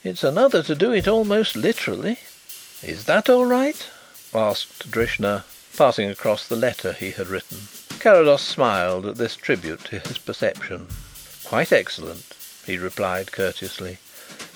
it's 0.03 0.23
another 0.23 0.61
to 0.63 0.75
do 0.75 0.91
it 0.91 1.07
almost 1.07 1.55
literally. 1.55 2.19
Is 2.83 3.05
that 3.05 3.29
all 3.29 3.45
right?" 3.45 3.83
asked 4.33 4.91
Drishna, 4.91 5.43
passing 5.75 6.09
across 6.09 6.45
the 6.45 6.55
letter 6.55 6.93
he 6.93 7.11
had 7.11 7.29
written. 7.29 7.67
Carrados 8.03 8.41
smiled 8.41 9.05
at 9.05 9.15
this 9.15 9.37
tribute 9.37 9.85
to 9.85 9.97
his 9.97 10.17
perception. 10.17 10.87
"Quite 11.45 11.71
excellent," 11.71 12.35
he 12.65 12.77
replied 12.77 13.31
courteously. 13.31 13.97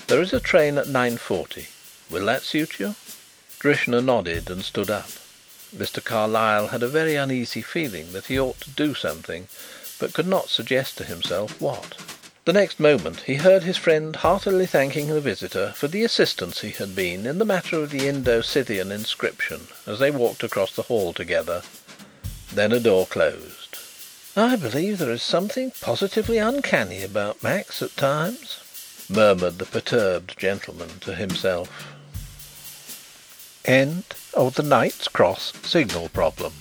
"There 0.08 0.22
is 0.22 0.34
a 0.34 0.42
train 0.42 0.78
at 0.78 0.90
nine 0.90 1.16
forty. 1.16 1.70
Will 2.10 2.26
that 2.26 2.44
suit 2.44 2.78
you?" 2.78 2.96
Drishna 3.62 4.02
nodded 4.04 4.50
and 4.50 4.66
stood 4.66 4.90
up. 4.90 5.10
Mr. 5.74 6.04
Carlyle 6.04 6.68
had 6.68 6.84
a 6.84 6.90
very 6.90 7.16
uneasy 7.16 7.62
feeling 7.62 8.12
that 8.12 8.26
he 8.26 8.38
ought 8.38 8.60
to 8.60 8.70
do 8.72 8.94
something, 8.94 9.48
but 9.98 10.12
could 10.12 10.28
not 10.28 10.50
suggest 10.50 10.98
to 10.98 11.06
himself 11.06 11.56
what. 11.62 11.96
The 12.44 12.52
next 12.52 12.82
moment 12.82 13.22
he 13.28 13.36
heard 13.36 13.64
his 13.64 13.78
friend 13.78 14.14
heartily 14.14 14.66
thanking 14.66 15.08
the 15.08 15.22
visitor 15.22 15.72
for 15.78 15.88
the 15.88 16.04
assistance 16.04 16.60
he 16.60 16.72
had 16.72 16.98
been 16.98 17.26
in 17.26 17.38
the 17.38 17.46
matter 17.46 17.78
of 17.78 17.92
the 17.92 18.10
Indo 18.10 18.42
Scythian 18.42 18.92
inscription 18.92 19.70
as 19.86 20.00
they 20.00 20.12
walked 20.12 20.44
across 20.44 20.74
the 20.74 20.90
hall 20.92 21.14
together. 21.14 21.64
Then 22.52 22.72
a 22.72 22.80
door 22.80 23.06
closed. 23.06 23.78
"I 24.36 24.56
believe 24.56 24.98
there 24.98 25.12
is 25.12 25.24
something 25.24 25.72
positively 25.82 26.38
uncanny 26.38 27.04
about 27.04 27.44
Max 27.44 27.82
at 27.82 27.98
times," 27.98 28.58
murmured 29.10 29.58
the 29.58 29.66
perturbed 29.66 30.38
gentleman 30.38 31.00
to 31.02 31.16
himself. 31.16 31.70
End 33.66 34.04
of 34.34 34.56
the 34.56 34.64
Knight's 34.64 35.08
Cross 35.08 35.54
Signal 35.64 36.10
Problem 36.10 36.54